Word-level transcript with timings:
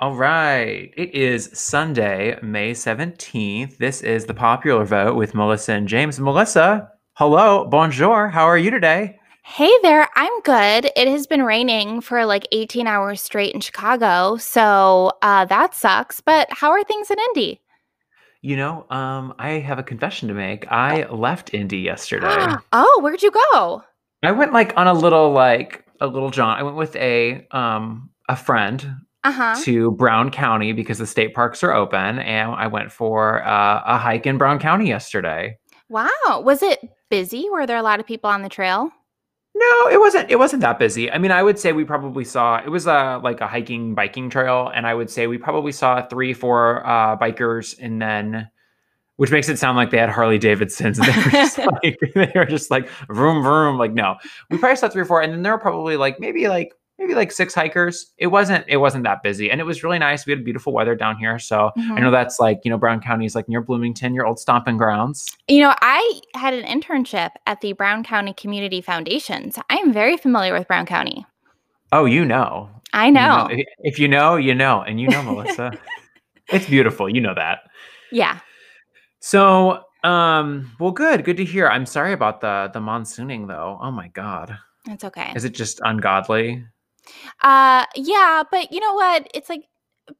All 0.00 0.16
right. 0.16 0.94
It 0.96 1.14
is 1.14 1.50
Sunday, 1.52 2.38
May 2.40 2.72
17th. 2.72 3.76
This 3.76 4.00
is 4.00 4.24
the 4.24 4.32
popular 4.32 4.86
vote 4.86 5.14
with 5.14 5.34
Melissa 5.34 5.74
and 5.74 5.86
James. 5.86 6.18
Melissa, 6.18 6.90
hello, 7.16 7.66
bonjour. 7.66 8.30
How 8.30 8.44
are 8.44 8.56
you 8.56 8.70
today? 8.70 9.18
Hey 9.44 9.70
there, 9.82 10.08
I'm 10.16 10.40
good. 10.40 10.90
It 10.96 11.06
has 11.06 11.26
been 11.26 11.42
raining 11.42 12.00
for 12.00 12.24
like 12.24 12.48
18 12.50 12.86
hours 12.86 13.20
straight 13.20 13.54
in 13.54 13.60
Chicago, 13.60 14.38
so 14.38 15.12
uh, 15.20 15.44
that 15.44 15.74
sucks. 15.74 16.22
But 16.22 16.48
how 16.50 16.70
are 16.70 16.82
things 16.82 17.10
in 17.10 17.18
Indy? 17.18 17.60
You 18.40 18.56
know, 18.56 18.86
um, 18.88 19.34
I 19.38 19.58
have 19.58 19.78
a 19.78 19.82
confession 19.82 20.28
to 20.28 20.34
make. 20.34 20.66
I 20.72 21.04
left 21.10 21.52
Indy 21.52 21.80
yesterday. 21.80 22.54
oh, 22.72 23.00
where'd 23.02 23.22
you 23.22 23.32
go? 23.52 23.82
I 24.22 24.32
went 24.32 24.54
like 24.54 24.72
on 24.78 24.86
a 24.86 24.94
little 24.94 25.32
like 25.32 25.84
a 26.00 26.06
little 26.06 26.30
jaunt. 26.30 26.58
I 26.58 26.62
went 26.62 26.76
with 26.76 26.96
a 26.96 27.46
um 27.50 28.08
a 28.30 28.36
friend 28.36 28.96
Uh-huh. 29.22 29.54
to 29.64 29.90
Brown 29.92 30.30
County 30.30 30.72
because 30.72 30.98
the 30.98 31.06
state 31.06 31.34
parks 31.34 31.62
are 31.62 31.72
open, 31.72 32.18
and 32.20 32.52
I 32.52 32.66
went 32.66 32.90
for 32.90 33.44
uh, 33.44 33.82
a 33.84 33.98
hike 33.98 34.26
in 34.26 34.38
Brown 34.38 34.58
County 34.58 34.88
yesterday. 34.88 35.58
Wow. 35.90 36.08
Was 36.42 36.62
it 36.62 36.80
busy? 37.10 37.48
Were 37.50 37.66
there 37.66 37.76
a 37.76 37.82
lot 37.82 38.00
of 38.00 38.06
people 38.06 38.30
on 38.30 38.42
the 38.42 38.48
trail? 38.48 38.90
No, 39.54 39.88
it 39.88 39.98
wasn't. 39.98 40.30
It 40.30 40.38
wasn't 40.38 40.62
that 40.62 40.78
busy. 40.78 41.10
I 41.10 41.18
mean, 41.18 41.32
I 41.32 41.42
would 41.42 41.58
say 41.58 41.72
we 41.72 41.84
probably 41.84 42.24
saw 42.24 42.58
it 42.58 42.68
was 42.68 42.86
a 42.86 43.20
like 43.22 43.40
a 43.40 43.48
hiking 43.48 43.94
biking 43.94 44.30
trail, 44.30 44.70
and 44.72 44.86
I 44.86 44.94
would 44.94 45.10
say 45.10 45.26
we 45.26 45.38
probably 45.38 45.72
saw 45.72 46.06
three, 46.06 46.32
four 46.32 46.86
uh, 46.86 47.16
bikers, 47.16 47.74
and 47.80 48.00
then 48.00 48.48
which 49.16 49.32
makes 49.32 49.48
it 49.50 49.58
sound 49.58 49.76
like 49.76 49.90
they 49.90 49.98
had 49.98 50.08
Harley 50.08 50.38
Davidsons, 50.38 50.98
and 50.98 51.08
they 51.08 51.22
were 51.22 51.30
just 51.30 51.58
like 51.82 51.98
they 52.14 52.32
were 52.34 52.46
just 52.46 52.70
like 52.70 52.88
vroom 53.08 53.42
vroom. 53.42 53.76
Like 53.76 53.92
no, 53.92 54.16
we 54.50 54.56
probably 54.56 54.76
saw 54.76 54.88
three 54.88 55.02
or 55.02 55.06
four, 55.06 55.20
and 55.20 55.32
then 55.32 55.42
there 55.42 55.52
were 55.52 55.58
probably 55.58 55.96
like 55.96 56.20
maybe 56.20 56.46
like 56.48 56.72
maybe 57.00 57.14
like 57.14 57.32
six 57.32 57.52
hikers. 57.54 58.12
It 58.18 58.28
wasn't 58.28 58.64
it 58.68 58.76
wasn't 58.76 59.02
that 59.04 59.24
busy, 59.24 59.50
and 59.50 59.60
it 59.60 59.64
was 59.64 59.82
really 59.82 59.98
nice. 59.98 60.24
We 60.26 60.32
had 60.32 60.44
beautiful 60.44 60.72
weather 60.72 60.94
down 60.94 61.16
here, 61.16 61.40
so 61.40 61.72
I 61.76 61.80
Mhm. 61.80 62.00
know 62.02 62.10
that's 62.12 62.38
like 62.38 62.60
you 62.62 62.70
know 62.70 62.78
Brown 62.78 63.00
County 63.00 63.24
is 63.26 63.34
like 63.34 63.48
near 63.48 63.60
Bloomington, 63.60 64.14
your 64.14 64.26
old 64.26 64.38
stomping 64.38 64.76
grounds. 64.76 65.26
You 65.48 65.62
know, 65.62 65.74
I 65.80 66.20
had 66.36 66.54
an 66.54 66.64
internship 66.64 67.30
at 67.46 67.60
the 67.62 67.72
Brown 67.72 68.04
County 68.04 68.32
Community 68.34 68.80
Foundations. 68.80 69.58
I'm 69.68 69.92
very 69.92 70.16
familiar 70.16 70.52
with 70.52 70.68
Brown 70.68 70.86
County. 70.86 71.26
Oh, 71.90 72.04
you 72.04 72.24
know, 72.24 72.68
I 72.92 73.06
You 73.06 73.12
know. 73.12 73.48
If 73.50 73.66
if 73.80 73.98
you 73.98 74.06
know, 74.06 74.36
you 74.36 74.54
know, 74.54 74.82
and 74.82 75.00
you 75.00 75.08
know, 75.08 75.22
Melissa. 75.22 75.72
It's 76.52 76.66
beautiful. 76.66 77.08
You 77.08 77.20
know 77.20 77.34
that. 77.34 77.60
Yeah. 78.10 78.40
So, 79.20 79.82
um, 80.02 80.72
well, 80.80 80.90
good, 80.90 81.24
good 81.24 81.36
to 81.36 81.44
hear. 81.44 81.68
I'm 81.68 81.86
sorry 81.86 82.12
about 82.12 82.40
the 82.40 82.70
the 82.72 82.80
monsooning 82.80 83.46
though. 83.46 83.78
Oh 83.80 83.90
my 83.92 84.08
god. 84.08 84.58
That's 84.86 85.04
okay. 85.04 85.32
Is 85.36 85.44
it 85.44 85.52
just 85.54 85.80
ungodly? 85.84 86.64
Uh 87.42 87.84
yeah, 87.96 88.42
but 88.50 88.72
you 88.72 88.80
know 88.80 88.94
what? 88.94 89.28
It's 89.34 89.48
like 89.48 89.62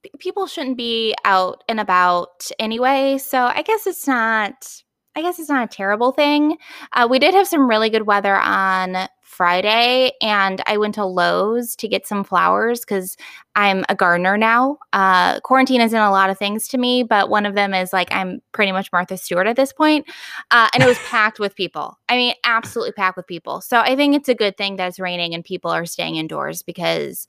p- 0.03 0.11
people 0.19 0.47
shouldn't 0.47 0.77
be 0.77 1.15
out 1.25 1.65
and 1.69 1.81
about 1.81 2.51
anyway, 2.59 3.19
so 3.19 3.45
I 3.47 3.63
guess 3.63 3.87
it's 3.87 4.07
not 4.07 4.83
I 5.17 5.23
guess 5.23 5.39
it's 5.39 5.49
not 5.49 5.65
a 5.65 5.77
terrible 5.77 6.13
thing. 6.13 6.59
Uh, 6.93 7.07
we 7.11 7.19
did 7.19 7.35
have 7.35 7.49
some 7.49 7.69
really 7.69 7.91
good 7.91 8.07
weather 8.07 8.37
on 8.37 9.09
Friday, 9.41 10.13
and 10.21 10.61
I 10.67 10.77
went 10.77 10.97
to 10.97 11.07
Lowe's 11.07 11.75
to 11.77 11.89
get 11.89 12.07
some 12.07 12.25
flowers 12.25 12.81
because 12.81 13.17
I'm 13.57 13.87
a 13.89 13.95
gardener 13.95 14.37
now. 14.37 14.77
Uh, 14.93 15.41
quarantine 15.41 15.81
isn't 15.81 15.99
a 15.99 16.11
lot 16.11 16.29
of 16.29 16.37
things 16.37 16.69
to 16.69 16.77
me, 16.77 17.05
but 17.05 17.31
one 17.31 17.47
of 17.47 17.55
them 17.55 17.73
is 17.73 17.91
like 17.91 18.13
I'm 18.13 18.43
pretty 18.53 18.71
much 18.71 18.93
Martha 18.93 19.17
Stewart 19.17 19.47
at 19.47 19.57
this 19.57 19.73
point. 19.73 20.07
Uh, 20.51 20.69
and 20.75 20.83
it 20.83 20.87
was 20.87 20.99
packed 21.09 21.41
with 21.41 21.57
people. 21.57 21.99
I 22.11 22.17
mean, 22.17 22.35
absolutely 22.45 22.93
packed 22.93 23.17
with 23.17 23.27
people. 23.27 23.63
So 23.63 23.79
I 23.79 23.97
think 23.97 24.15
it's 24.15 24.29
a 24.29 24.35
good 24.35 24.59
thing 24.59 24.77
that 24.77 24.89
it's 24.89 25.01
raining 25.01 25.33
and 25.33 25.43
people 25.43 25.71
are 25.71 25.87
staying 25.87 26.17
indoors 26.17 26.63
because 26.63 27.27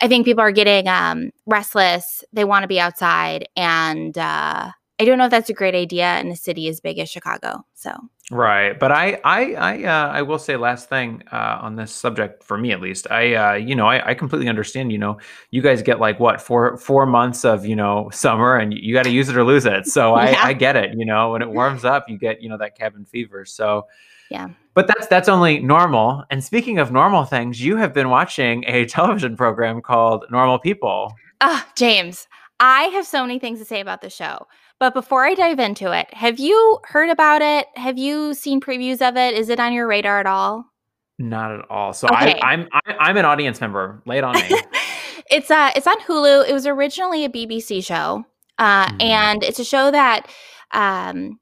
I 0.00 0.06
think 0.06 0.26
people 0.26 0.42
are 0.42 0.52
getting 0.52 0.86
um, 0.86 1.32
restless. 1.44 2.22
They 2.32 2.44
want 2.44 2.62
to 2.62 2.68
be 2.68 2.78
outside. 2.78 3.48
And 3.56 4.16
uh, 4.16 4.70
I 5.00 5.04
don't 5.04 5.18
know 5.18 5.24
if 5.24 5.32
that's 5.32 5.50
a 5.50 5.54
great 5.54 5.74
idea 5.74 6.20
in 6.20 6.28
a 6.28 6.36
city 6.36 6.68
as 6.68 6.78
big 6.80 7.00
as 7.00 7.10
Chicago. 7.10 7.64
So, 7.74 7.98
Right. 8.30 8.78
But 8.78 8.92
I 8.92 9.18
I 9.24 9.54
I 9.54 9.84
uh 9.84 10.08
I 10.12 10.20
will 10.22 10.38
say 10.38 10.56
last 10.56 10.90
thing 10.90 11.22
uh 11.32 11.58
on 11.62 11.76
this 11.76 11.90
subject 11.90 12.44
for 12.44 12.58
me 12.58 12.72
at 12.72 12.80
least. 12.80 13.10
I 13.10 13.34
uh 13.34 13.54
you 13.54 13.74
know, 13.74 13.86
I, 13.86 14.10
I 14.10 14.14
completely 14.14 14.48
understand, 14.48 14.92
you 14.92 14.98
know, 14.98 15.18
you 15.50 15.62
guys 15.62 15.80
get 15.80 15.98
like 15.98 16.20
what, 16.20 16.38
four 16.40 16.76
four 16.76 17.06
months 17.06 17.46
of, 17.46 17.64
you 17.64 17.74
know, 17.74 18.10
summer 18.12 18.56
and 18.56 18.74
you, 18.74 18.80
you 18.82 18.94
gotta 18.94 19.08
use 19.10 19.30
it 19.30 19.36
or 19.36 19.44
lose 19.44 19.64
it. 19.64 19.86
So 19.86 20.14
I, 20.14 20.30
Yeah. 20.30 20.40
I 20.44 20.52
get 20.52 20.76
it, 20.76 20.90
you 20.98 21.06
know, 21.06 21.32
when 21.32 21.40
it 21.40 21.48
warms 21.58 21.86
up, 21.86 22.04
you 22.08 22.18
get, 22.18 22.42
you 22.42 22.50
know, 22.50 22.58
that 22.58 22.76
cabin 22.76 23.06
fever. 23.06 23.46
So 23.46 23.86
Yeah. 24.30 24.48
But 24.74 24.88
that's 24.88 25.06
that's 25.06 25.28
only 25.30 25.60
normal. 25.60 26.22
And 26.30 26.44
speaking 26.44 26.78
of 26.78 26.92
normal 26.92 27.24
things, 27.24 27.62
you 27.64 27.76
have 27.78 27.94
been 27.94 28.10
watching 28.10 28.62
a 28.66 28.84
television 28.96 29.36
program 29.38 29.80
called 29.80 30.26
Normal 30.30 30.58
People. 30.58 31.14
ah, 31.40 31.66
James, 31.76 32.28
I 32.60 32.82
have 32.92 33.06
so 33.06 33.22
many 33.22 33.38
things 33.38 33.58
to 33.60 33.64
say 33.64 33.80
about 33.80 34.02
the 34.02 34.10
show. 34.10 34.46
But 34.80 34.94
before 34.94 35.24
I 35.26 35.34
dive 35.34 35.58
into 35.58 35.90
it, 35.92 36.12
have 36.14 36.38
you 36.38 36.78
heard 36.84 37.10
about 37.10 37.42
it? 37.42 37.66
Have 37.74 37.98
you 37.98 38.32
seen 38.34 38.60
previews 38.60 39.06
of 39.06 39.16
it? 39.16 39.34
Is 39.34 39.48
it 39.48 39.58
on 39.58 39.72
your 39.72 39.86
radar 39.88 40.20
at 40.20 40.26
all? 40.26 40.64
Not 41.18 41.50
at 41.52 41.68
all. 41.68 41.92
So 41.92 42.06
Okay. 42.08 42.38
I, 42.40 42.52
I'm 42.52 42.68
I, 42.72 42.92
I'm 43.00 43.16
an 43.16 43.24
audience 43.24 43.60
member. 43.60 44.00
Lay 44.06 44.18
it 44.18 44.24
on 44.24 44.34
me. 44.34 44.48
it's 45.30 45.50
uh 45.50 45.70
it's 45.74 45.86
on 45.86 45.98
Hulu. 46.02 46.48
It 46.48 46.52
was 46.52 46.66
originally 46.66 47.24
a 47.24 47.28
BBC 47.28 47.84
show. 47.84 48.24
Uh 48.58 48.86
Mhm. 48.88 49.02
and 49.02 49.42
it's 49.42 49.58
a 49.58 49.64
show 49.64 49.90
that 49.90 50.28
um 50.72 51.40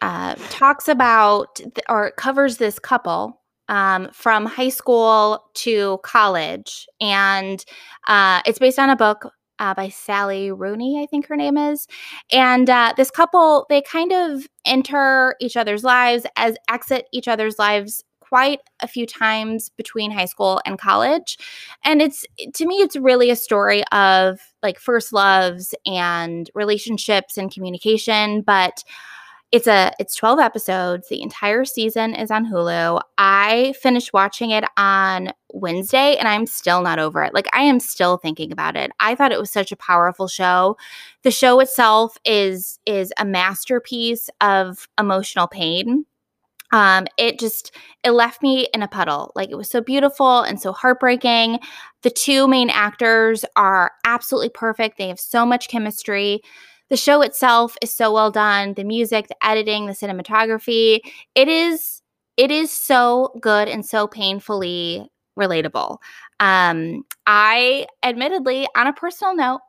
uh 0.00 0.36
talks 0.48 0.88
about 0.88 1.56
th- 1.56 1.70
or 1.90 2.12
covers 2.12 2.56
this 2.56 2.78
couple 2.78 3.42
um 3.68 4.08
from 4.14 4.46
high 4.46 4.70
school 4.70 5.44
to 5.52 5.98
college 6.02 6.86
and 7.00 7.62
uh 8.08 8.40
it's 8.46 8.58
based 8.58 8.78
on 8.78 8.88
a 8.88 8.96
book 8.96 9.30
uh, 9.60 9.74
by 9.74 9.88
Sally 9.90 10.50
Rooney, 10.50 11.00
I 11.00 11.06
think 11.06 11.26
her 11.26 11.36
name 11.36 11.56
is. 11.56 11.86
And 12.32 12.68
uh, 12.68 12.94
this 12.96 13.10
couple, 13.10 13.66
they 13.68 13.82
kind 13.82 14.10
of 14.10 14.48
enter 14.64 15.36
each 15.40 15.56
other's 15.56 15.84
lives 15.84 16.26
as 16.36 16.56
exit 16.68 17.06
each 17.12 17.28
other's 17.28 17.58
lives 17.58 18.02
quite 18.20 18.60
a 18.80 18.86
few 18.86 19.06
times 19.06 19.70
between 19.76 20.12
high 20.12 20.24
school 20.24 20.60
and 20.64 20.78
college 20.78 21.36
and 21.84 22.00
it's 22.00 22.24
to 22.54 22.64
me 22.64 22.76
it's 22.76 22.94
really 22.94 23.28
a 23.28 23.34
story 23.34 23.82
of 23.90 24.38
like 24.62 24.78
first 24.78 25.12
loves 25.12 25.74
and 25.84 26.48
relationships 26.54 27.36
and 27.36 27.52
communication 27.52 28.40
but 28.40 28.84
it's 29.52 29.66
a 29.66 29.92
it's 29.98 30.14
12 30.14 30.38
episodes. 30.38 31.08
The 31.08 31.22
entire 31.22 31.64
season 31.64 32.14
is 32.14 32.30
on 32.30 32.50
hulu. 32.50 33.00
I 33.18 33.74
finished 33.80 34.12
watching 34.12 34.50
it 34.50 34.64
on 34.76 35.32
wednesday 35.52 36.16
and 36.16 36.28
i'm 36.28 36.46
still 36.46 36.82
not 36.82 37.00
over 37.00 37.24
it. 37.24 37.34
Like 37.34 37.48
i 37.52 37.62
am 37.62 37.80
still 37.80 38.16
thinking 38.16 38.52
about 38.52 38.76
it. 38.76 38.92
I 39.00 39.14
thought 39.14 39.32
it 39.32 39.40
was 39.40 39.50
such 39.50 39.72
a 39.72 39.76
powerful 39.76 40.28
show. 40.28 40.76
The 41.22 41.30
show 41.32 41.58
itself 41.60 42.16
is 42.24 42.78
is 42.86 43.12
a 43.18 43.24
masterpiece 43.24 44.30
of 44.40 44.88
emotional 44.98 45.48
pain. 45.48 46.06
Um 46.72 47.08
it 47.18 47.40
just 47.40 47.74
it 48.04 48.12
left 48.12 48.42
me 48.42 48.68
in 48.72 48.82
a 48.82 48.88
puddle. 48.88 49.32
Like 49.34 49.50
it 49.50 49.56
was 49.56 49.68
so 49.68 49.80
beautiful 49.80 50.42
and 50.42 50.60
so 50.60 50.72
heartbreaking. 50.72 51.58
The 52.02 52.10
two 52.10 52.46
main 52.46 52.70
actors 52.70 53.44
are 53.56 53.90
absolutely 54.04 54.50
perfect. 54.50 54.96
They 54.96 55.08
have 55.08 55.20
so 55.20 55.44
much 55.44 55.68
chemistry 55.68 56.40
the 56.90 56.96
show 56.96 57.22
itself 57.22 57.76
is 57.80 57.92
so 57.92 58.12
well 58.12 58.30
done 58.30 58.74
the 58.74 58.84
music 58.84 59.28
the 59.28 59.46
editing 59.46 59.86
the 59.86 59.92
cinematography 59.92 61.00
it 61.34 61.48
is 61.48 62.02
it 62.36 62.50
is 62.50 62.70
so 62.70 63.32
good 63.40 63.68
and 63.68 63.84
so 63.84 64.06
painfully 64.06 65.10
relatable. 65.38 65.98
Um 66.40 67.04
i 67.26 67.86
admittedly 68.02 68.66
on 68.76 68.86
a 68.86 68.92
personal 68.92 69.34
note 69.34 69.60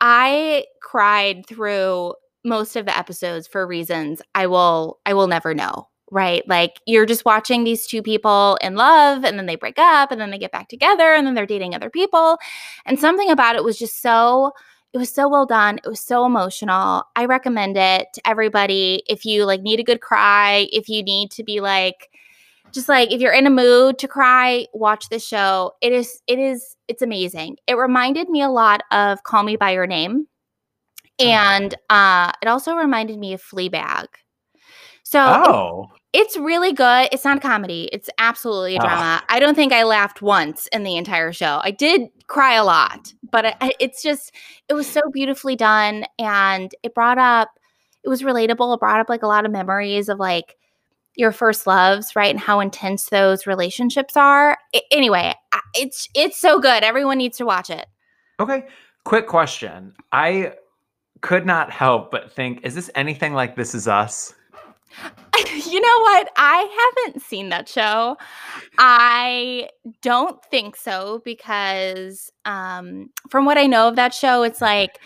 i 0.00 0.64
cried 0.82 1.46
through 1.46 2.14
most 2.44 2.76
of 2.76 2.86
the 2.86 2.96
episodes 2.96 3.46
for 3.46 3.66
reasons 3.66 4.20
i 4.34 4.46
will 4.46 4.98
i 5.06 5.14
will 5.14 5.26
never 5.28 5.54
know 5.54 5.86
right? 6.10 6.42
Like 6.48 6.80
you're 6.86 7.06
just 7.06 7.24
watching 7.24 7.64
these 7.64 7.86
two 7.86 8.02
people 8.02 8.58
in 8.60 8.74
love 8.74 9.24
and 9.24 9.38
then 9.38 9.46
they 9.46 9.56
break 9.56 9.78
up 9.78 10.10
and 10.10 10.20
then 10.20 10.30
they 10.30 10.38
get 10.38 10.52
back 10.52 10.68
together 10.68 11.14
and 11.14 11.26
then 11.26 11.34
they're 11.34 11.46
dating 11.46 11.74
other 11.74 11.90
people. 11.90 12.38
And 12.84 12.98
something 12.98 13.30
about 13.30 13.56
it 13.56 13.64
was 13.64 13.78
just 13.78 14.02
so 14.02 14.52
it 14.92 14.98
was 14.98 15.10
so 15.10 15.28
well 15.28 15.46
done 15.46 15.78
it 15.78 15.88
was 15.88 16.00
so 16.00 16.24
emotional 16.24 17.04
i 17.16 17.24
recommend 17.24 17.76
it 17.76 18.08
to 18.12 18.20
everybody 18.26 19.02
if 19.08 19.24
you 19.24 19.44
like 19.44 19.62
need 19.62 19.80
a 19.80 19.84
good 19.84 20.00
cry 20.00 20.66
if 20.72 20.88
you 20.88 21.02
need 21.02 21.30
to 21.30 21.44
be 21.44 21.60
like 21.60 22.10
just 22.72 22.88
like 22.88 23.10
if 23.10 23.20
you're 23.20 23.32
in 23.32 23.46
a 23.46 23.50
mood 23.50 23.98
to 23.98 24.08
cry 24.08 24.66
watch 24.72 25.08
this 25.08 25.26
show 25.26 25.72
it 25.80 25.92
is 25.92 26.20
it 26.26 26.38
is 26.38 26.76
it's 26.88 27.02
amazing 27.02 27.56
it 27.66 27.74
reminded 27.74 28.28
me 28.28 28.42
a 28.42 28.48
lot 28.48 28.82
of 28.90 29.22
call 29.22 29.42
me 29.42 29.56
by 29.56 29.70
your 29.70 29.86
name 29.86 30.26
and 31.18 31.74
uh 31.90 32.32
it 32.42 32.48
also 32.48 32.74
reminded 32.74 33.18
me 33.18 33.32
of 33.32 33.42
fleabag 33.42 34.06
so 35.10 35.20
Oh. 35.20 35.90
it's 36.12 36.36
really 36.36 36.72
good. 36.72 37.08
It's 37.12 37.24
not 37.24 37.38
a 37.38 37.40
comedy. 37.40 37.88
It's 37.92 38.08
absolutely 38.18 38.76
a 38.76 38.80
Oh. 38.80 38.84
drama. 38.84 39.22
I 39.28 39.40
don't 39.40 39.54
think 39.56 39.72
I 39.72 39.82
laughed 39.82 40.22
once 40.22 40.68
in 40.68 40.84
the 40.84 40.96
entire 40.96 41.32
show. 41.32 41.60
I 41.64 41.72
did 41.72 42.02
cry 42.28 42.54
a 42.54 42.64
lot, 42.64 43.12
but 43.30 43.56
I- 43.60 43.72
it's 43.80 44.02
just 44.02 44.32
it 44.68 44.74
was 44.74 44.86
so 44.90 45.00
beautifully 45.12 45.56
done 45.56 46.04
and 46.18 46.72
it 46.82 46.94
brought 46.94 47.18
up 47.18 47.48
it 48.02 48.08
was 48.08 48.22
relatable. 48.22 48.72
It 48.74 48.80
brought 48.80 49.00
up 49.00 49.08
like 49.10 49.22
a 49.22 49.26
lot 49.26 49.44
of 49.44 49.50
memories 49.50 50.08
of 50.08 50.18
like 50.18 50.56
your 51.16 51.32
first 51.32 51.66
loves, 51.66 52.16
right? 52.16 52.30
And 52.30 52.40
how 52.40 52.60
intense 52.60 53.06
those 53.10 53.46
relationships 53.46 54.16
are. 54.16 54.56
I- 54.74 54.82
anyway, 54.90 55.34
I- 55.52 55.60
it's 55.74 56.08
it's 56.14 56.38
so 56.38 56.60
good. 56.60 56.82
Everyone 56.84 57.18
needs 57.18 57.36
to 57.38 57.44
watch 57.44 57.68
it. 57.68 57.86
Okay. 58.38 58.66
Quick 59.04 59.26
question. 59.26 59.94
I 60.12 60.52
could 61.20 61.44
not 61.44 61.70
help 61.70 62.10
but 62.10 62.32
think, 62.32 62.60
is 62.64 62.74
this 62.74 62.90
anything 62.94 63.34
like 63.34 63.54
This 63.56 63.74
Is 63.74 63.86
Us? 63.88 64.34
you 65.66 65.80
know 65.80 65.98
what? 66.00 66.30
I 66.36 66.94
haven't 67.06 67.22
seen 67.22 67.48
that 67.50 67.68
show. 67.68 68.16
I 68.78 69.68
don't 70.02 70.42
think 70.46 70.76
so 70.76 71.22
because 71.24 72.30
um 72.44 73.10
from 73.30 73.44
what 73.44 73.58
I 73.58 73.66
know 73.66 73.88
of 73.88 73.96
that 73.96 74.14
show, 74.14 74.42
it's 74.42 74.60
like 74.60 74.98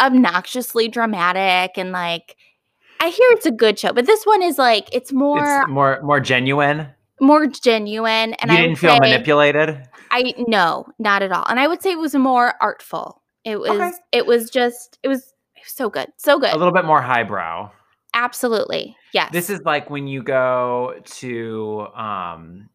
obnoxiously 0.00 0.88
dramatic 0.88 1.78
and 1.78 1.92
like 1.92 2.36
I 3.00 3.08
hear 3.08 3.28
it's 3.32 3.46
a 3.46 3.50
good 3.50 3.78
show, 3.78 3.92
but 3.92 4.06
this 4.06 4.24
one 4.24 4.42
is 4.42 4.58
like 4.58 4.88
it's 4.92 5.12
more 5.12 5.60
It's 5.62 5.68
more 5.70 6.00
more 6.02 6.20
genuine. 6.20 6.88
more 7.20 7.46
genuine 7.46 8.34
and 8.34 8.50
you 8.50 8.56
I 8.56 8.62
didn't 8.62 8.76
feel 8.78 8.98
manipulated. 8.98 9.86
I 10.10 10.34
no, 10.48 10.86
not 10.98 11.22
at 11.22 11.32
all. 11.32 11.44
And 11.48 11.60
I 11.60 11.66
would 11.66 11.82
say 11.82 11.92
it 11.92 11.98
was 11.98 12.14
more 12.14 12.54
artful. 12.60 13.22
It 13.44 13.60
was 13.60 13.70
Okay. 13.70 13.92
it 14.12 14.26
was 14.26 14.50
just 14.50 14.98
it 15.02 15.08
was 15.08 15.18
it 15.56 15.62
was 15.64 15.72
so 15.72 15.90
good. 15.90 16.08
So 16.16 16.38
good. 16.38 16.52
A 16.54 16.56
little 16.56 16.72
bit 16.72 16.84
more 16.84 17.02
highbrow. 17.02 17.70
Absolutely. 18.16 18.96
Yes. 19.12 19.30
This 19.30 19.50
is 19.50 19.60
like 19.64 19.90
when 19.90 20.06
you 20.06 20.22
go 20.22 20.94
to 21.04 21.86
um 21.94 22.70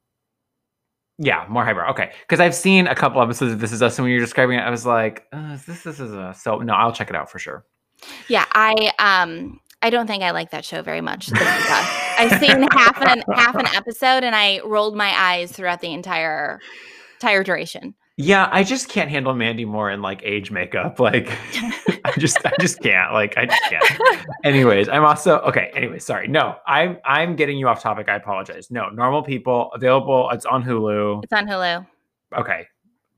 yeah, 1.17 1.45
more 1.49 1.63
highbrow. 1.63 1.91
Okay. 1.91 2.11
Because 2.21 2.39
I've 2.39 2.55
seen 2.55 2.87
a 2.87 2.95
couple 2.95 3.21
episodes 3.21 3.53
of 3.53 3.59
This 3.59 3.71
Is 3.71 3.83
Us, 3.83 3.99
and 3.99 4.05
when 4.05 4.11
you're 4.11 4.19
describing 4.19 4.57
it, 4.57 4.61
I 4.61 4.71
was 4.71 4.87
like, 4.87 5.27
uh, 5.31 5.57
this 5.67 5.83
This 5.83 5.99
Is 5.99 6.13
a 6.13 6.33
So 6.37 6.59
no, 6.59 6.73
I'll 6.73 6.93
check 6.93 7.09
it 7.09 7.15
out 7.15 7.29
for 7.29 7.37
sure. 7.39 7.65
Yeah, 8.27 8.45
I 8.53 8.91
um 8.99 9.59
I 9.81 9.89
don't 9.89 10.05
think 10.05 10.21
I 10.23 10.29
like 10.31 10.51
that 10.51 10.63
show 10.63 10.83
very 10.83 11.01
much. 11.01 11.27
This 11.27 11.41
Is 11.41 11.47
Us. 11.47 11.89
I've 12.17 12.39
seen 12.39 12.67
half 12.71 13.01
an 13.01 13.23
half 13.33 13.55
an 13.55 13.65
episode 13.75 14.23
and 14.23 14.35
I 14.35 14.61
rolled 14.63 14.95
my 14.95 15.11
eyes 15.17 15.51
throughout 15.51 15.81
the 15.81 15.91
entire 15.91 16.59
entire 17.15 17.43
duration. 17.43 17.95
Yeah, 18.21 18.49
I 18.51 18.63
just 18.63 18.87
can't 18.87 19.09
handle 19.09 19.33
Mandy 19.33 19.65
Moore 19.65 19.89
in 19.89 20.01
like 20.01 20.21
age 20.23 20.51
makeup. 20.51 20.99
Like, 20.99 21.29
I 22.05 22.13
just, 22.17 22.37
I 22.45 22.51
just 22.59 22.79
can't. 22.81 23.13
Like, 23.13 23.37
I 23.37 23.47
just 23.47 23.61
can't. 23.63 24.25
Anyways, 24.43 24.89
I'm 24.89 25.03
also 25.03 25.39
okay. 25.39 25.71
Anyway, 25.75 25.99
sorry. 25.99 26.27
No, 26.27 26.57
I'm, 26.67 26.97
I'm 27.03 27.35
getting 27.35 27.57
you 27.57 27.67
off 27.67 27.81
topic. 27.81 28.09
I 28.09 28.15
apologize. 28.15 28.69
No, 28.69 28.89
normal 28.89 29.23
people 29.23 29.71
available. 29.73 30.29
It's 30.31 30.45
on 30.45 30.63
Hulu. 30.63 31.23
It's 31.23 31.33
on 31.33 31.47
Hulu. 31.47 31.85
Okay, 32.37 32.67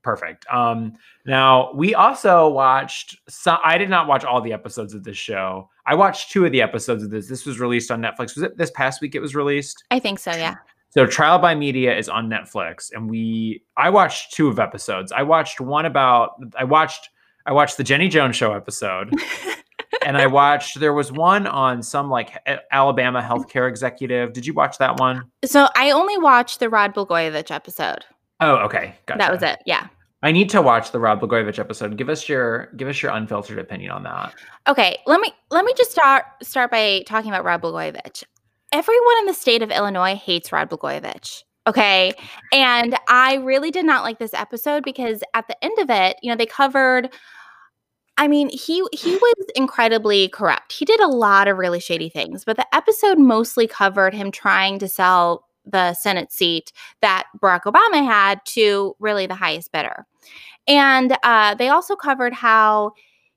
perfect. 0.02 0.46
Um, 0.50 0.94
now 1.26 1.72
we 1.74 1.94
also 1.94 2.48
watched. 2.48 3.16
Some, 3.28 3.58
I 3.62 3.76
did 3.76 3.90
not 3.90 4.08
watch 4.08 4.24
all 4.24 4.40
the 4.40 4.52
episodes 4.52 4.94
of 4.94 5.04
this 5.04 5.18
show. 5.18 5.68
I 5.86 5.94
watched 5.94 6.30
two 6.30 6.46
of 6.46 6.52
the 6.52 6.62
episodes 6.62 7.02
of 7.02 7.10
this. 7.10 7.28
This 7.28 7.44
was 7.44 7.60
released 7.60 7.90
on 7.90 8.00
Netflix. 8.00 8.34
Was 8.34 8.42
it 8.42 8.56
this 8.56 8.70
past 8.70 9.02
week? 9.02 9.14
It 9.14 9.20
was 9.20 9.34
released. 9.34 9.84
I 9.90 9.98
think 9.98 10.18
so, 10.18 10.30
yeah. 10.32 10.54
So 10.94 11.06
Trial 11.06 11.40
by 11.40 11.56
Media 11.56 11.96
is 11.96 12.08
on 12.08 12.30
Netflix, 12.30 12.92
and 12.92 13.10
we 13.10 13.64
I 13.76 13.90
watched 13.90 14.32
two 14.32 14.46
of 14.46 14.60
episodes. 14.60 15.10
I 15.10 15.24
watched 15.24 15.60
one 15.60 15.86
about 15.86 16.40
I 16.56 16.62
watched 16.62 17.10
I 17.46 17.52
watched 17.52 17.76
the 17.76 17.84
Jenny 17.84 18.08
Jones 18.08 18.36
show 18.36 18.52
episode, 18.52 19.12
and 20.06 20.16
I 20.16 20.28
watched 20.28 20.78
there 20.78 20.92
was 20.92 21.10
one 21.10 21.48
on 21.48 21.82
some 21.82 22.10
like 22.10 22.38
Alabama 22.70 23.20
healthcare 23.20 23.68
executive. 23.68 24.32
Did 24.32 24.46
you 24.46 24.54
watch 24.54 24.78
that 24.78 25.00
one? 25.00 25.24
So 25.44 25.68
I 25.74 25.90
only 25.90 26.16
watched 26.16 26.60
the 26.60 26.68
Rod 26.68 26.94
Blagojevich 26.94 27.50
episode. 27.50 28.04
Oh, 28.38 28.56
okay, 28.58 28.94
gotcha. 29.06 29.18
That 29.18 29.32
was 29.32 29.42
it. 29.42 29.62
Yeah. 29.66 29.88
I 30.22 30.32
need 30.32 30.48
to 30.50 30.62
watch 30.62 30.92
the 30.92 31.00
Rob 31.00 31.20
Blagojevich 31.20 31.58
episode. 31.58 31.96
Give 31.98 32.08
us 32.08 32.28
your 32.28 32.66
give 32.76 32.86
us 32.86 33.02
your 33.02 33.10
unfiltered 33.10 33.58
opinion 33.58 33.90
on 33.90 34.04
that. 34.04 34.32
Okay, 34.68 34.98
let 35.06 35.20
me 35.20 35.32
let 35.50 35.64
me 35.64 35.74
just 35.76 35.90
start 35.90 36.24
start 36.40 36.70
by 36.70 37.02
talking 37.04 37.30
about 37.30 37.44
Rod 37.44 37.62
Blagojevich. 37.62 38.22
Everyone 38.74 39.18
in 39.20 39.26
the 39.26 39.34
state 39.34 39.62
of 39.62 39.70
Illinois 39.70 40.16
hates 40.16 40.50
Rod 40.50 40.68
Blagojevich. 40.68 41.44
Okay, 41.68 42.12
and 42.52 42.98
I 43.08 43.36
really 43.36 43.70
did 43.70 43.84
not 43.84 44.02
like 44.02 44.18
this 44.18 44.34
episode 44.34 44.82
because 44.82 45.22
at 45.32 45.46
the 45.46 45.64
end 45.64 45.78
of 45.78 45.90
it, 45.90 46.16
you 46.22 46.28
know, 46.28 46.34
they 46.34 46.44
covered. 46.44 47.14
I 48.18 48.26
mean, 48.26 48.48
he 48.48 48.84
he 48.92 49.12
was 49.16 49.46
incredibly 49.54 50.26
corrupt. 50.26 50.72
He 50.72 50.84
did 50.84 50.98
a 50.98 51.06
lot 51.06 51.46
of 51.46 51.56
really 51.56 51.78
shady 51.78 52.08
things, 52.08 52.44
but 52.44 52.56
the 52.56 52.66
episode 52.74 53.16
mostly 53.16 53.68
covered 53.68 54.12
him 54.12 54.32
trying 54.32 54.80
to 54.80 54.88
sell 54.88 55.46
the 55.64 55.94
Senate 55.94 56.32
seat 56.32 56.72
that 57.00 57.28
Barack 57.40 57.62
Obama 57.62 58.04
had 58.04 58.40
to 58.46 58.96
really 58.98 59.28
the 59.28 59.36
highest 59.36 59.70
bidder. 59.70 60.04
And 60.66 61.16
uh, 61.22 61.54
they 61.54 61.68
also 61.68 61.94
covered 61.94 62.32
how, 62.32 62.90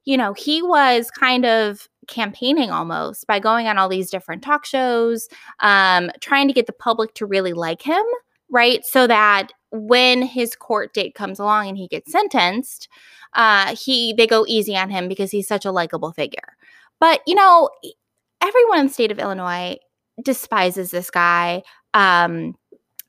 you 0.04 0.18
know, 0.18 0.34
he 0.34 0.64
was 0.64 1.12
kind 1.12 1.46
of 1.46 1.88
campaigning 2.08 2.72
almost 2.72 3.28
by 3.28 3.40
going 3.40 3.68
on 3.68 3.78
all 3.78 3.90
these 3.90 4.10
different 4.10 4.44
talk 4.44 4.66
shows, 4.66 5.28
um, 5.60 6.10
trying 6.22 6.48
to 6.48 6.54
get 6.54 6.68
the 6.68 6.74
public 6.74 7.14
to 7.16 7.26
really 7.26 7.54
like 7.54 7.82
him, 7.82 8.04
right? 8.50 8.84
So 8.86 9.08
that 9.08 9.50
when 9.72 10.22
his 10.22 10.56
court 10.56 10.94
date 10.94 11.16
comes 11.16 11.40
along 11.40 11.68
and 11.68 11.78
he 11.78 11.88
gets 11.88 12.12
sentenced, 12.12 12.88
uh, 13.34 13.76
he 13.76 14.14
they 14.14 14.28
go 14.28 14.46
easy 14.48 14.76
on 14.76 14.90
him 14.90 15.08
because 15.08 15.32
he's 15.32 15.48
such 15.48 15.66
a 15.66 15.72
likable 15.72 16.12
figure. 16.12 16.56
But 17.00 17.22
you 17.28 17.36
know, 17.36 17.70
everyone 18.42 18.80
in 18.80 18.88
the 18.88 18.94
state 18.94 19.12
of 19.12 19.20
Illinois 19.20 19.78
despises 20.24 20.92
this 20.92 21.10
guy. 21.10 21.64
Um, 21.94 22.56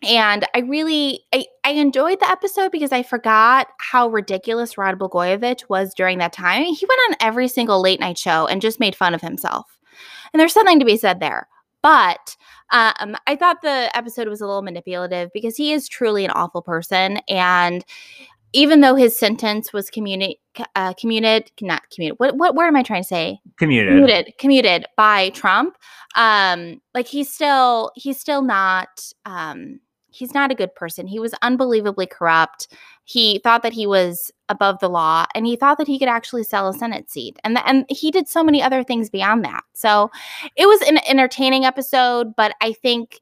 and 0.02 0.46
I 0.54 0.60
really 0.60 1.24
I, 1.32 1.46
I 1.64 1.70
enjoyed 1.72 2.20
the 2.20 2.30
episode 2.30 2.70
because 2.70 2.92
I 2.92 3.02
forgot 3.02 3.68
how 3.80 4.08
ridiculous 4.08 4.78
Rod 4.78 4.98
Blagojevich 4.98 5.68
was 5.68 5.92
during 5.94 6.18
that 6.18 6.32
time. 6.32 6.64
He 6.64 6.86
went 6.86 7.00
on 7.10 7.16
every 7.20 7.48
single 7.48 7.80
late 7.80 8.00
night 8.00 8.18
show 8.18 8.46
and 8.46 8.62
just 8.62 8.80
made 8.80 8.94
fun 8.94 9.14
of 9.14 9.20
himself. 9.20 9.78
And 10.32 10.40
there's 10.40 10.52
something 10.52 10.78
to 10.78 10.84
be 10.84 10.96
said 10.96 11.20
there. 11.20 11.48
But 11.82 12.36
um, 12.70 13.16
I 13.26 13.36
thought 13.36 13.62
the 13.62 13.90
episode 13.94 14.28
was 14.28 14.40
a 14.40 14.46
little 14.46 14.62
manipulative 14.62 15.30
because 15.32 15.56
he 15.56 15.72
is 15.72 15.88
truly 15.88 16.24
an 16.24 16.30
awful 16.32 16.62
person. 16.62 17.18
And 17.28 17.84
even 18.52 18.80
though 18.80 18.94
his 18.94 19.16
sentence 19.16 19.72
was 19.72 19.90
communi- 19.90 20.38
uh, 20.74 20.94
commuted, 20.94 21.50
not 21.60 21.88
commuted, 21.90 22.18
what, 22.18 22.36
what 22.36 22.54
word 22.54 22.66
am 22.66 22.76
I 22.76 22.82
trying 22.82 23.02
to 23.02 23.08
say? 23.08 23.40
Commuted. 23.58 23.92
commuted 23.92 24.34
commuted 24.38 24.86
by 24.96 25.30
Trump. 25.30 25.76
Um, 26.14 26.80
like 26.94 27.06
he's 27.06 27.32
still 27.32 27.90
he's 27.94 28.18
still 28.18 28.42
not 28.42 29.12
um 29.24 29.80
he's 30.10 30.34
not 30.34 30.50
a 30.50 30.54
good 30.54 30.74
person. 30.74 31.06
He 31.06 31.18
was 31.18 31.34
unbelievably 31.42 32.06
corrupt. 32.06 32.68
He 33.04 33.40
thought 33.44 33.62
that 33.62 33.72
he 33.72 33.86
was 33.86 34.30
above 34.48 34.78
the 34.80 34.88
law 34.88 35.26
and 35.34 35.46
he 35.46 35.56
thought 35.56 35.78
that 35.78 35.86
he 35.86 35.98
could 35.98 36.08
actually 36.08 36.44
sell 36.44 36.68
a 36.68 36.74
Senate 36.74 37.10
seat. 37.10 37.38
And 37.44 37.58
and 37.64 37.84
he 37.88 38.10
did 38.10 38.28
so 38.28 38.42
many 38.42 38.62
other 38.62 38.82
things 38.82 39.10
beyond 39.10 39.44
that. 39.44 39.64
So 39.74 40.10
it 40.56 40.66
was 40.66 40.80
an 40.82 40.98
entertaining 41.08 41.64
episode, 41.64 42.34
but 42.36 42.54
I 42.60 42.72
think 42.72 43.20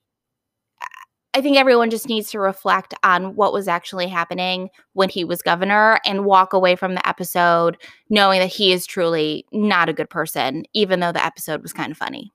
I 1.35 1.43
think 1.43 1.59
everyone 1.59 1.91
just 1.91 2.09
needs 2.09 2.31
to 2.31 2.39
reflect 2.39 2.95
on 3.03 3.37
what 3.37 3.53
was 3.53 3.69
actually 3.69 4.09
happening 4.09 4.71
when 4.95 5.11
he 5.11 5.23
was 5.23 5.43
governor 5.43 6.01
and 6.07 6.25
walk 6.25 6.55
away 6.55 6.77
from 6.77 6.95
the 6.95 7.07
episode 7.07 7.77
knowing 8.09 8.41
that 8.41 8.47
he 8.47 8.73
is 8.73 8.87
truly 8.87 9.45
not 9.53 9.91
a 9.91 9.93
good 9.93 10.09
person, 10.09 10.65
even 10.73 11.01
though 11.01 11.13
the 11.13 11.23
episode 11.23 11.61
was 11.61 11.75
kind 11.75 11.93
of 11.93 11.99
funny. 11.99 12.33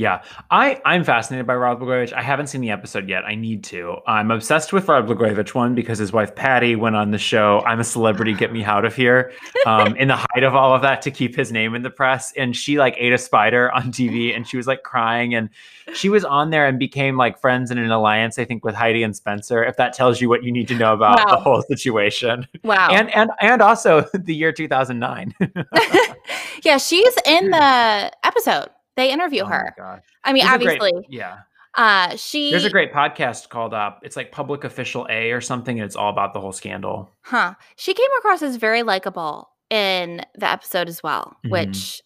Yeah, 0.00 0.22
I 0.50 0.80
I'm 0.86 1.04
fascinated 1.04 1.46
by 1.46 1.54
Rod 1.56 1.78
Blagojevich. 1.78 2.14
I 2.14 2.22
haven't 2.22 2.46
seen 2.46 2.62
the 2.62 2.70
episode 2.70 3.06
yet. 3.06 3.26
I 3.26 3.34
need 3.34 3.62
to. 3.64 3.98
I'm 4.06 4.30
obsessed 4.30 4.72
with 4.72 4.88
Rod 4.88 5.06
Blagojevich 5.06 5.54
one 5.54 5.74
because 5.74 5.98
his 5.98 6.10
wife 6.10 6.34
Patty 6.34 6.74
went 6.74 6.96
on 6.96 7.10
the 7.10 7.18
show. 7.18 7.60
I'm 7.66 7.80
a 7.80 7.84
celebrity, 7.84 8.32
get 8.32 8.50
me 8.50 8.64
out 8.64 8.86
of 8.86 8.96
here. 8.96 9.30
Um, 9.66 9.94
in 9.96 10.08
the 10.08 10.16
height 10.16 10.42
of 10.42 10.54
all 10.54 10.74
of 10.74 10.80
that, 10.80 11.02
to 11.02 11.10
keep 11.10 11.36
his 11.36 11.52
name 11.52 11.74
in 11.74 11.82
the 11.82 11.90
press, 11.90 12.32
and 12.34 12.56
she 12.56 12.78
like 12.78 12.94
ate 12.96 13.12
a 13.12 13.18
spider 13.18 13.70
on 13.72 13.92
TV, 13.92 14.34
and 14.34 14.48
she 14.48 14.56
was 14.56 14.66
like 14.66 14.84
crying, 14.84 15.34
and 15.34 15.50
she 15.92 16.08
was 16.08 16.24
on 16.24 16.48
there 16.48 16.66
and 16.66 16.78
became 16.78 17.18
like 17.18 17.38
friends 17.38 17.70
in 17.70 17.76
an 17.76 17.90
alliance, 17.90 18.38
I 18.38 18.46
think, 18.46 18.64
with 18.64 18.74
Heidi 18.74 19.02
and 19.02 19.14
Spencer. 19.14 19.62
If 19.62 19.76
that 19.76 19.92
tells 19.92 20.18
you 20.18 20.30
what 20.30 20.42
you 20.42 20.50
need 20.50 20.68
to 20.68 20.74
know 20.76 20.94
about 20.94 21.28
the 21.28 21.36
whole 21.36 21.60
situation, 21.60 22.48
Wow. 22.64 22.88
and 22.90 23.14
and 23.14 23.32
and 23.42 23.60
also 23.60 24.08
the 24.14 24.34
year 24.34 24.50
2009. 24.50 25.34
yeah, 26.62 26.78
she's 26.78 27.14
in 27.26 27.50
the 27.50 28.10
episode. 28.24 28.70
They 29.00 29.10
interview 29.12 29.42
Oh 29.42 29.46
her. 29.46 30.00
I 30.24 30.32
mean, 30.32 30.44
There's 30.44 30.54
a 30.54 30.58
great- 30.64 30.80
obviously, 30.80 31.06
yeah. 31.10 31.38
uh, 31.74 32.16
she. 32.16 32.50
There's 32.50 32.64
a 32.64 32.70
great 32.70 32.92
podcast 32.92 33.48
called 33.48 33.72
uh 33.74 33.92
it's 34.02 34.16
like 34.16 34.30
Public 34.32 34.64
Official 34.64 35.06
A 35.10 35.32
or 35.32 35.40
something, 35.40 35.78
and 35.78 35.86
it's 35.86 35.96
all 35.96 36.10
about 36.10 36.34
the 36.34 36.40
whole 36.40 36.52
scandal. 36.52 37.10
Huh. 37.22 37.54
She 37.76 37.94
came 37.94 38.10
across 38.18 38.42
as 38.42 38.56
very 38.56 38.82
likable 38.82 39.48
in 39.70 40.22
the 40.34 40.50
episode 40.50 40.88
as 40.88 41.02
well, 41.02 41.36
Mhm. 41.46 41.50
which 41.50 42.02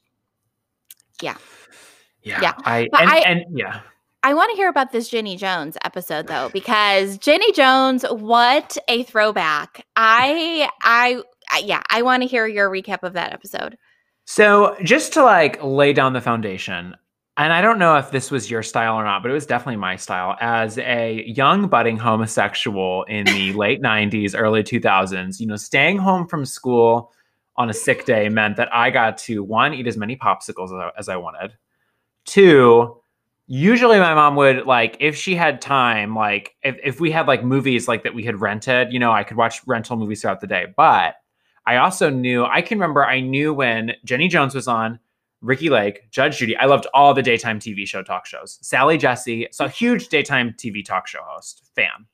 Yeah. 1.23 1.37
Yeah. 2.23 2.53
I 2.65 2.89
But 2.91 3.03
and, 3.03 3.11
I- 3.11 3.19
and 3.21 3.59
yeah. 3.59 3.81
I 4.23 4.33
want 4.33 4.51
to 4.53 4.57
hear 4.57 4.69
about 4.71 4.91
this 4.91 5.09
Jenny 5.11 5.37
Jones 5.37 5.77
episode 5.85 6.27
though, 6.29 6.49
because 6.53 7.19
Jenny 7.19 7.53
Jones, 7.53 8.05
what 8.11 8.77
a 8.89 9.03
throwback. 9.03 9.85
I, 9.97 10.69
I, 10.83 11.23
I 11.51 11.59
yeah, 11.59 11.83
I 11.91 12.01
want 12.03 12.23
to 12.23 12.27
hear 12.27 12.47
your 12.47 12.71
recap 12.71 13.03
of 13.03 13.13
that 13.15 13.33
episode. 13.35 13.77
So 14.25 14.76
just 14.83 15.12
to 15.14 15.23
like 15.23 15.62
lay 15.62 15.93
down 15.93 16.12
the 16.12 16.21
foundation, 16.21 16.97
and 17.37 17.52
I 17.52 17.61
don't 17.61 17.78
know 17.78 17.97
if 17.97 18.11
this 18.11 18.31
was 18.31 18.50
your 18.50 18.62
style 18.62 18.95
or 18.95 19.04
not, 19.04 19.23
but 19.23 19.31
it 19.31 19.35
was 19.35 19.47
definitely 19.47 19.76
my 19.76 19.97
style 19.97 20.37
as 20.40 20.78
a 20.78 21.25
young 21.26 21.66
budding 21.66 21.97
homosexual 21.97 23.02
in 23.04 23.26
the 23.26 23.52
late 23.54 23.83
90s, 23.83 24.35
early 24.38 24.62
2000s, 24.62 25.40
you 25.40 25.47
know, 25.47 25.57
staying 25.57 25.99
home 25.99 26.28
from 26.28 26.45
school 26.45 27.12
on 27.57 27.71
a 27.71 27.75
sick 27.75 28.04
day 28.04 28.28
meant 28.28 28.57
that 28.57 28.73
I 28.73 28.90
got 28.90 29.19
to 29.19 29.43
one, 29.43 29.75
eat 29.75 29.87
as 29.87 29.97
many 29.97 30.16
popsicles 30.16 30.66
as 30.66 30.73
I, 30.73 30.90
as 30.99 31.09
I 31.09 31.16
wanted. 31.16 31.52
Two, 32.25 33.00
usually 33.47 33.99
my 33.99 34.14
mom 34.14 34.37
would 34.37 34.66
like 34.66 34.97
if 35.00 35.16
she 35.16 35.35
had 35.35 35.61
time, 35.61 36.14
like 36.14 36.54
if, 36.62 36.76
if 36.83 37.00
we 37.00 37.11
had 37.11 37.26
like 37.26 37.45
movies 37.45 37.88
like 37.88 38.04
that 38.04 38.14
we 38.14 38.25
had 38.25 38.40
rented, 38.40 38.93
you 38.93 38.99
know, 38.99 39.12
I 39.12 39.25
could 39.25 39.37
watch 39.37 39.61
rental 39.66 39.97
movies 39.97 40.23
throughout 40.23 40.40
the 40.40 40.47
day. 40.47 40.66
But 40.76 41.16
I 41.66 41.76
also 41.76 42.11
knew, 42.11 42.44
I 42.44 42.61
can 42.62 42.78
remember, 42.78 43.04
I 43.04 43.21
knew 43.21 43.54
when 43.54 43.92
Jenny 44.04 44.28
Jones 44.28 44.54
was 44.54 44.68
on, 44.68 44.99
Ricki 45.40 45.68
Lake, 45.71 46.11
Judge 46.11 46.38
Judy. 46.38 46.56
I 46.56 46.64
loved 46.66 46.87
all 46.94 47.12
the 47.12 47.23
daytime 47.23 47.59
TV 47.59 47.87
show 47.87 48.02
talk 48.02 48.25
shows. 48.26 48.59
Sally 48.62 48.97
Jessy, 48.97 49.47
so 49.50 49.68
huge 49.68 50.09
daytime 50.09 50.54
TV 50.59 50.85
talk 50.85 51.06
show 51.06 51.21
host, 51.23 51.68
fan. 51.76 52.06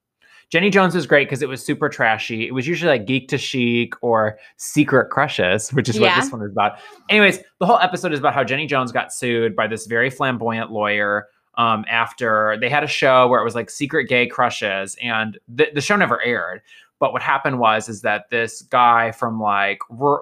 Jenny 0.51 0.69
Jones 0.69 0.97
was 0.97 1.07
great 1.07 1.29
because 1.29 1.43
it 1.43 1.49
was 1.49 1.65
super 1.65 1.89
trashy. 1.89 2.45
It 2.49 2.53
was 2.53 2.67
usually 2.67 2.91
like 2.91 3.07
Geek 3.07 3.29
to 3.29 3.39
Chic 3.39 3.95
or 4.03 4.37
Secret 4.57 5.09
Crushes, 5.11 5.73
which 5.73 5.89
is 5.89 5.97
Yeah. 5.97 6.17
what 6.17 6.23
this 6.25 6.33
one 6.33 6.43
is 6.43 6.51
about. 6.51 6.79
Anyways, 7.09 7.39
the 7.61 7.67
whole 7.67 7.79
episode 7.79 8.13
is 8.13 8.19
about 8.19 8.35
how 8.35 8.43
Jenny 8.43 8.67
Jones 8.67 8.91
got 8.91 9.13
sued 9.13 9.55
by 9.55 9.69
this 9.69 9.87
very 9.87 10.11
flamboyant 10.11 10.73
lawyer 10.73 11.29
um, 11.55 11.85
after 11.89 12.57
they 12.61 12.69
had 12.69 12.83
a 12.83 12.89
show 12.89 13.29
where 13.29 13.41
it 13.41 13.45
was 13.45 13.55
like 13.55 13.71
secret 13.71 14.09
gay 14.09 14.27
crushes, 14.27 14.97
and 15.01 15.39
the, 15.47 15.69
the 15.73 15.81
show 15.81 15.95
never 15.95 16.21
aired. 16.23 16.63
But 17.01 17.13
what 17.13 17.23
happened 17.23 17.59
was 17.59 17.89
is 17.89 18.03
that 18.03 18.31
this 18.31 18.63
guy 18.63 19.11
from 19.11 19.41
like 19.41 19.81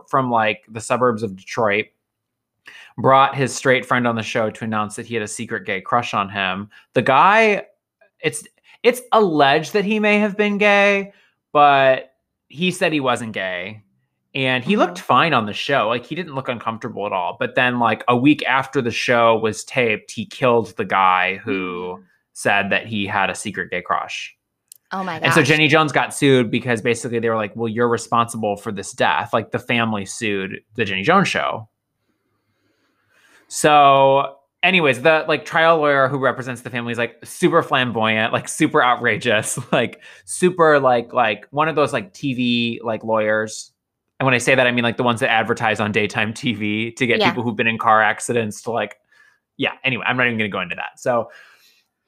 from 0.09 0.31
like 0.31 0.65
the 0.71 0.81
suburbs 0.81 1.23
of 1.23 1.37
Detroit 1.37 1.87
brought 2.97 3.35
his 3.35 3.55
straight 3.55 3.85
friend 3.85 4.07
on 4.07 4.17
the 4.17 4.23
show 4.23 4.51
to 4.51 4.65
announce 4.65 4.97
that 4.97 5.07
he 5.07 5.15
had 5.15 5.23
a 5.23 5.29
secret 5.29 5.67
gay 5.67 5.81
crush 5.81 6.15
on 6.15 6.29
him. 6.29 6.71
The 6.95 7.03
guy, 7.03 7.67
it's 8.21 8.45
it's 8.83 9.03
alleged 9.13 9.73
that 9.73 9.85
he 9.85 9.99
may 9.99 10.21
have 10.21 10.37
been 10.37 10.57
gay, 10.57 11.13
but 11.53 12.15
he 12.49 12.71
said 12.71 12.93
he 12.93 13.01
wasn't 13.01 13.33
gay. 13.33 13.83
And 14.35 14.63
he 14.63 14.77
looked 14.77 14.99
mm-hmm. 14.99 15.07
fine 15.07 15.35
on 15.35 15.47
the 15.47 15.53
show. 15.53 15.89
Like 15.89 16.07
he 16.07 16.15
didn't 16.15 16.35
look 16.35 16.49
uncomfortable 16.49 17.07
at 17.07 17.13
all. 17.13 17.37
But 17.41 17.57
then 17.57 17.81
like 17.81 18.05
a 18.07 18.17
week 18.17 18.45
after 18.47 18.81
the 18.81 18.93
show 18.93 19.37
was 19.37 19.65
taped, 19.65 20.13
he 20.13 20.27
killed 20.27 20.77
the 20.77 20.85
guy 20.85 21.37
who 21.39 21.99
mm. 21.99 22.05
said 22.35 22.71
that 22.71 22.87
he 22.87 23.07
had 23.07 23.31
a 23.31 23.35
secret 23.35 23.71
gay 23.71 23.83
crush. 23.83 24.38
Oh 24.91 25.05
my 25.05 25.19
god. 25.19 25.25
And 25.27 25.35
so 25.35 25.43
Jenny 25.43 25.69
Jones 25.69 25.93
got 25.93 26.15
sued 26.15 26.51
because 26.51 26.81
basically 26.81 27.19
they 27.19 27.29
were 27.29 27.37
like, 27.37 27.55
"Well, 27.55 27.69
you're 27.69 27.89
responsible 27.89 28.57
for 28.57 28.73
this 28.73 28.93
death." 28.93 29.33
Like 29.33 29.51
the 29.51 29.59
family 29.59 30.07
sued 30.07 30.61
the 30.77 30.85
Jenny 30.85 31.03
Jones 31.03 31.29
show. 31.29 31.69
So, 33.49 34.37
anyways, 34.63 35.03
the 35.03 35.25
like 35.29 35.45
trial 35.45 35.79
lawyer 35.79 36.09
who 36.09 36.19
represents 36.19 36.63
the 36.63 36.71
family 36.71 36.93
is 36.93 36.99
like 36.99 37.19
super 37.25 37.63
flamboyant, 37.63 38.33
like 38.33 38.49
super 38.49 38.83
outrageous, 38.83 39.59
like 39.73 40.01
super 40.25 40.79
like 40.81 41.13
like 41.13 41.47
one 41.51 41.69
of 41.69 41.77
those 41.77 41.93
like 41.93 42.13
TV 42.13 42.79
like 42.83 43.05
lawyers. 43.05 43.73
And 44.21 44.25
when 44.25 44.35
I 44.35 44.39
say 44.39 44.55
that, 44.55 44.67
I 44.67 44.73
mean 44.73 44.85
like 44.85 44.97
the 44.97 45.03
ones 45.05 45.21
that 45.21 45.31
advertise 45.31 45.81
on 45.81 45.93
daytime 45.93 46.33
TV 46.35 46.95
to 46.97 47.07
get 47.07 47.21
Yeah. 47.21 47.31
people 47.31 47.43
who've 47.43 47.57
been 47.57 47.69
in 47.69 47.79
car 47.79 48.03
accidents 48.03 48.63
to 48.63 48.73
like, 48.73 48.97
yeah. 49.57 49.73
Anyway, 49.85 50.05
I'm 50.07 50.17
not 50.17 50.27
even 50.27 50.39
going 50.39 50.51
to 50.51 50.53
go 50.55 50.61
into 50.61 50.75
that. 50.75 50.99
So, 50.99 51.31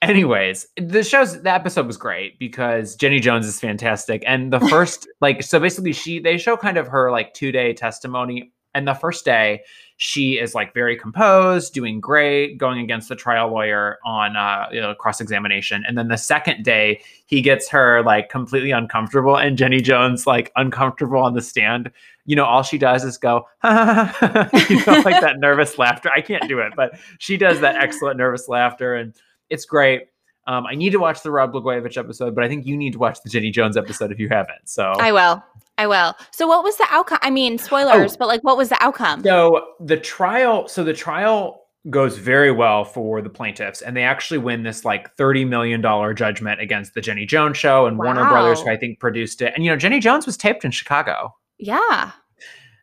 anyways, 0.02 0.66
the 0.76 1.02
show's 1.02 1.42
the 1.42 1.52
episode 1.52 1.87
was 1.87 1.97
great 1.97 2.38
because 2.38 2.97
Jenny 2.97 3.21
Jones 3.21 3.47
is 3.47 3.61
fantastic, 3.61 4.23
and 4.26 4.52
the 4.52 4.61
first 4.69 5.09
like 5.21 5.42
so 5.42 5.61
basically 5.61 5.92
she 5.92 6.19
they 6.19 6.38
show 6.38 6.57
kind 6.57 6.76
of 6.76 6.88
her 6.88 7.11
like 7.11 7.35
two 7.35 7.52
day 7.52 7.73
testimony, 7.73 8.52
and 8.75 8.87
the 8.87 8.95
first 8.95 9.25
day 9.25 9.62
she 10.02 10.38
is 10.38 10.54
like 10.54 10.73
very 10.73 10.97
composed, 10.97 11.75
doing 11.75 12.00
great, 12.00 12.57
going 12.57 12.78
against 12.78 13.11
the 13.11 13.16
trial 13.16 13.50
lawyer 13.50 13.99
on 14.02 14.35
uh, 14.35 14.66
you 14.73 14.80
know, 14.80 14.95
cross 14.95 15.21
examination, 15.21 15.85
and 15.87 15.99
then 15.99 16.09
the 16.09 16.16
second 16.16 16.64
day 16.64 17.02
he 17.26 17.42
gets 17.42 17.69
her 17.69 18.02
like 18.02 18.30
completely 18.30 18.71
uncomfortable, 18.71 19.37
and 19.37 19.59
Jenny 19.59 19.80
Jones 19.80 20.26
like 20.26 20.50
uncomfortable 20.57 21.19
on 21.19 21.35
the 21.35 21.42
stand. 21.42 21.90
You 22.26 22.37
know, 22.37 22.45
all 22.45 22.62
she 22.62 22.78
does 22.78 23.02
is 23.02 23.19
go, 23.19 23.47
you 23.64 23.71
know, 23.71 25.02
like 25.04 25.21
that 25.21 25.37
nervous 25.38 25.78
laughter. 25.78 26.11
I 26.14 26.21
can't 26.21 26.49
do 26.49 26.61
it, 26.61 26.73
but 26.76 26.92
she 27.19 27.37
does 27.37 27.61
that 27.61 27.76
excellent 27.76 28.16
nervous 28.16 28.49
laughter, 28.49 28.95
and 28.95 29.14
it's 29.50 29.64
great. 29.64 30.04
Um, 30.47 30.66
I 30.66 30.75
need 30.75 30.90
to 30.90 30.99
watch 30.99 31.23
the 31.23 31.30
Rob 31.30 31.52
Blagojevich 31.52 31.97
episode, 31.99 32.35
but 32.35 32.42
I 32.42 32.49
think 32.49 32.66
you 32.66 32.76
need 32.76 32.95
to 32.95 32.99
watch 32.99 33.19
the 33.23 33.28
Jenny 33.30 33.50
Jones 33.50 33.76
episode 33.76 34.11
if 34.11 34.19
you 34.19 34.28
haven't. 34.28 34.69
So, 34.69 34.85
I 34.99 35.12
will. 35.12 35.42
I 35.78 35.87
will. 35.87 36.14
So 36.30 36.47
what 36.49 36.64
was 36.64 36.76
the 36.76 36.87
outcome? 36.90 37.19
I 37.23 37.30
mean, 37.30 37.57
spoilers, 37.59 38.14
Oh. 38.14 38.16
but 38.19 38.28
like 38.28 38.40
what 38.42 38.57
was 38.57 38.69
the 38.71 38.83
outcome? 38.83 39.23
so 39.23 39.66
the 39.80 39.97
trial, 39.97 40.66
so 40.69 40.83
the 40.85 40.92
trial 40.95 41.62
goes 41.88 42.19
very 42.19 42.52
well 42.52 42.85
for 42.85 43.23
the 43.23 43.30
plaintiffs, 43.30 43.80
and 43.80 43.97
they 43.97 44.02
actually 44.02 44.38
win 44.38 44.62
this 44.62 44.85
like 44.85 45.14
thirty 45.16 45.45
million 45.45 45.80
dollar 45.80 46.12
judgment 46.12 46.61
against 46.61 46.95
the 46.95 47.00
Jenny 47.00 47.25
Jones 47.26 47.57
show 47.57 47.87
and 47.87 47.97
Warner 47.97 48.28
Brothers, 48.28 48.61
who 48.61 48.69
I 48.71 48.76
think 48.76 48.99
produced 48.99 49.40
it. 49.40 49.52
And 49.54 49.64
you 49.64 49.71
know, 49.71 49.76
Jenny 49.76 50.00
Jones 50.00 50.26
was 50.26 50.37
taped 50.37 50.64
in 50.64 50.71
Chicago. 50.71 51.35
Yeah. 51.59 52.11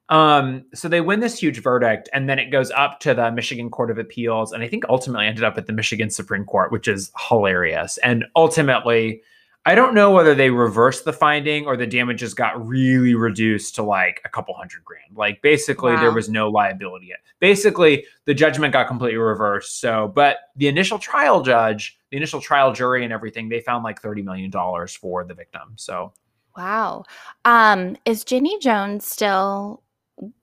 Um, 0.09 0.65
so 0.73 0.87
they 0.87 1.01
win 1.01 1.19
this 1.19 1.39
huge 1.39 1.61
verdict, 1.61 2.09
and 2.13 2.29
then 2.29 2.39
it 2.39 2.49
goes 2.49 2.71
up 2.71 2.99
to 3.01 3.13
the 3.13 3.31
Michigan 3.31 3.69
Court 3.69 3.91
of 3.91 3.97
Appeals, 3.97 4.53
and 4.53 4.63
I 4.63 4.67
think 4.67 4.85
ultimately 4.87 5.27
ended 5.27 5.43
up 5.43 5.57
at 5.57 5.67
the 5.67 5.73
Michigan 5.73 6.09
Supreme 6.09 6.45
Court, 6.45 6.71
which 6.71 6.87
is 6.87 7.11
hilarious. 7.27 7.97
And 7.99 8.25
ultimately, 8.35 9.21
I 9.65 9.75
don't 9.75 9.93
know 9.93 10.11
whether 10.11 10.33
they 10.33 10.49
reversed 10.49 11.03
the 11.03 11.11
finding 11.11 11.65
or 11.65 11.75
the 11.75 11.85
damages 11.85 12.33
got 12.33 12.65
really 12.65 13.15
reduced 13.15 13.75
to 13.75 13.83
like 13.83 14.21
a 14.23 14.29
couple 14.29 14.53
hundred 14.53 14.85
grand. 14.85 15.17
Like 15.17 15.41
basically, 15.41 15.93
there 15.97 16.13
was 16.13 16.29
no 16.29 16.49
liability. 16.49 17.11
Basically, 17.39 18.05
the 18.23 18.33
judgment 18.33 18.71
got 18.71 18.87
completely 18.87 19.17
reversed. 19.17 19.81
So, 19.81 20.09
but 20.15 20.37
the 20.55 20.69
initial 20.69 20.99
trial 20.99 21.41
judge, 21.43 21.99
the 22.11 22.17
initial 22.17 22.39
trial 22.39 22.71
jury, 22.71 23.03
and 23.03 23.11
everything, 23.11 23.49
they 23.49 23.59
found 23.59 23.83
like 23.83 24.01
thirty 24.01 24.21
million 24.21 24.51
dollars 24.51 24.95
for 24.95 25.25
the 25.25 25.33
victim. 25.33 25.73
So 25.75 26.13
Wow. 26.57 27.03
Um, 27.45 27.97
is 28.05 28.23
Jenny 28.23 28.57
Jones 28.59 29.05
still 29.05 29.83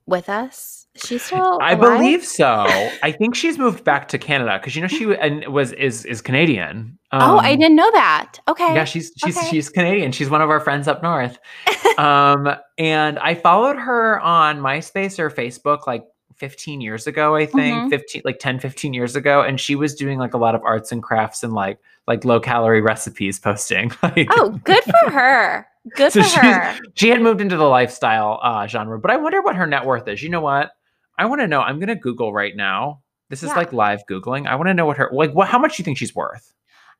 with 0.06 0.28
us? 0.28 0.86
She's 0.96 1.22
still 1.24 1.58
I 1.60 1.72
alive? 1.72 1.80
believe 1.98 2.24
so. 2.24 2.64
I 3.02 3.10
think 3.12 3.34
she's 3.34 3.58
moved 3.58 3.82
back 3.84 4.08
to 4.08 4.18
Canada 4.18 4.58
because 4.60 4.76
you 4.76 4.82
know 4.82 4.88
she 4.88 5.12
and 5.20 5.46
was 5.48 5.72
is 5.72 6.04
is 6.04 6.20
Canadian. 6.20 6.98
oh, 7.12 7.38
I 7.38 7.52
Um, 7.54 7.58
didn't 7.58 7.76
know 7.76 7.90
that. 7.92 8.38
Okay. 8.48 8.74
Yeah, 8.74 8.84
she's 8.84 9.12
she's 9.24 9.36
Okay. 9.36 9.46
she's 9.48 9.68
Canadian. 9.70 10.12
She's 10.12 10.30
one 10.30 10.42
of 10.42 10.50
our 10.50 10.60
friends 10.60 10.86
up 10.88 11.02
north. 11.02 11.38
um, 11.98 12.54
and 12.78 13.18
I 13.18 13.34
followed 13.34 13.76
her 13.76 14.20
on 14.20 14.60
MySpace 14.60 15.18
or 15.18 15.30
Facebook 15.30 15.86
like 15.86 16.04
15 16.36 16.80
years 16.80 17.06
ago, 17.06 17.34
I 17.36 17.46
think, 17.46 17.76
Mhm. 17.84 17.90
15 17.90 18.22
like 18.24 18.38
10 18.38 18.58
15 18.58 18.92
years 18.94 19.14
ago 19.16 19.42
and 19.42 19.60
she 19.60 19.74
was 19.74 19.94
doing 19.94 20.18
like 20.18 20.34
a 20.34 20.38
lot 20.38 20.54
of 20.54 20.62
arts 20.64 20.90
and 20.92 21.02
crafts 21.02 21.42
and 21.42 21.52
like 21.52 21.78
like 22.06 22.24
low 22.24 22.38
calorie 22.40 22.80
recipes 22.82 23.38
posting. 23.38 23.90
Like 24.02 24.28
oh, 24.32 24.50
good 24.64 24.82
for 24.84 25.10
her. 25.10 25.66
Good 25.96 26.12
So 26.12 26.22
for 26.22 26.40
her. 26.40 26.78
she 26.94 27.08
had 27.08 27.20
moved 27.22 27.40
into 27.40 27.56
the 27.56 27.64
lifestyle 27.68 28.40
uh, 28.42 28.66
genre, 28.66 28.98
but 28.98 29.10
I 29.10 29.16
wonder 29.16 29.40
what 29.42 29.56
her 29.56 29.66
net 29.66 29.84
worth 29.84 30.08
is. 30.08 30.22
You 30.22 30.28
know 30.30 30.40
what? 30.40 30.72
I 31.18 31.26
want 31.26 31.40
to 31.40 31.46
know. 31.46 31.60
I'm 31.60 31.78
gonna 31.78 31.94
Google 31.94 32.32
right 32.32 32.54
now. 32.56 33.00
This 33.30 33.42
is 33.42 33.50
Yeah. 33.50 33.56
like 33.56 33.72
live 33.72 34.02
googling. 34.10 34.46
I 34.46 34.54
want 34.56 34.68
to 34.68 34.74
know 34.74 34.86
what 34.86 34.96
her 34.98 35.08
like. 35.12 35.32
What? 35.32 35.48
How 35.48 35.58
much 35.58 35.76
do 35.76 35.80
you 35.80 35.84
think 35.84 35.98
she's 35.98 36.14
worth? 36.14 36.52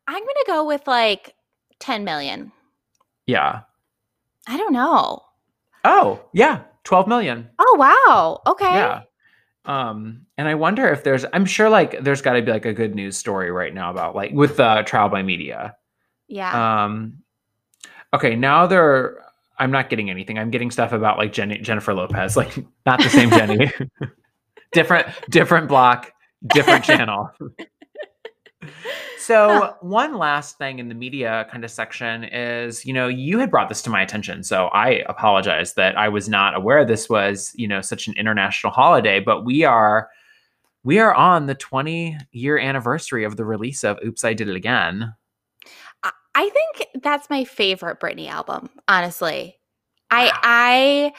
I'm 0.06 0.20
gonna 0.20 0.46
go 0.46 0.64
with 0.66 0.86
like 0.86 1.34
10 1.80 2.04
million. 2.04 2.52
Yeah. 3.26 3.60
I 4.46 4.56
don't 4.58 4.72
know. 4.72 5.22
Oh, 5.84 6.20
yeah. 6.32 6.60
Twelve 6.84 7.08
million. 7.08 7.48
Oh 7.58 7.76
wow. 7.78 8.42
Okay. 8.46 8.64
Yeah. 8.74 9.02
Um, 9.64 10.26
and 10.36 10.46
I 10.46 10.54
wonder 10.54 10.88
if 10.88 11.04
there's. 11.04 11.24
I'm 11.32 11.46
sure 11.46 11.70
like 11.70 12.02
there's 12.02 12.20
got 12.20 12.34
to 12.34 12.42
be 12.42 12.52
like 12.52 12.66
a 12.66 12.74
good 12.74 12.94
news 12.94 13.16
story 13.16 13.50
right 13.50 13.72
now 13.72 13.90
about 13.90 14.14
like 14.14 14.32
with 14.32 14.60
uh, 14.60 14.82
trial 14.82 15.08
by 15.08 15.22
media. 15.22 15.76
Yeah. 16.28 16.84
Um, 16.84 17.22
okay, 18.12 18.36
now 18.36 18.66
they're. 18.66 19.22
I'm 19.58 19.70
not 19.70 19.88
getting 19.88 20.10
anything. 20.10 20.38
I'm 20.38 20.50
getting 20.50 20.70
stuff 20.70 20.92
about 20.92 21.16
like 21.16 21.32
Jenny, 21.32 21.58
Jennifer 21.58 21.94
Lopez, 21.94 22.36
like 22.36 22.56
not 22.84 23.02
the 23.02 23.08
same 23.08 23.30
Jenny, 23.30 23.70
different 24.72 25.08
different 25.30 25.68
block, 25.68 26.12
different 26.52 26.84
channel. 26.84 27.30
So 29.18 29.74
one 29.80 30.16
last 30.18 30.58
thing 30.58 30.78
in 30.78 30.88
the 30.88 30.94
media 30.94 31.46
kind 31.50 31.64
of 31.64 31.70
section 31.70 32.24
is, 32.24 32.84
you 32.84 32.92
know, 32.92 33.08
you 33.08 33.38
had 33.38 33.50
brought 33.50 33.68
this 33.68 33.82
to 33.82 33.90
my 33.90 34.02
attention, 34.02 34.42
so 34.42 34.66
I 34.68 35.02
apologize 35.06 35.74
that 35.74 35.96
I 35.96 36.08
was 36.08 36.28
not 36.28 36.54
aware 36.56 36.84
this 36.84 37.08
was, 37.08 37.52
you 37.54 37.66
know, 37.66 37.80
such 37.80 38.06
an 38.06 38.14
international 38.16 38.72
holiday. 38.72 39.20
But 39.20 39.44
we 39.44 39.64
are, 39.64 40.08
we 40.82 40.98
are 40.98 41.14
on 41.14 41.46
the 41.46 41.54
20 41.54 42.18
year 42.32 42.58
anniversary 42.58 43.24
of 43.24 43.36
the 43.36 43.44
release 43.44 43.84
of 43.84 43.98
"Oops, 44.04 44.22
I 44.24 44.34
Did 44.34 44.48
It 44.48 44.56
Again." 44.56 45.14
I- 46.02 46.12
I 46.34 46.50
think 46.50 47.02
that's 47.02 47.30
my 47.30 47.44
favorite 47.44 48.00
Britney 48.00 48.28
album, 48.28 48.68
honestly. 48.88 49.58
I 50.10 50.32
I 50.42 51.12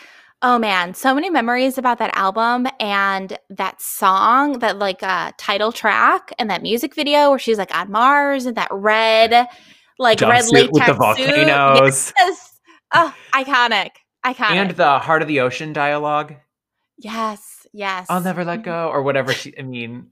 oh 0.45 0.59
man, 0.59 0.93
so 0.93 1.15
many 1.15 1.31
memories 1.31 1.79
about 1.79 1.97
that 1.97 2.15
album 2.15 2.67
and 2.79 3.35
that 3.49 3.81
song, 3.81 4.59
that 4.59 4.77
like 4.77 5.01
uh 5.01 5.31
title 5.37 5.71
track 5.71 6.31
and 6.37 6.49
that 6.51 6.61
music 6.61 6.93
video 6.93 7.31
where 7.31 7.39
she's 7.39 7.57
like 7.57 7.75
on 7.75 7.91
Mars 7.91 8.45
and 8.45 8.55
that 8.55 8.69
red 8.71 9.47
like 9.97 10.21
red 10.21 10.43
Jumpsuit 10.43 10.51
latex 10.51 10.71
with 10.71 10.85
the 10.85 10.85
suit. 10.85 10.97
volcanoes 10.97 12.13
Yes. 12.17 12.59
Oh, 12.93 13.13
iconic. 13.33 13.89
Iconic. 14.23 14.51
and 14.51 14.71
the 14.71 14.99
"Heart 14.99 15.23
of 15.23 15.27
the 15.27 15.39
Ocean" 15.39 15.73
dialogue. 15.73 16.35
yes, 16.97 17.65
yes. 17.73 18.05
I'll 18.09 18.21
never 18.21 18.45
let 18.45 18.63
go, 18.63 18.89
or 18.89 19.01
whatever 19.01 19.33
she. 19.33 19.57
I 19.57 19.63
mean, 19.63 20.07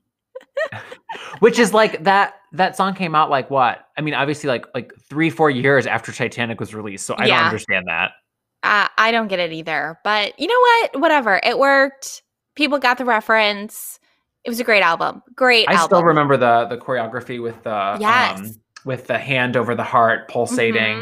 which 1.40 1.60
is 1.60 1.74
like 1.74 2.04
that. 2.06 2.36
That 2.54 2.75
song 2.75 2.94
came 2.96 3.16
out 3.16 3.30
like 3.30 3.50
what? 3.50 3.88
I 3.98 4.02
mean, 4.02 4.13
obviously, 4.13 4.48
like 4.48 4.66
like 4.74 4.94
three, 5.10 5.30
four 5.30 5.50
years 5.50 5.88
after 5.88 6.12
Titanic 6.12 6.60
was 6.60 6.74
released. 6.74 7.06
So 7.06 7.16
I 7.18 7.28
don't 7.28 7.38
understand 7.38 7.86
that. 7.88 8.12
Uh, 8.63 8.88
I 8.98 9.12
don't 9.12 9.27
get 9.27 9.39
it 9.39 9.51
either. 9.51 10.00
But 10.03 10.39
you 10.39 10.48
know 10.48 10.60
what? 10.60 11.01
Whatever. 11.01 11.39
It 11.43 11.60
worked. 11.60 12.24
People 12.55 12.79
got 12.79 12.98
the 12.98 13.05
reference. 13.05 14.00
It 14.43 14.50
was 14.50 14.60
a 14.60 14.63
great 14.63 14.84
album. 14.84 15.22
Great 15.36 15.70
I 15.70 15.74
album. 15.74 15.86
still 15.88 16.03
remember 16.03 16.38
the 16.38 16.65
the 16.65 16.77
choreography 16.77 17.41
with 17.41 17.62
the 17.63 17.98
Yes. 18.00 18.39
um, 18.39 18.55
with 18.86 19.08
the 19.08 19.17
hand 19.17 19.55
over 19.55 19.75
the 19.75 19.84
heart 19.84 20.27
pulsating. 20.29 20.98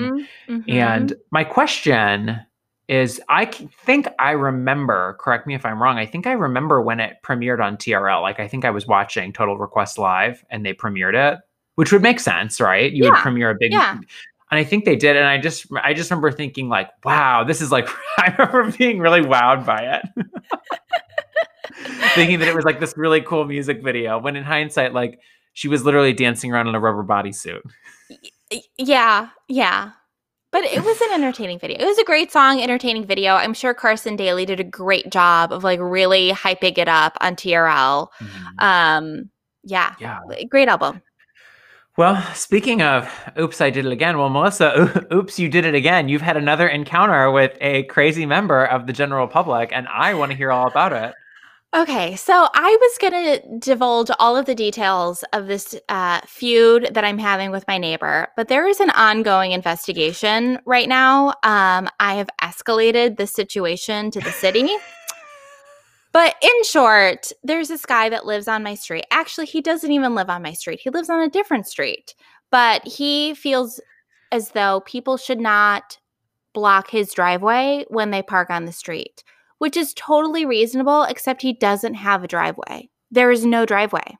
Mhm, 0.48 0.64
mhm. 0.66 0.72
And 0.74 1.14
my 1.32 1.44
question 1.44 2.40
is 2.88 3.22
I 3.30 3.46
think 3.46 4.08
I 4.20 4.32
remember, 4.32 5.18
correct 5.20 5.48
me 5.48 5.56
if 5.56 5.66
I'm 5.66 5.82
wrong, 5.82 5.98
I 5.98 6.06
think 6.06 6.28
I 6.28 6.34
remember 6.34 6.82
when 6.82 7.00
it 7.00 7.18
premiered 7.24 7.64
on 7.64 7.78
TRL. 7.78 8.22
Like 8.22 8.40
I 8.40 8.48
think 8.48 8.66
I 8.66 8.70
was 8.70 8.86
watching 8.86 9.34
Total 9.34 9.58
Request 9.58 9.98
Live 9.98 10.44
and 10.50 10.66
they 10.66 10.74
premiered 10.74 11.16
it, 11.16 11.40
which 11.76 11.92
would 11.92 12.02
make 12.02 12.20
sense, 12.20 12.60
right? 12.60 12.92
You 12.92 13.06
yeah. 13.06 13.10
would 13.12 13.20
premiere 13.20 13.50
a 13.52 13.56
big 13.58 13.72
yeah. 13.72 13.98
And 14.52 14.60
I 14.60 14.64
think 14.66 14.86
they 14.86 14.98
did. 14.98 15.16
And 15.16 15.26
I 15.26 15.38
just 15.38 15.66
I 15.84 15.94
just 15.94 16.12
remember 16.12 16.32
thinking 16.32 16.70
like, 16.70 16.90
wow, 17.04 17.44
this 17.44 17.62
is 17.62 17.72
like 17.72 17.88
I 18.18 18.36
remember 18.38 18.78
being 18.78 19.00
really 19.00 19.22
wowed 19.22 19.66
by 19.66 20.00
it. 20.00 20.26
thinking 22.16 22.40
that 22.40 22.48
it 22.48 22.56
was 22.56 22.66
like 22.66 22.80
this 22.80 22.94
really 22.98 23.22
cool 23.22 23.46
music 23.46 23.82
video 23.82 24.20
when 24.20 24.36
in 24.36 24.44
hindsight, 24.44 24.94
like 24.94 25.20
she 25.54 25.68
was 25.68 25.86
literally 25.86 26.14
dancing 26.14 26.52
around 26.52 26.68
in 26.68 26.76
a 26.76 26.80
rubber 26.80 27.04
bodysuit. 27.04 27.62
Yeah, 28.78 29.30
yeah. 29.48 29.92
But 30.52 30.66
it 30.66 30.84
was 30.84 31.00
an 31.00 31.12
entertaining 31.14 31.60
video. 31.60 31.78
It 31.80 31.86
was 31.86 31.98
a 31.98 32.04
great 32.04 32.30
song, 32.30 32.60
entertaining 32.60 33.06
video. 33.06 33.36
I'm 33.36 33.54
sure 33.54 33.74
Carson 33.74 34.18
Daly 34.18 34.46
did 34.46 34.60
a 34.60 34.66
great 34.66 35.10
job 35.10 35.54
of 35.54 35.64
like 35.64 35.80
really 35.82 36.32
hyping 36.32 36.78
it 36.78 36.90
up 36.90 37.18
on 37.22 37.38
TRL. 37.38 38.10
Mm-hmm. 38.20 38.60
Um, 38.60 39.30
yeah, 39.64 39.96
yeah, 40.00 40.20
great 40.50 40.68
album. 40.68 41.02
Well, 42.02 42.20
speaking 42.34 42.82
of 42.82 43.08
oops, 43.38 43.62
I 43.62 43.70
did 43.70 43.86
it 43.86 43.92
again. 43.92 44.18
Well, 44.18 44.32
Melissa, 44.32 45.06
oops, 45.14 45.38
you 45.38 45.48
did 45.48 45.66
it 45.66 45.76
again. 45.76 46.10
You've 46.10 46.24
had 46.24 46.36
another 46.36 46.68
encounter 46.68 47.30
with 47.30 47.56
a 47.62 47.84
crazy 47.84 48.26
member 48.26 48.66
of 48.66 48.88
the 48.88 48.92
general 48.92 49.28
public, 49.28 49.70
and 49.72 49.88
I 49.88 50.16
want 50.16 50.32
to 50.32 50.36
hear 50.36 50.52
all 50.52 50.66
about 50.66 50.94
it. 50.94 51.14
Okay, 51.76 52.16
so 52.16 52.48
I 52.56 52.78
was 52.82 52.98
going 52.98 53.14
to 53.14 53.60
divulge 53.60 54.10
all 54.18 54.36
of 54.36 54.48
the 54.48 54.56
details 54.56 55.24
of 55.32 55.46
this 55.46 55.76
uh, 55.90 56.22
feud 56.26 56.90
that 56.92 57.06
I'm 57.06 57.20
having 57.20 57.52
with 57.52 57.68
my 57.68 57.78
neighbor, 57.78 58.30
but 58.36 58.48
there 58.48 58.68
is 58.68 58.80
an 58.80 58.90
ongoing 58.90 59.52
investigation 59.52 60.58
right 60.66 60.90
now. 60.90 61.36
Um, 61.44 61.88
I 62.00 62.16
have 62.16 62.30
escalated 62.42 63.18
the 63.18 63.28
situation 63.28 64.10
to 64.10 64.20
the 64.20 64.32
city. 64.32 64.68
But 66.12 66.36
in 66.42 66.64
short, 66.64 67.32
there's 67.44 67.68
this 67.68 67.86
guy 67.86 68.10
that 68.10 68.26
lives 68.26 68.48
on 68.48 68.64
my 68.64 68.76
street. 68.76 69.06
Actually, 69.12 69.48
he 69.48 69.62
doesn't 69.62 69.92
even 69.92 70.16
live 70.16 70.30
on 70.30 70.42
my 70.42 70.54
street, 70.54 70.80
he 70.82 70.90
lives 70.90 71.10
on 71.10 71.22
a 71.22 71.30
different 71.30 71.68
street. 71.68 72.16
But 72.52 72.86
he 72.86 73.34
feels 73.34 73.80
as 74.32 74.50
though 74.50 74.82
people 74.86 75.18
should 75.18 75.40
not 75.40 75.98
block 76.54 76.90
his 76.90 77.14
driveway 77.14 77.86
when 77.88 78.12
they 78.12 78.22
park 78.22 78.50
on 78.50 78.66
the 78.66 78.74
street 78.74 79.24
which 79.62 79.78
is 79.78 79.94
totally 79.94 80.44
reasonable, 80.44 81.04
except 81.04 81.44
he 81.44 81.54
doesn't 81.54 81.94
have 81.94 82.24
a 82.24 82.28
driveway. 82.28 82.90
There 83.12 83.30
is 83.30 83.46
no 83.46 83.64
driveway. 83.64 84.18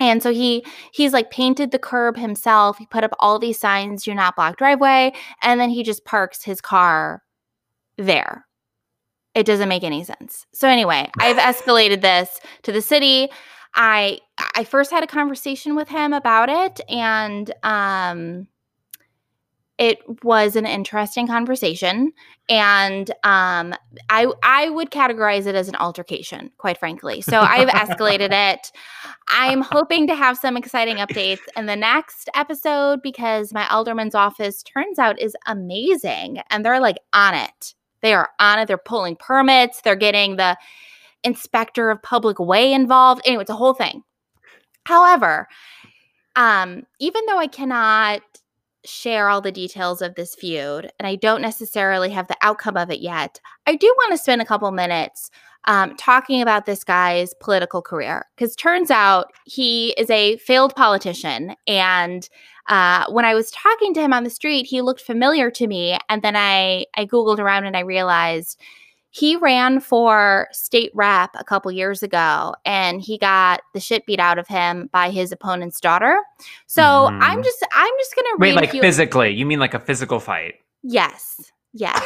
And 0.00 0.22
so 0.22 0.32
he 0.32 0.64
he's 0.90 1.12
like 1.12 1.30
painted 1.30 1.70
the 1.70 1.78
curb 1.78 2.16
himself. 2.16 2.78
He 2.78 2.86
put 2.86 3.04
up 3.04 3.10
all 3.20 3.38
these 3.38 3.60
signs, 3.60 4.04
do 4.04 4.14
not 4.14 4.36
block 4.36 4.56
driveway, 4.56 5.12
and 5.42 5.60
then 5.60 5.68
he 5.68 5.82
just 5.82 6.06
parks 6.06 6.42
his 6.42 6.62
car 6.62 7.22
there. 7.98 8.46
It 9.34 9.46
doesn't 9.46 9.68
make 9.68 9.84
any 9.84 10.04
sense. 10.04 10.46
So 10.52 10.68
anyway, 10.68 11.10
I've 11.18 11.36
escalated 11.54 12.00
this 12.02 12.40
to 12.62 12.72
the 12.72 12.82
city. 12.82 13.28
I 13.74 14.20
I 14.54 14.64
first 14.64 14.90
had 14.90 15.02
a 15.02 15.08
conversation 15.08 15.74
with 15.74 15.88
him 15.88 16.12
about 16.12 16.48
it 16.48 16.80
and 16.88 17.52
um 17.62 18.46
it 19.76 19.98
was 20.22 20.54
an 20.54 20.66
interesting 20.66 21.26
conversation 21.26 22.12
and 22.48 23.10
um, 23.24 23.74
I 24.10 24.30
I 24.42 24.68
would 24.68 24.90
categorize 24.90 25.46
it 25.46 25.54
as 25.54 25.68
an 25.68 25.76
altercation, 25.76 26.50
quite 26.58 26.78
frankly. 26.78 27.20
So 27.22 27.40
I've 27.40 27.68
escalated 27.68 28.28
it. 28.32 28.70
I'm 29.28 29.62
hoping 29.62 30.06
to 30.08 30.14
have 30.14 30.36
some 30.36 30.56
exciting 30.56 30.96
updates 30.96 31.40
in 31.56 31.66
the 31.66 31.76
next 31.76 32.28
episode 32.34 33.02
because 33.02 33.52
my 33.52 33.66
alderman's 33.68 34.14
office 34.14 34.62
turns 34.62 34.98
out 34.98 35.18
is 35.20 35.34
amazing 35.46 36.40
and 36.50 36.64
they're 36.64 36.80
like 36.80 36.98
on 37.12 37.34
it. 37.34 37.74
They 38.04 38.12
are 38.12 38.28
on 38.38 38.58
it. 38.58 38.68
They're 38.68 38.76
pulling 38.76 39.16
permits. 39.16 39.80
They're 39.80 39.96
getting 39.96 40.36
the 40.36 40.58
inspector 41.24 41.90
of 41.90 42.02
public 42.02 42.38
way 42.38 42.70
involved. 42.70 43.22
Anyway, 43.24 43.40
it's 43.40 43.50
a 43.50 43.56
whole 43.56 43.72
thing. 43.72 44.02
However, 44.84 45.48
um, 46.36 46.82
even 47.00 47.24
though 47.26 47.38
I 47.38 47.46
cannot 47.46 48.20
share 48.84 49.30
all 49.30 49.40
the 49.40 49.50
details 49.50 50.02
of 50.02 50.16
this 50.16 50.34
feud, 50.34 50.92
and 50.98 51.06
I 51.06 51.16
don't 51.16 51.40
necessarily 51.40 52.10
have 52.10 52.28
the 52.28 52.36
outcome 52.42 52.76
of 52.76 52.90
it 52.90 53.00
yet, 53.00 53.40
I 53.66 53.74
do 53.74 53.86
want 53.86 54.12
to 54.12 54.18
spend 54.18 54.42
a 54.42 54.44
couple 54.44 54.70
minutes 54.70 55.30
um, 55.64 55.96
talking 55.96 56.42
about 56.42 56.66
this 56.66 56.84
guy's 56.84 57.32
political 57.40 57.80
career 57.80 58.26
because 58.36 58.54
turns 58.54 58.90
out 58.90 59.32
he 59.46 59.94
is 59.96 60.10
a 60.10 60.36
failed 60.36 60.74
politician. 60.76 61.56
And 61.66 62.28
uh, 62.68 63.04
when 63.10 63.24
I 63.24 63.34
was 63.34 63.50
talking 63.50 63.94
to 63.94 64.00
him 64.00 64.12
on 64.12 64.24
the 64.24 64.30
street, 64.30 64.66
he 64.66 64.80
looked 64.80 65.00
familiar 65.00 65.50
to 65.52 65.66
me, 65.66 65.98
and 66.08 66.22
then 66.22 66.36
I 66.36 66.86
I 66.96 67.06
googled 67.06 67.38
around 67.38 67.64
and 67.64 67.76
I 67.76 67.80
realized 67.80 68.60
he 69.14 69.36
ran 69.36 69.78
for 69.78 70.48
state 70.50 70.90
rep 70.92 71.30
a 71.38 71.44
couple 71.44 71.70
years 71.70 72.02
ago 72.02 72.52
and 72.64 73.00
he 73.00 73.16
got 73.16 73.60
the 73.72 73.78
shit 73.78 74.04
beat 74.06 74.18
out 74.18 74.40
of 74.40 74.48
him 74.48 74.90
by 74.92 75.08
his 75.08 75.30
opponent's 75.30 75.78
daughter. 75.80 76.18
So 76.66 76.82
mm-hmm. 76.82 77.22
I'm 77.22 77.40
just 77.44 77.64
I'm 77.72 77.92
just 78.00 78.16
gonna 78.16 78.38
wait 78.38 78.56
like 78.56 78.72
physically. 78.72 79.30
You 79.30 79.46
mean 79.46 79.60
like 79.60 79.72
a 79.72 79.78
physical 79.78 80.18
fight? 80.18 80.54
Yes. 80.82 81.52
Yes. 81.72 82.04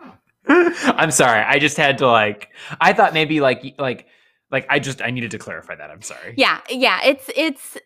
I'm 0.48 1.10
sorry. 1.10 1.42
I 1.42 1.58
just 1.58 1.76
had 1.76 1.98
to 1.98 2.06
like 2.06 2.48
I 2.80 2.94
thought 2.94 3.12
maybe 3.12 3.42
like 3.42 3.74
like 3.78 4.06
like 4.50 4.66
I 4.70 4.78
just 4.78 5.02
I 5.02 5.10
needed 5.10 5.32
to 5.32 5.38
clarify 5.38 5.74
that. 5.74 5.90
I'm 5.90 6.00
sorry. 6.00 6.32
Yeah. 6.38 6.60
Yeah. 6.70 7.00
It's 7.04 7.28
it's 7.36 7.76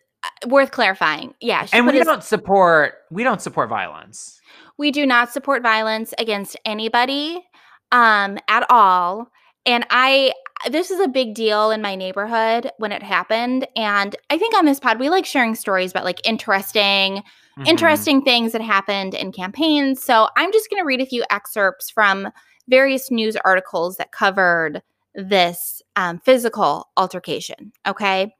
worth 0.47 0.71
clarifying. 0.71 1.33
Yeah. 1.39 1.67
And 1.73 1.87
we 1.87 2.03
don't 2.03 2.23
support 2.23 2.95
we 3.11 3.23
don't 3.23 3.41
support 3.41 3.69
violence. 3.69 4.39
We 4.77 4.91
do 4.91 5.05
not 5.05 5.31
support 5.31 5.61
violence 5.61 6.13
against 6.17 6.57
anybody 6.65 7.43
um, 7.91 8.37
at 8.47 8.65
all. 8.69 9.29
And 9.65 9.85
I, 9.89 10.31
this 10.69 10.89
is 10.89 10.99
a 10.99 11.07
big 11.07 11.35
deal 11.35 11.71
in 11.71 11.81
my 11.81 11.95
neighborhood 11.95 12.71
when 12.77 12.91
it 12.91 13.03
happened. 13.03 13.67
And 13.75 14.15
I 14.29 14.37
think 14.37 14.57
on 14.57 14.65
this 14.65 14.79
pod, 14.79 14.99
we 14.99 15.09
like 15.09 15.25
sharing 15.25 15.55
stories 15.55 15.91
about 15.91 16.05
like 16.05 16.25
interesting, 16.25 17.17
mm-hmm. 17.17 17.65
interesting 17.65 18.21
things 18.21 18.53
that 18.53 18.61
happened 18.61 19.13
in 19.15 19.31
campaigns. 19.31 20.01
So 20.01 20.29
I'm 20.37 20.51
just 20.51 20.69
going 20.69 20.81
to 20.81 20.85
read 20.85 21.01
a 21.01 21.05
few 21.05 21.23
excerpts 21.29 21.89
from 21.89 22.29
various 22.69 23.11
news 23.11 23.35
articles 23.43 23.97
that 23.97 24.11
covered 24.11 24.81
this 25.13 25.81
um, 25.95 26.19
physical 26.19 26.89
altercation. 26.95 27.73
Okay. 27.85 28.33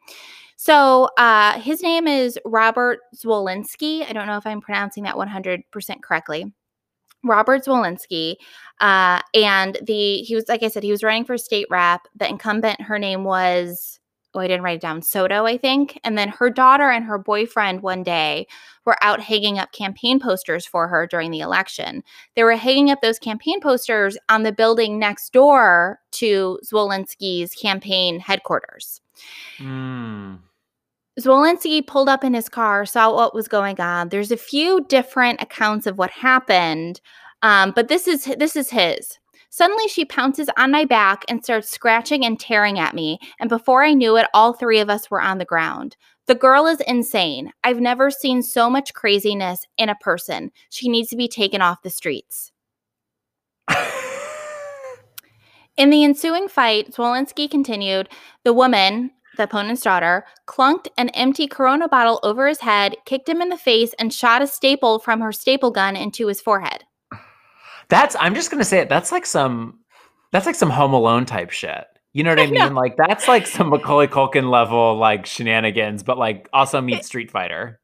So 0.62 1.08
uh, 1.17 1.58
his 1.62 1.82
name 1.82 2.06
is 2.06 2.38
Robert 2.43 3.00
Zwolinski. 3.15 4.06
I 4.06 4.12
don't 4.12 4.28
know 4.28 4.36
if 4.36 4.45
I'm 4.45 4.60
pronouncing 4.60 5.04
that 5.04 5.15
100% 5.15 5.63
correctly. 6.04 6.54
Robert 7.24 7.63
Zwolinski, 7.63 8.36
uh, 8.82 9.22
and 9.34 9.78
the 9.82 10.17
he 10.17 10.36
was 10.36 10.50
like 10.50 10.62
I 10.62 10.67
said, 10.67 10.84
he 10.84 10.91
was 10.91 11.02
running 11.02 11.24
for 11.24 11.38
state 11.38 11.67
rep. 11.69 12.02
The 12.17 12.28
incumbent, 12.28 12.82
her 12.82 13.00
name 13.00 13.24
was 13.24 14.02
oh, 14.34 14.41
I 14.41 14.48
didn't 14.48 14.63
write 14.63 14.76
it 14.76 14.82
down, 14.82 15.02
Soto, 15.02 15.45
I 15.45 15.58
think. 15.58 15.98
And 16.04 16.17
then 16.17 16.28
her 16.28 16.50
daughter 16.50 16.91
and 16.91 17.06
her 17.06 17.17
boyfriend 17.17 17.82
one 17.82 18.04
day 18.04 18.45
were 18.84 18.98
out 19.02 19.22
hanging 19.22 19.60
up 19.60 19.72
campaign 19.72 20.19
posters 20.19 20.65
for 20.65 20.89
her 20.89 21.08
during 21.08 21.32
the 21.32 21.39
election. 21.39 22.04
They 22.36 22.43
were 22.43 22.58
hanging 22.58 22.91
up 22.91 23.00
those 23.02 23.17
campaign 23.17 23.62
posters 23.62 24.17
on 24.28 24.43
the 24.43 24.52
building 24.52 25.00
next 25.00 25.32
door 25.32 26.00
to 26.12 26.60
Zwolinski's 26.69 27.56
campaign 27.56 28.19
headquarters. 28.19 29.00
Mm. 29.58 30.39
Zwolinski 31.19 31.86
pulled 31.86 32.10
up 32.10 32.24
in 32.24 32.34
his 32.34 32.50
car, 32.50 32.86
saw 32.86 33.13
what 33.13 33.34
was 33.34 33.48
going 33.48 33.80
on. 33.80 34.10
There's 34.10 34.32
a 34.32 34.38
few 34.38 34.86
different 34.86 35.41
accounts 35.41 35.86
of 35.86 35.98
what 35.98 36.12
happened, 36.12 37.02
um, 37.41 37.72
but 37.76 37.88
this 37.88 38.08
is 38.08 38.26
this 38.38 38.56
is 38.56 38.69
his. 38.69 39.19
Suddenly, 39.52 39.88
she 39.88 40.06
pounces 40.06 40.48
on 40.58 40.72
my 40.72 40.86
back 40.86 41.26
and 41.28 41.43
starts 41.43 41.69
scratching 41.69 42.24
and 42.24 42.39
tearing 42.39 42.78
at 42.78 42.93
me. 42.93 43.17
And 43.39 43.50
before 43.50 43.84
I 43.84 43.93
knew 43.93 44.15
it, 44.15 44.28
all 44.34 44.54
three 44.54 44.80
of 44.80 44.89
us 44.89 45.10
were 45.10 45.22
on 45.22 45.39
the 45.39 45.45
ground. 45.45 45.98
The 46.28 46.36
girl 46.36 46.67
is 46.67 46.80
insane. 46.82 47.52
I've 47.63 47.80
never 47.80 48.12
seen 48.12 48.43
so 48.43 48.69
much 48.69 48.93
craziness 48.93 49.65
in 49.80 49.89
a 49.89 49.95
person. 49.95 50.52
She 50.69 50.88
needs 50.88 51.10
to 51.10 51.15
be 51.15 51.28
taken 51.28 51.62
off 51.62 51.82
the 51.82 51.89
streets. 51.89 52.52
in 55.78 55.89
the 55.89 56.04
ensuing 56.04 56.48
fight, 56.48 56.91
Zwolinski 56.91 57.50
continued, 57.50 58.10
the 58.43 58.54
woman, 58.54 59.10
the 59.39 59.45
opponent's 59.45 59.82
daughter, 59.82 60.25
clunked 60.47 60.89
an 60.97 61.10
empty 61.10 61.47
Corona 61.47 61.88
bottle 61.88 62.19
over 62.23 62.45
his 62.45 62.60
head, 62.60 62.95
kicked 63.06 63.28
him 63.28 63.41
in 63.41 63.47
the 63.47 63.58
face, 63.58 63.93
and 63.97 64.13
shot 64.13 64.41
a 64.41 64.47
staple 64.47 64.99
from 64.99 65.21
her 65.21 65.32
staple 65.32 65.71
gun 65.71 65.95
into 65.95 66.28
his 66.28 66.41
forehead. 66.41 66.84
That's 67.88 68.17
I'm 68.19 68.36
just 68.36 68.52
gonna 68.52 68.65
say 68.65 68.80
it. 68.80 68.89
That's 68.89 69.12
like 69.12 69.25
some 69.25 69.80
that's 70.32 70.45
like 70.45 70.56
some 70.56 70.69
Home 70.69 70.93
Alone 70.93 71.25
type 71.25 71.49
shit. 71.52 71.86
You 72.12 72.23
know 72.23 72.32
what 72.32 72.39
I, 72.39 72.43
I 72.43 72.52
mean? 72.52 72.75
Like 72.75 72.95
that's 72.97 73.28
like 73.28 73.47
some 73.47 73.69
Macaulay 73.69 74.08
Culkin 74.08 74.52
level 74.52 74.97
like 74.97 75.25
shenanigans, 75.25 76.04
but 76.04 76.17
like 76.17 76.49
also 76.52 76.82
meets 76.82 77.08
Street 77.08 77.32
Fighter. 77.32 77.80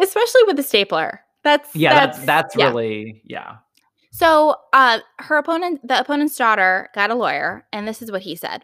Especially 0.00 0.42
with 0.46 0.56
the 0.56 0.62
stapler. 0.62 1.20
That's 1.44 1.76
yeah. 1.76 1.94
That's 1.94 2.16
that's, 2.16 2.26
that's 2.26 2.56
yeah. 2.56 2.68
really 2.68 3.22
yeah. 3.26 3.56
So 4.10 4.56
uh, 4.72 5.00
her 5.18 5.36
opponent, 5.36 5.86
the 5.86 6.00
opponent's 6.00 6.34
daughter, 6.34 6.88
got 6.94 7.10
a 7.10 7.14
lawyer, 7.14 7.66
and 7.72 7.86
this 7.86 8.00
is 8.00 8.10
what 8.10 8.22
he 8.22 8.34
said. 8.34 8.62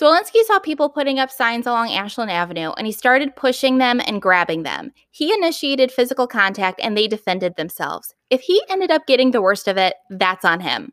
Zwolinski 0.00 0.42
saw 0.46 0.58
people 0.58 0.88
putting 0.88 1.18
up 1.18 1.30
signs 1.30 1.66
along 1.66 1.92
Ashland 1.92 2.30
Avenue 2.30 2.70
and 2.78 2.86
he 2.86 2.92
started 2.92 3.36
pushing 3.36 3.78
them 3.78 4.00
and 4.06 4.22
grabbing 4.22 4.62
them. 4.62 4.92
He 5.10 5.32
initiated 5.32 5.92
physical 5.92 6.26
contact 6.26 6.80
and 6.82 6.96
they 6.96 7.06
defended 7.06 7.56
themselves. 7.56 8.14
If 8.30 8.40
he 8.40 8.62
ended 8.70 8.90
up 8.90 9.06
getting 9.06 9.32
the 9.32 9.42
worst 9.42 9.68
of 9.68 9.76
it, 9.76 9.94
that's 10.08 10.44
on 10.44 10.60
him. 10.60 10.92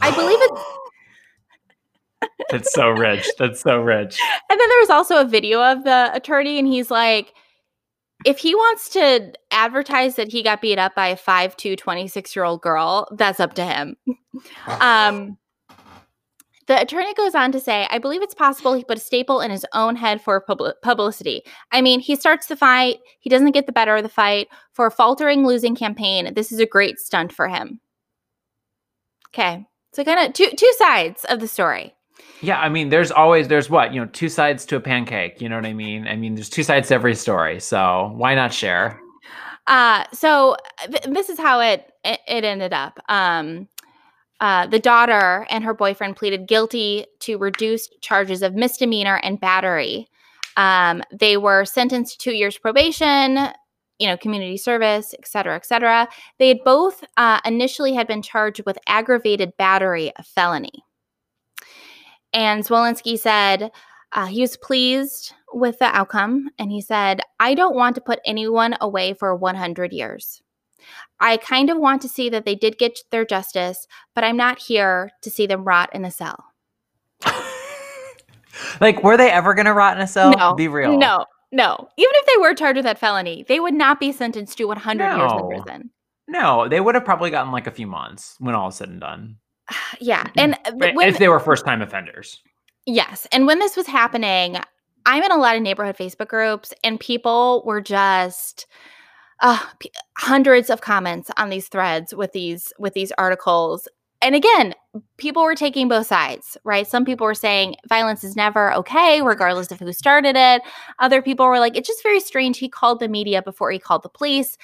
I 0.00 0.10
believe 0.10 0.38
it's. 0.40 0.62
That's 2.50 2.72
so 2.72 2.90
rich. 2.90 3.28
That's 3.38 3.60
so 3.60 3.78
rich. 3.78 4.18
And 4.48 4.60
then 4.60 4.68
there 4.68 4.80
was 4.80 4.90
also 4.90 5.20
a 5.20 5.24
video 5.24 5.60
of 5.60 5.82
the 5.82 6.10
attorney, 6.14 6.56
and 6.56 6.68
he's 6.68 6.88
like, 6.88 7.34
if 8.24 8.38
he 8.38 8.54
wants 8.54 8.88
to 8.90 9.32
advertise 9.50 10.14
that 10.16 10.30
he 10.30 10.42
got 10.42 10.60
beat 10.60 10.78
up 10.78 10.94
by 10.94 11.08
a 11.08 11.16
5'2, 11.16 11.76
26 11.76 12.36
year 12.36 12.44
old 12.44 12.62
girl, 12.62 13.08
that's 13.16 13.40
up 13.40 13.54
to 13.54 13.64
him. 13.64 13.96
um, 14.80 15.36
the 16.66 16.80
attorney 16.80 17.12
goes 17.14 17.34
on 17.34 17.52
to 17.52 17.60
say, 17.60 17.86
I 17.90 17.98
believe 17.98 18.22
it's 18.22 18.34
possible 18.34 18.74
he 18.74 18.84
put 18.84 18.98
a 18.98 19.00
staple 19.00 19.40
in 19.40 19.50
his 19.50 19.66
own 19.74 19.96
head 19.96 20.20
for 20.20 20.40
pub- 20.40 20.74
publicity. 20.82 21.42
I 21.70 21.80
mean, 21.80 22.00
he 22.00 22.16
starts 22.16 22.46
the 22.46 22.56
fight, 22.56 22.98
he 23.20 23.30
doesn't 23.30 23.52
get 23.52 23.66
the 23.66 23.72
better 23.72 23.96
of 23.96 24.02
the 24.02 24.08
fight. 24.08 24.48
For 24.72 24.86
a 24.86 24.90
faltering, 24.90 25.46
losing 25.46 25.74
campaign, 25.74 26.32
this 26.34 26.52
is 26.52 26.58
a 26.58 26.66
great 26.66 26.98
stunt 26.98 27.32
for 27.32 27.48
him. 27.48 27.80
Okay. 29.30 29.66
So, 29.92 30.04
kind 30.04 30.26
of 30.26 30.32
two, 30.32 30.48
two 30.56 30.72
sides 30.78 31.24
of 31.28 31.40
the 31.40 31.48
story. 31.48 31.94
Yeah, 32.40 32.58
I 32.58 32.68
mean, 32.68 32.88
there's 32.88 33.10
always 33.10 33.48
there's 33.48 33.70
what 33.70 33.94
you 33.94 34.00
know, 34.00 34.06
two 34.06 34.28
sides 34.28 34.64
to 34.66 34.76
a 34.76 34.80
pancake. 34.80 35.40
You 35.40 35.48
know 35.48 35.56
what 35.56 35.66
I 35.66 35.72
mean? 35.72 36.08
I 36.08 36.16
mean, 36.16 36.34
there's 36.34 36.48
two 36.48 36.62
sides 36.62 36.88
to 36.88 36.94
every 36.94 37.14
story. 37.14 37.60
So 37.60 38.12
why 38.16 38.34
not 38.34 38.52
share? 38.52 39.00
Uh, 39.66 40.04
so 40.12 40.56
th- 40.86 41.04
this 41.04 41.28
is 41.28 41.38
how 41.38 41.60
it 41.60 41.92
it, 42.04 42.20
it 42.26 42.44
ended 42.44 42.72
up. 42.72 42.98
Um, 43.08 43.68
uh, 44.42 44.66
the 44.66 44.78
daughter 44.80 45.46
and 45.50 45.62
her 45.62 45.72
boyfriend 45.72 46.16
pleaded 46.16 46.48
guilty 46.48 47.06
to 47.20 47.38
reduced 47.38 47.94
charges 48.00 48.42
of 48.42 48.56
misdemeanor 48.56 49.20
and 49.22 49.38
battery. 49.38 50.08
Um, 50.56 51.00
they 51.12 51.36
were 51.36 51.64
sentenced 51.64 52.18
to 52.20 52.30
two 52.30 52.36
years 52.36 52.58
probation, 52.58 53.38
you 54.00 54.08
know, 54.08 54.16
community 54.16 54.56
service, 54.56 55.14
et 55.16 55.28
cetera, 55.28 55.54
et 55.54 55.64
cetera. 55.64 56.08
They 56.40 56.48
had 56.48 56.58
both 56.64 57.04
uh, 57.16 57.38
initially 57.44 57.94
had 57.94 58.08
been 58.08 58.20
charged 58.20 58.66
with 58.66 58.78
aggravated 58.88 59.56
battery, 59.58 60.10
a 60.16 60.24
felony. 60.24 60.82
And 62.32 62.64
Zwolinski 62.64 63.16
said 63.16 63.70
uh, 64.10 64.26
he 64.26 64.40
was 64.40 64.56
pleased 64.56 65.34
with 65.54 65.78
the 65.78 65.84
outcome. 65.84 66.50
And 66.58 66.72
he 66.72 66.80
said, 66.80 67.20
I 67.38 67.54
don't 67.54 67.76
want 67.76 67.94
to 67.94 68.00
put 68.00 68.18
anyone 68.24 68.76
away 68.80 69.14
for 69.14 69.36
100 69.36 69.92
years. 69.92 70.42
I 71.20 71.36
kind 71.36 71.70
of 71.70 71.78
want 71.78 72.02
to 72.02 72.08
see 72.08 72.28
that 72.30 72.44
they 72.44 72.54
did 72.54 72.78
get 72.78 72.98
their 73.10 73.24
justice, 73.24 73.86
but 74.14 74.24
I'm 74.24 74.36
not 74.36 74.58
here 74.58 75.10
to 75.22 75.30
see 75.30 75.46
them 75.46 75.64
rot 75.64 75.90
in 75.94 76.04
a 76.04 76.10
cell. 76.10 76.44
like, 78.80 79.02
were 79.02 79.16
they 79.16 79.30
ever 79.30 79.54
going 79.54 79.66
to 79.66 79.72
rot 79.72 79.96
in 79.96 80.02
a 80.02 80.06
cell? 80.06 80.32
No. 80.36 80.54
Be 80.54 80.68
real. 80.68 80.98
No, 80.98 81.24
no. 81.50 81.88
Even 81.96 82.12
if 82.14 82.26
they 82.26 82.40
were 82.40 82.54
charged 82.54 82.76
with 82.76 82.84
that 82.84 82.98
felony, 82.98 83.44
they 83.48 83.60
would 83.60 83.74
not 83.74 84.00
be 84.00 84.12
sentenced 84.12 84.58
to 84.58 84.64
100 84.64 85.04
no. 85.04 85.16
years 85.16 85.32
in 85.32 85.48
prison. 85.48 85.90
No, 86.28 86.68
they 86.68 86.80
would 86.80 86.94
have 86.94 87.04
probably 87.04 87.30
gotten 87.30 87.52
like 87.52 87.66
a 87.66 87.72
few 87.72 87.86
months 87.86 88.36
when 88.38 88.54
all 88.54 88.68
is 88.68 88.76
said 88.76 88.88
and 88.88 89.00
done. 89.00 89.36
yeah, 90.00 90.26
and 90.36 90.54
uh, 90.64 90.72
when, 90.74 91.08
if 91.08 91.18
they 91.18 91.28
were 91.28 91.40
first 91.40 91.64
time 91.64 91.82
offenders. 91.82 92.40
Yes, 92.86 93.26
and 93.32 93.46
when 93.46 93.58
this 93.58 93.76
was 93.76 93.86
happening, 93.86 94.56
I'm 95.06 95.22
in 95.22 95.32
a 95.32 95.36
lot 95.36 95.56
of 95.56 95.62
neighborhood 95.62 95.96
Facebook 95.96 96.28
groups, 96.28 96.72
and 96.82 96.98
people 96.98 97.62
were 97.64 97.80
just 97.80 98.66
uh, 99.42 99.60
p- 99.78 99.90
hundreds 100.16 100.70
of 100.70 100.80
comments 100.80 101.30
on 101.36 101.50
these 101.50 101.68
threads 101.68 102.14
with 102.14 102.32
these 102.32 102.72
with 102.78 102.94
these 102.94 103.12
articles. 103.18 103.88
And 104.22 104.36
again, 104.36 104.74
people 105.16 105.42
were 105.42 105.56
taking 105.56 105.88
both 105.88 106.06
sides, 106.06 106.56
right? 106.62 106.86
Some 106.86 107.04
people 107.04 107.26
were 107.26 107.34
saying 107.34 107.74
violence 107.88 108.22
is 108.22 108.36
never 108.36 108.72
okay, 108.74 109.20
regardless 109.20 109.72
of 109.72 109.80
who 109.80 109.92
started 109.92 110.36
it. 110.36 110.62
Other 111.00 111.20
people 111.20 111.44
were 111.46 111.58
like, 111.58 111.76
it's 111.76 111.88
just 111.88 112.04
very 112.04 112.20
strange. 112.20 112.58
He 112.58 112.68
called 112.68 113.00
the 113.00 113.08
media 113.08 113.42
before 113.42 113.72
he 113.72 113.80
called 113.80 114.04
the 114.04 114.08
police 114.08 114.56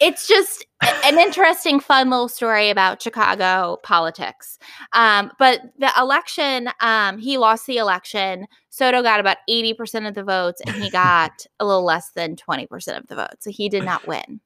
it's 0.00 0.26
just 0.26 0.66
an 1.04 1.18
interesting, 1.18 1.80
fun 1.80 2.10
little 2.10 2.28
story 2.28 2.70
about 2.70 3.02
Chicago 3.02 3.78
politics. 3.82 4.58
Um, 4.92 5.30
but 5.38 5.60
the 5.78 5.90
election, 5.98 6.68
um, 6.80 7.18
he 7.18 7.38
lost 7.38 7.66
the 7.66 7.78
election. 7.78 8.46
Soto 8.70 9.02
got 9.02 9.20
about 9.20 9.38
80% 9.48 10.08
of 10.08 10.14
the 10.14 10.24
votes, 10.24 10.60
and 10.66 10.74
he 10.76 10.90
got 10.90 11.46
a 11.60 11.64
little 11.64 11.84
less 11.84 12.10
than 12.10 12.36
20% 12.36 12.98
of 12.98 13.06
the 13.06 13.16
votes. 13.16 13.44
So 13.44 13.50
he 13.50 13.68
did 13.68 13.84
not 13.84 14.06
win. 14.06 14.40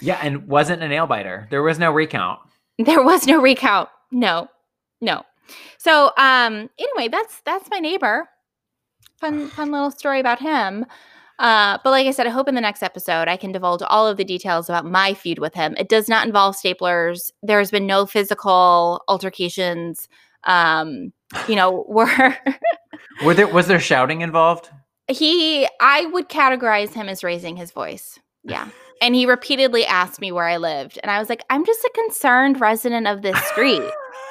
Yeah, 0.00 0.18
and 0.22 0.46
wasn't 0.46 0.82
a 0.82 0.88
nail 0.88 1.06
biter. 1.06 1.48
There 1.50 1.62
was 1.62 1.78
no 1.78 1.90
recount. 1.90 2.40
There 2.78 3.02
was 3.02 3.26
no 3.26 3.40
recount. 3.40 3.88
No, 4.12 4.48
no. 5.00 5.24
So 5.78 6.12
um, 6.16 6.70
anyway, 6.78 7.08
that's 7.08 7.40
that's 7.44 7.68
my 7.70 7.78
neighbor. 7.78 8.28
Fun, 9.20 9.48
fun 9.48 9.72
little 9.72 9.90
story 9.90 10.20
about 10.20 10.38
him. 10.38 10.86
Uh, 11.38 11.78
but 11.84 11.90
like 11.90 12.06
I 12.06 12.10
said, 12.10 12.26
I 12.26 12.30
hope 12.30 12.48
in 12.48 12.54
the 12.54 12.60
next 12.60 12.82
episode 12.82 13.28
I 13.28 13.36
can 13.36 13.52
divulge 13.52 13.82
all 13.82 14.06
of 14.06 14.16
the 14.16 14.24
details 14.24 14.68
about 14.68 14.84
my 14.84 15.14
feud 15.14 15.38
with 15.38 15.54
him. 15.54 15.74
It 15.78 15.88
does 15.88 16.08
not 16.08 16.26
involve 16.26 16.56
staplers. 16.56 17.30
There 17.42 17.58
has 17.58 17.70
been 17.70 17.86
no 17.86 18.06
physical 18.06 19.02
altercations. 19.08 20.08
Um, 20.44 21.12
you 21.46 21.54
know, 21.54 21.84
were 21.88 22.36
were 23.24 23.34
there 23.34 23.46
was 23.46 23.66
there 23.68 23.80
shouting 23.80 24.22
involved? 24.22 24.68
He, 25.08 25.66
I 25.80 26.06
would 26.06 26.28
categorize 26.28 26.92
him 26.92 27.08
as 27.08 27.24
raising 27.24 27.56
his 27.56 27.70
voice. 27.70 28.18
Yeah. 28.44 28.68
And 29.00 29.14
he 29.14 29.26
repeatedly 29.26 29.86
asked 29.86 30.20
me 30.20 30.32
where 30.32 30.44
I 30.44 30.56
lived. 30.58 30.98
And 31.02 31.10
I 31.10 31.18
was 31.18 31.28
like, 31.28 31.42
I'm 31.48 31.64
just 31.64 31.82
a 31.84 31.90
concerned 31.94 32.60
resident 32.60 33.06
of 33.06 33.22
this 33.22 33.38
street. 33.46 33.82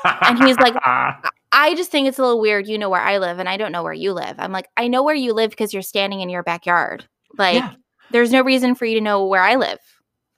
and 0.03 0.43
he's 0.43 0.57
like, 0.57 0.75
I 1.57 1.73
just 1.73 1.89
think 1.89 2.07
it's 2.07 2.19
a 2.19 2.21
little 2.21 2.39
weird. 2.39 2.67
You 2.67 2.77
know 2.77 2.87
where 2.87 3.01
I 3.01 3.17
live, 3.17 3.39
and 3.39 3.49
I 3.49 3.57
don't 3.57 3.71
know 3.71 3.81
where 3.81 3.91
you 3.91 4.13
live. 4.13 4.35
I'm 4.37 4.51
like, 4.51 4.69
I 4.77 4.87
know 4.87 5.01
where 5.01 5.15
you 5.15 5.33
live 5.33 5.49
because 5.49 5.73
you're 5.73 5.81
standing 5.81 6.21
in 6.21 6.29
your 6.29 6.43
backyard. 6.43 7.05
Like, 7.35 7.55
yeah. 7.55 7.73
there's 8.11 8.31
no 8.31 8.43
reason 8.43 8.75
for 8.75 8.85
you 8.85 8.93
to 8.93 9.01
know 9.01 9.25
where 9.25 9.41
I 9.41 9.55
live 9.55 9.79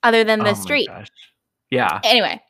other 0.01 0.23
than 0.23 0.39
the 0.39 0.51
oh 0.51 0.53
street. 0.53 0.87
Gosh. 0.87 1.09
Yeah. 1.71 1.99
Anyway. 2.05 2.41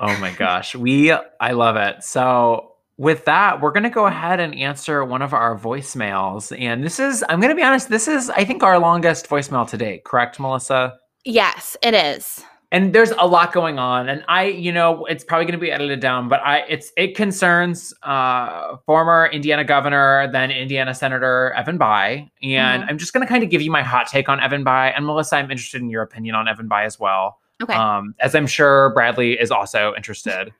Oh 0.00 0.18
my 0.18 0.32
gosh. 0.32 0.74
We, 0.74 1.12
I 1.12 1.52
love 1.52 1.76
it. 1.76 2.02
So, 2.02 2.72
with 2.96 3.26
that, 3.26 3.60
we're 3.60 3.72
going 3.72 3.84
to 3.84 3.90
go 3.90 4.06
ahead 4.06 4.40
and 4.40 4.52
answer 4.56 5.04
one 5.04 5.22
of 5.22 5.32
our 5.32 5.56
voicemails. 5.56 6.58
And 6.58 6.82
this 6.82 6.98
is, 6.98 7.24
I'm 7.28 7.38
going 7.38 7.50
to 7.50 7.56
be 7.56 7.62
honest, 7.62 7.90
this 7.90 8.08
is, 8.08 8.28
I 8.30 8.44
think, 8.44 8.64
our 8.64 8.80
longest 8.80 9.28
voicemail 9.28 9.68
to 9.68 9.76
date. 9.76 10.02
Correct, 10.02 10.40
Melissa? 10.40 10.98
Yes, 11.24 11.76
it 11.80 11.94
is 11.94 12.44
and 12.72 12.92
there's 12.92 13.10
a 13.10 13.26
lot 13.26 13.52
going 13.52 13.78
on. 13.78 14.08
And 14.08 14.24
i 14.28 14.44
you 14.44 14.72
know 14.72 15.04
it's 15.06 15.24
probably 15.24 15.44
going 15.44 15.58
to 15.58 15.58
be 15.58 15.70
edited 15.70 16.00
down 16.00 16.28
but 16.28 16.40
i 16.40 16.58
it's 16.68 16.92
it 16.96 17.14
concerns 17.16 17.92
uh 18.02 18.76
former 18.86 19.28
indiana 19.32 19.64
governor 19.64 20.30
then 20.32 20.50
indiana 20.50 20.94
senator 20.94 21.52
evan 21.52 21.78
bayh 21.78 22.30
and 22.42 22.82
mm-hmm. 22.82 22.90
i'm 22.90 22.98
just 22.98 23.12
going 23.12 23.26
to 23.26 23.28
kind 23.28 23.42
of 23.42 23.50
give 23.50 23.62
you 23.62 23.70
my 23.70 23.82
hot 23.82 24.06
take 24.06 24.28
on 24.28 24.40
evan 24.40 24.64
bayh 24.64 24.92
and 24.94 25.06
melissa 25.06 25.36
i'm 25.36 25.50
interested 25.50 25.80
in 25.80 25.90
your 25.90 26.02
opinion 26.02 26.34
on 26.34 26.48
evan 26.48 26.68
bayh 26.68 26.84
as 26.84 26.98
well. 26.98 27.38
Okay. 27.62 27.74
Um 27.74 28.14
as 28.20 28.34
i'm 28.34 28.46
sure 28.46 28.90
bradley 28.94 29.32
is 29.38 29.50
also 29.50 29.94
interested. 29.96 30.52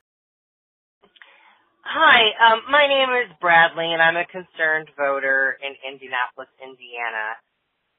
Hi, 1.82 2.52
um, 2.52 2.60
my 2.70 2.86
name 2.86 3.08
is 3.26 3.34
Bradley, 3.40 3.92
and 3.92 4.00
I'm 4.00 4.14
a 4.14 4.24
concerned 4.24 4.90
voter 4.96 5.58
in 5.60 5.74
Indianapolis, 5.82 6.46
Indiana. 6.62 7.34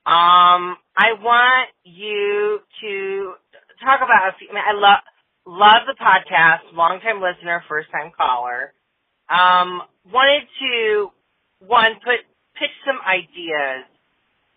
Um, 0.05 0.77
I 0.97 1.13
want 1.19 1.69
you 1.83 2.61
to 2.79 3.33
talk 3.81 3.99
about. 4.01 4.33
I 4.33 4.53
mean, 4.53 4.63
I 4.63 4.73
love 4.73 5.01
love 5.45 5.83
the 5.87 5.97
podcast. 5.97 6.73
Long 6.73 6.99
time 7.01 7.21
listener, 7.21 7.63
first 7.67 7.89
time 7.91 8.11
caller. 8.15 8.73
Um, 9.29 9.81
wanted 10.11 10.47
to 10.59 11.09
one 11.59 11.95
put 12.03 12.21
pitch 12.55 12.73
some 12.85 12.97
ideas 13.05 13.85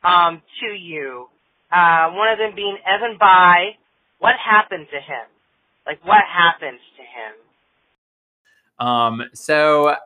um, 0.02 0.42
to 0.60 0.74
you. 0.74 1.26
Uh, 1.72 2.10
one 2.12 2.28
of 2.30 2.38
them 2.38 2.54
being 2.54 2.76
Evan 2.86 3.18
Bayh. 3.18 3.76
What 4.18 4.34
happened 4.38 4.86
to 4.90 4.96
him? 4.96 5.26
Like 5.86 6.04
what 6.04 6.22
happened 6.30 6.78
to 6.96 7.02
him? 7.02 8.86
Um, 8.86 9.22
so 9.34 9.96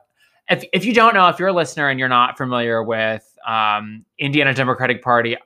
if 0.48 0.64
if 0.72 0.84
you 0.84 0.94
don't 0.94 1.14
know, 1.14 1.28
if 1.28 1.38
you're 1.38 1.48
a 1.48 1.52
listener 1.52 1.88
and 1.88 1.98
you're 1.98 2.08
not 2.08 2.36
familiar 2.36 2.82
with 2.82 3.24
um, 3.46 4.04
Indiana 4.18 4.54
Democratic 4.54 5.02
Party, 5.02 5.36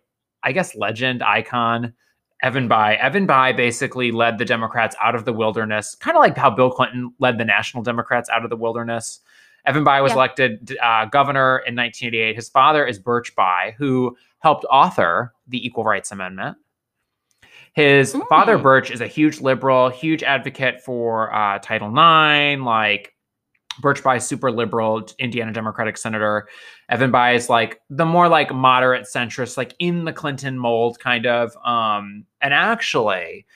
I 0.42 0.52
guess 0.52 0.74
legend 0.74 1.22
icon 1.22 1.94
Evan 2.42 2.68
Bayh. 2.68 2.98
Evan 2.98 3.26
Bayh 3.26 3.56
basically 3.56 4.10
led 4.10 4.38
the 4.38 4.44
Democrats 4.44 4.96
out 5.00 5.14
of 5.14 5.24
the 5.24 5.32
wilderness, 5.32 5.94
kind 5.94 6.16
of 6.16 6.20
like 6.20 6.36
how 6.36 6.50
Bill 6.50 6.70
Clinton 6.70 7.12
led 7.18 7.38
the 7.38 7.44
National 7.44 7.82
Democrats 7.82 8.28
out 8.28 8.44
of 8.44 8.50
the 8.50 8.56
wilderness. 8.56 9.20
Evan 9.64 9.84
Bayh 9.84 10.02
was 10.02 10.10
yeah. 10.10 10.16
elected 10.16 10.76
uh, 10.82 11.04
governor 11.04 11.58
in 11.58 11.76
1988. 11.76 12.34
His 12.34 12.48
father 12.48 12.84
is 12.84 12.98
Birch 12.98 13.34
Bayh, 13.36 13.74
who 13.74 14.16
helped 14.40 14.64
author 14.64 15.32
the 15.46 15.64
Equal 15.64 15.84
Rights 15.84 16.10
Amendment. 16.10 16.56
His 17.74 18.12
mm. 18.12 18.26
father, 18.28 18.58
Birch, 18.58 18.90
is 18.90 19.00
a 19.00 19.06
huge 19.06 19.40
liberal, 19.40 19.88
huge 19.88 20.22
advocate 20.24 20.82
for 20.82 21.32
uh, 21.32 21.58
Title 21.60 21.88
IX, 21.88 22.62
like 22.62 23.14
Birch 23.80 24.02
Bayh, 24.02 24.20
super 24.22 24.50
liberal 24.50 25.06
Indiana 25.18 25.52
Democratic 25.52 25.96
senator. 25.96 26.48
Evan 26.88 27.12
Bayh 27.12 27.34
is 27.34 27.48
like 27.48 27.80
the 27.90 28.04
more 28.04 28.28
like 28.28 28.52
moderate 28.52 29.06
centrist, 29.12 29.56
like 29.56 29.74
in 29.78 30.04
the 30.04 30.12
Clinton 30.12 30.58
mold 30.58 30.98
kind 30.98 31.26
of. 31.26 31.56
Um, 31.64 32.24
and 32.40 32.52
actually, 32.52 33.46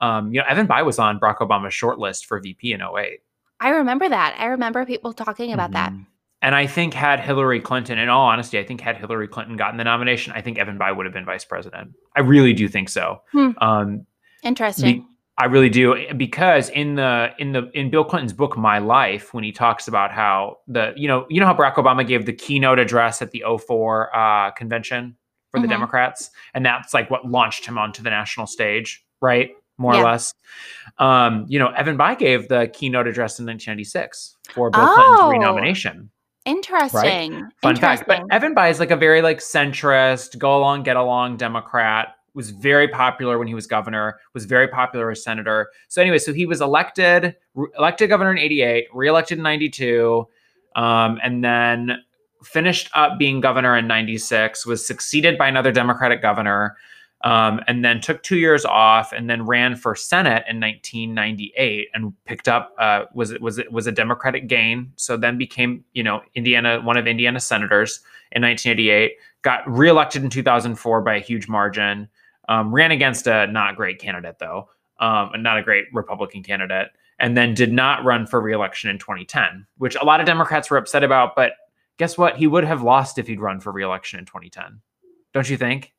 um, 0.00 0.32
you 0.32 0.40
know, 0.40 0.46
Evan 0.48 0.66
Bayh 0.66 0.84
was 0.84 0.98
on 0.98 1.18
Barack 1.18 1.38
Obama's 1.38 1.74
shortlist 1.74 2.24
for 2.26 2.40
VP 2.40 2.72
in 2.72 2.80
08. 2.80 3.20
I 3.60 3.70
remember 3.70 4.08
that. 4.08 4.36
I 4.38 4.46
remember 4.46 4.84
people 4.84 5.12
talking 5.12 5.52
about 5.52 5.70
mm-hmm. 5.70 5.96
that. 5.96 6.06
and 6.42 6.54
I 6.54 6.66
think 6.66 6.94
had 6.94 7.20
Hillary 7.20 7.60
Clinton, 7.60 7.98
in 7.98 8.08
all 8.08 8.26
honesty, 8.26 8.58
I 8.58 8.64
think 8.64 8.80
had 8.80 8.96
Hillary 8.96 9.28
Clinton 9.28 9.56
gotten 9.56 9.78
the 9.78 9.84
nomination, 9.84 10.32
I 10.34 10.42
think 10.42 10.58
Evan 10.58 10.78
Bayh 10.78 10.94
would 10.94 11.06
have 11.06 11.14
been 11.14 11.24
vice 11.24 11.44
president. 11.44 11.92
I 12.14 12.20
really 12.20 12.52
do 12.52 12.68
think 12.68 12.88
so. 12.88 13.22
Hmm. 13.32 13.50
Um, 13.58 14.06
Interesting. 14.42 15.06
I 15.38 15.44
really 15.46 15.68
do 15.68 15.94
because 16.16 16.70
in 16.70 16.94
the 16.94 17.28
in 17.38 17.52
the 17.52 17.70
in 17.74 17.90
Bill 17.90 18.04
Clinton's 18.04 18.32
book 18.32 18.56
My 18.56 18.78
Life 18.78 19.34
when 19.34 19.44
he 19.44 19.52
talks 19.52 19.86
about 19.86 20.10
how 20.10 20.58
the 20.66 20.92
you 20.96 21.06
know 21.06 21.26
you 21.28 21.40
know 21.40 21.46
how 21.46 21.54
Barack 21.54 21.74
Obama 21.74 22.06
gave 22.06 22.24
the 22.24 22.32
keynote 22.32 22.78
address 22.78 23.20
at 23.20 23.32
the 23.32 23.42
04 23.46 24.16
uh, 24.16 24.50
convention 24.52 25.16
for 25.50 25.60
the 25.60 25.66
Mhm. 25.66 25.70
Democrats 25.70 26.30
and 26.54 26.64
that's 26.64 26.94
like 26.94 27.10
what 27.10 27.26
launched 27.30 27.66
him 27.66 27.76
onto 27.76 28.02
the 28.02 28.08
national 28.10 28.46
stage 28.46 29.04
right 29.20 29.50
more 29.78 29.92
Yeah. 29.94 30.00
or 30.00 30.04
less 30.04 30.32
um, 30.98 31.44
you 31.48 31.58
know 31.58 31.68
Evan 31.68 31.98
Bayh 31.98 32.16
gave 32.18 32.48
the 32.48 32.68
keynote 32.72 33.06
address 33.06 33.38
in 33.38 33.44
1996 33.44 34.36
for 34.54 34.70
Bill 34.70 34.86
Clinton's 34.86 35.20
Oh. 35.20 35.30
renomination 35.30 36.10
Interesting. 36.46 37.48
fun 37.62 37.76
fact 37.76 38.04
but 38.06 38.20
Interesting. 38.20 38.26
Evan 38.30 38.54
Bayh 38.54 38.70
is 38.70 38.80
like 38.80 38.90
a 38.90 38.96
very 38.96 39.20
like 39.20 39.38
centrist 39.38 40.38
go 40.38 40.56
along 40.56 40.82
get 40.84 40.96
along 40.96 41.36
Democrat 41.36 42.15
was 42.36 42.50
very 42.50 42.86
popular 42.86 43.38
when 43.38 43.48
he 43.48 43.54
was 43.54 43.66
governor 43.66 44.20
was 44.34 44.44
very 44.44 44.68
popular 44.68 45.10
as 45.10 45.24
senator. 45.24 45.70
So 45.88 46.00
anyway 46.02 46.18
so 46.18 46.32
he 46.32 46.46
was 46.46 46.60
elected 46.60 47.34
re- 47.54 47.70
elected 47.76 48.10
governor 48.10 48.30
in 48.30 48.38
88 48.38 48.86
reelected 48.92 49.38
in 49.38 49.42
92 49.42 50.28
um, 50.76 51.18
and 51.24 51.42
then 51.42 51.98
finished 52.44 52.90
up 52.94 53.18
being 53.18 53.40
governor 53.40 53.76
in 53.76 53.88
96 53.88 54.66
was 54.66 54.86
succeeded 54.86 55.38
by 55.38 55.48
another 55.48 55.72
democratic 55.72 56.22
governor 56.22 56.76
um, 57.24 57.60
and 57.66 57.82
then 57.82 58.00
took 58.00 58.22
two 58.22 58.36
years 58.36 58.66
off 58.66 59.12
and 59.12 59.28
then 59.30 59.46
ran 59.46 59.74
for 59.74 59.96
senate 59.96 60.44
in 60.46 60.60
1998 60.60 61.88
and 61.94 62.12
picked 62.26 62.48
up 62.48 62.74
uh, 62.78 63.06
was 63.14 63.30
it 63.30 63.40
was 63.40 63.58
it 63.58 63.72
was 63.72 63.86
a 63.86 63.92
democratic 63.92 64.46
gain. 64.46 64.92
So 64.96 65.16
then 65.16 65.38
became 65.38 65.84
you 65.94 66.02
know 66.02 66.20
indiana 66.34 66.80
one 66.82 66.98
of 66.98 67.06
indiana's 67.06 67.44
senators 67.44 68.00
in 68.32 68.42
1988 68.42 69.12
got 69.40 69.68
reelected 69.68 70.22
in 70.22 70.28
2004 70.28 71.00
by 71.00 71.14
a 71.14 71.20
huge 71.20 71.48
margin 71.48 72.08
um, 72.48 72.72
ran 72.74 72.90
against 72.90 73.26
a 73.26 73.46
not 73.48 73.76
great 73.76 73.98
candidate 73.98 74.38
though 74.38 74.68
um, 75.00 75.30
and 75.34 75.42
not 75.42 75.58
a 75.58 75.62
great 75.62 75.86
republican 75.92 76.42
candidate 76.42 76.88
and 77.18 77.36
then 77.36 77.54
did 77.54 77.72
not 77.72 78.04
run 78.04 78.26
for 78.26 78.40
reelection 78.40 78.90
in 78.90 78.98
2010 78.98 79.66
which 79.78 79.94
a 79.96 80.04
lot 80.04 80.20
of 80.20 80.26
democrats 80.26 80.70
were 80.70 80.76
upset 80.76 81.02
about 81.04 81.34
but 81.36 81.52
guess 81.98 82.16
what 82.18 82.36
he 82.36 82.46
would 82.46 82.64
have 82.64 82.82
lost 82.82 83.18
if 83.18 83.26
he'd 83.26 83.40
run 83.40 83.58
for 83.60 83.72
reelection 83.72 84.18
in 84.18 84.24
2010 84.26 84.80
don't 85.32 85.48
you 85.50 85.56
think 85.56 85.92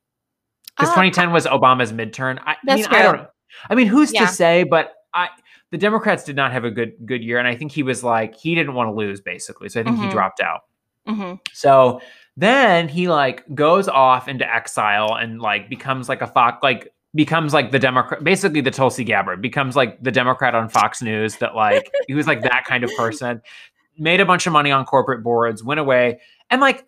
because 0.76 0.90
Uh, 0.90 1.02
2010 1.02 1.32
was 1.32 1.44
Obama's 1.46 1.92
midterm. 1.92 2.38
I, 2.46 2.52
I 2.52 2.56
That's 2.64 2.82
mean, 2.82 3.00
I 3.00 3.02
don't 3.02 3.26
I 3.68 3.74
mean, 3.74 3.88
who's 3.88 4.12
Yeah. 4.12 4.26
to 4.26 4.32
say? 4.32 4.62
But 4.62 4.94
I, 5.12 5.28
the 5.72 5.78
Democrats 5.78 6.22
did 6.22 6.36
not 6.36 6.52
have 6.52 6.64
a 6.64 6.70
good 6.70 6.92
good 7.04 7.24
year, 7.24 7.38
and 7.40 7.48
I 7.48 7.56
think 7.56 7.72
he 7.72 7.82
was 7.82 8.04
like 8.04 8.36
he 8.36 8.54
didn't 8.54 8.74
want 8.74 8.86
to 8.88 8.92
lose 8.92 9.20
basically, 9.20 9.68
so 9.70 9.80
I 9.80 9.82
think 9.84 9.98
he 9.98 10.06
Mhm. 10.06 10.10
dropped 10.12 10.40
out. 10.40 10.60
Mhm. 11.08 11.40
So 11.52 12.00
then 12.38 12.86
he 12.86 13.08
like 13.08 13.42
goes 13.52 13.88
off 13.88 14.28
into 14.28 14.48
exile 14.48 15.16
and 15.16 15.42
like 15.42 15.68
becomes 15.68 16.08
like 16.08 16.22
a 16.22 16.26
Fox 16.28 16.62
like 16.62 16.94
becomes 17.12 17.52
like 17.52 17.72
the 17.72 17.80
Democrat 17.80 18.22
basically 18.22 18.60
the 18.60 18.70
Tulsi 18.70 19.02
Gabbard 19.02 19.42
becomes 19.42 19.74
like 19.74 20.00
the 20.00 20.12
Democrat 20.12 20.54
on 20.54 20.68
Fox 20.68 21.02
News 21.02 21.36
that 21.38 21.56
like 21.56 21.90
he 22.06 22.14
was 22.14 22.28
like 22.28 22.42
that 22.42 22.64
kind 22.64 22.84
of 22.84 22.90
person 22.96 23.42
made 23.98 24.20
a 24.20 24.24
bunch 24.24 24.46
of 24.46 24.52
money 24.52 24.70
on 24.70 24.84
corporate 24.84 25.24
boards 25.24 25.64
went 25.64 25.80
away. 25.80 26.20
And 26.48 26.60
like 26.60 26.86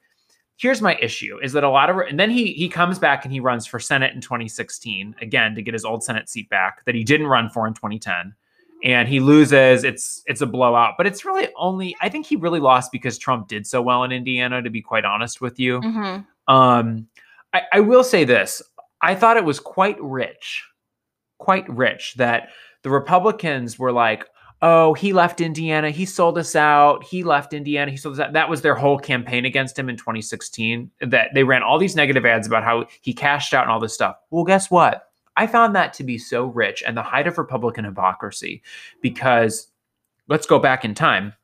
here's 0.56 0.80
my 0.80 0.94
issue 1.02 1.36
is 1.42 1.52
that 1.54 1.64
a 1.64 1.68
lot 1.68 1.90
of 1.90 1.96
and 1.96 2.20
then 2.20 2.30
he 2.30 2.52
he 2.52 2.68
comes 2.68 3.00
back 3.00 3.24
and 3.24 3.32
he 3.32 3.40
runs 3.40 3.66
for 3.66 3.80
Senate 3.80 4.14
in 4.14 4.20
2016 4.20 5.16
again 5.20 5.56
to 5.56 5.62
get 5.62 5.74
his 5.74 5.84
old 5.84 6.04
Senate 6.04 6.28
seat 6.28 6.48
back 6.48 6.84
that 6.84 6.94
he 6.94 7.02
didn't 7.02 7.26
run 7.26 7.50
for 7.50 7.66
in 7.66 7.74
2010 7.74 8.34
and 8.82 9.08
he 9.08 9.20
loses 9.20 9.84
it's 9.84 10.22
it's 10.26 10.40
a 10.40 10.46
blowout. 10.46 10.94
But 10.96 11.06
it's 11.06 11.24
really 11.24 11.48
only 11.56 11.94
i 12.00 12.08
think 12.08 12.26
he 12.26 12.36
really 12.36 12.60
lost 12.60 12.92
because 12.92 13.18
trump 13.18 13.48
did 13.48 13.66
so 13.66 13.82
well 13.82 14.04
in 14.04 14.12
indiana 14.12 14.62
to 14.62 14.70
be 14.70 14.82
quite 14.82 15.04
honest 15.04 15.40
with 15.40 15.58
you. 15.58 15.80
Mhm. 15.80 16.26
um 16.48 17.06
I, 17.52 17.62
I 17.72 17.80
will 17.80 18.04
say 18.04 18.22
this. 18.24 18.62
I 19.02 19.14
thought 19.16 19.36
it 19.36 19.44
was 19.44 19.58
quite 19.60 19.96
rich 20.00 20.64
quite 21.38 21.68
rich 21.68 22.14
that 22.14 22.50
the 22.82 22.90
republicans 22.90 23.78
were 23.78 23.92
like 23.92 24.24
oh 24.62 24.92
he 24.94 25.12
left 25.12 25.40
indiana. 25.40 25.90
He 25.90 26.04
sold 26.04 26.36
us 26.38 26.54
out. 26.54 27.02
He 27.02 27.24
left 27.24 27.52
indiana. 27.54 27.90
He 27.90 27.96
sold 27.96 28.14
us 28.14 28.20
out. 28.20 28.34
That 28.34 28.50
was 28.50 28.60
their 28.62 28.74
whole 28.74 28.98
campaign 28.98 29.44
against 29.46 29.78
him 29.78 29.88
in 29.88 29.96
2016 29.96 30.90
that 31.00 31.30
they 31.34 31.44
ran 31.44 31.62
all 31.62 31.78
these 31.78 31.96
negative 31.96 32.26
ads 32.26 32.46
about 32.46 32.62
how 32.62 32.86
he 33.00 33.12
cashed 33.14 33.54
out 33.54 33.62
and 33.64 33.72
all 33.72 33.80
this 33.80 33.94
stuff. 33.94 34.16
Well 34.30 34.44
guess 34.44 34.70
what 34.70 35.09
I 35.36 35.46
found 35.46 35.74
that 35.74 35.92
to 35.94 36.04
be 36.04 36.18
so 36.18 36.46
rich 36.46 36.82
and 36.86 36.96
the 36.96 37.02
height 37.02 37.26
of 37.26 37.38
Republican 37.38 37.84
hypocrisy 37.84 38.62
because 39.00 39.68
let's 40.28 40.46
go 40.46 40.58
back 40.58 40.84
in 40.84 40.94
time. 40.94 41.34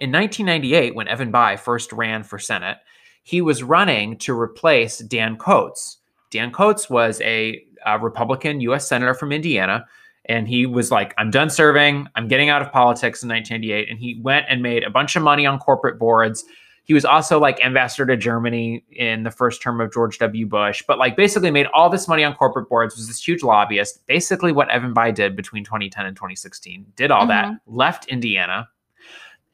In 0.00 0.10
1998, 0.10 0.94
when 0.94 1.08
Evan 1.08 1.32
Bayh 1.32 1.58
first 1.58 1.92
ran 1.92 2.22
for 2.24 2.38
Senate, 2.38 2.78
he 3.22 3.40
was 3.40 3.62
running 3.62 4.18
to 4.18 4.38
replace 4.38 4.98
Dan 4.98 5.36
Coats. 5.36 5.98
Dan 6.30 6.50
Coats 6.50 6.90
was 6.90 7.20
a, 7.20 7.64
uh 7.86 7.98
Republican 8.00 8.60
U.S. 8.62 8.88
Senator 8.88 9.14
from 9.14 9.32
Indiana, 9.32 9.86
and 10.26 10.46
he 10.46 10.66
was 10.66 10.90
like, 10.90 11.14
I'm 11.18 11.30
done 11.30 11.50
serving. 11.50 12.06
I'm 12.14 12.28
getting 12.28 12.48
out 12.48 12.62
of 12.62 12.70
politics 12.70 13.22
in 13.22 13.28
1998. 13.28 13.90
And 13.90 13.98
he 13.98 14.20
went 14.22 14.46
and 14.48 14.62
made 14.62 14.84
a 14.84 14.90
bunch 14.90 15.16
of 15.16 15.22
money 15.22 15.46
on 15.46 15.58
corporate 15.58 15.98
boards. 15.98 16.44
He 16.84 16.94
was 16.94 17.04
also 17.04 17.38
like 17.38 17.64
ambassador 17.64 18.06
to 18.06 18.16
Germany 18.16 18.84
in 18.90 19.22
the 19.22 19.30
first 19.30 19.62
term 19.62 19.80
of 19.80 19.92
George 19.92 20.18
W. 20.18 20.46
Bush, 20.46 20.82
but 20.86 20.98
like 20.98 21.16
basically 21.16 21.50
made 21.50 21.66
all 21.72 21.88
this 21.88 22.08
money 22.08 22.24
on 22.24 22.34
corporate 22.34 22.68
boards, 22.68 22.96
was 22.96 23.06
this 23.06 23.26
huge 23.26 23.42
lobbyist. 23.42 24.04
Basically, 24.06 24.50
what 24.52 24.68
Evan 24.70 24.92
Bayh 24.92 25.14
did 25.14 25.36
between 25.36 25.64
2010 25.64 26.06
and 26.06 26.16
2016, 26.16 26.86
did 26.96 27.10
all 27.10 27.26
that, 27.28 27.46
mm-hmm. 27.46 27.76
left 27.76 28.06
Indiana. 28.06 28.68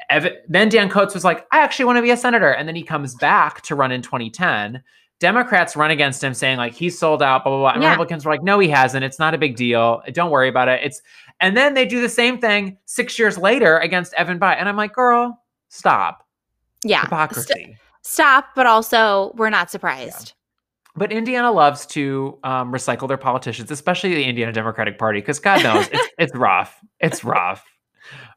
Evan, 0.09 0.33
then 0.49 0.69
Dan 0.71 0.89
Coats 0.89 1.13
was 1.13 1.25
like, 1.25 1.47
I 1.53 1.59
actually 1.59 1.85
want 1.85 1.99
to 1.99 2.03
be 2.03 2.11
a 2.11 2.17
senator. 2.17 2.51
And 2.51 2.67
then 2.67 2.77
he 2.77 2.83
comes 2.83 3.15
back 3.17 3.61
to 3.63 3.75
run 3.75 3.93
in 3.93 4.01
2010. 4.01 4.83
Democrats 5.21 5.77
run 5.77 5.91
against 5.91 6.23
him 6.23 6.33
saying 6.33 6.57
like 6.59 6.73
he's 6.73 6.99
sold 6.99 7.23
out, 7.23 7.45
blah, 7.45 7.51
blah, 7.51 7.59
blah. 7.59 7.71
And 7.73 7.83
Yeah. 7.83 7.91
Republicans 7.91 8.25
were 8.25 8.33
like, 8.33 8.43
no, 8.43 8.59
he 8.59 8.69
hasn't. 8.69 9.05
It's 9.05 9.19
not 9.19 9.35
a 9.35 9.39
big 9.39 9.57
deal. 9.57 10.01
Don't 10.13 10.31
worry 10.31 10.49
about 10.49 10.69
it. 10.69 10.81
It's 10.83 11.03
and 11.41 11.57
then 11.57 11.75
they 11.75 11.85
do 11.87 12.01
the 12.01 12.09
same 12.09 12.39
thing 12.39 12.79
six 12.87 13.19
years 13.19 13.37
later 13.37 13.79
against 13.79 14.15
Evan 14.15 14.39
Bayh. 14.39 14.57
And 14.59 14.69
I'm 14.69 14.77
like, 14.77 14.93
girl, 14.93 15.43
stop. 15.69 16.28
Yeah. 16.85 17.03
Hypocrisy. 17.03 17.47
St- 17.47 17.77
stop, 18.03 18.51
but 18.55 18.67
also 18.67 19.33
we're 19.37 19.51
not 19.51 19.71
surprised. 19.71 20.35
But 20.97 21.13
Indiana 21.13 21.53
loves 21.53 21.87
to 21.87 22.39
um, 22.43 22.73
recycle 22.73 23.07
their 23.07 23.19
politicians, 23.19 23.71
especially 23.71 24.15
the 24.15 24.25
Indiana 24.25 24.53
Democratic 24.53 24.99
Party, 24.99 25.21
because 25.21 25.39
God 25.39 25.63
knows 25.63 25.89
it's 25.93 26.09
it's 26.19 26.35
rough. 26.35 26.81
It's 26.99 27.23
rough. 27.23 27.65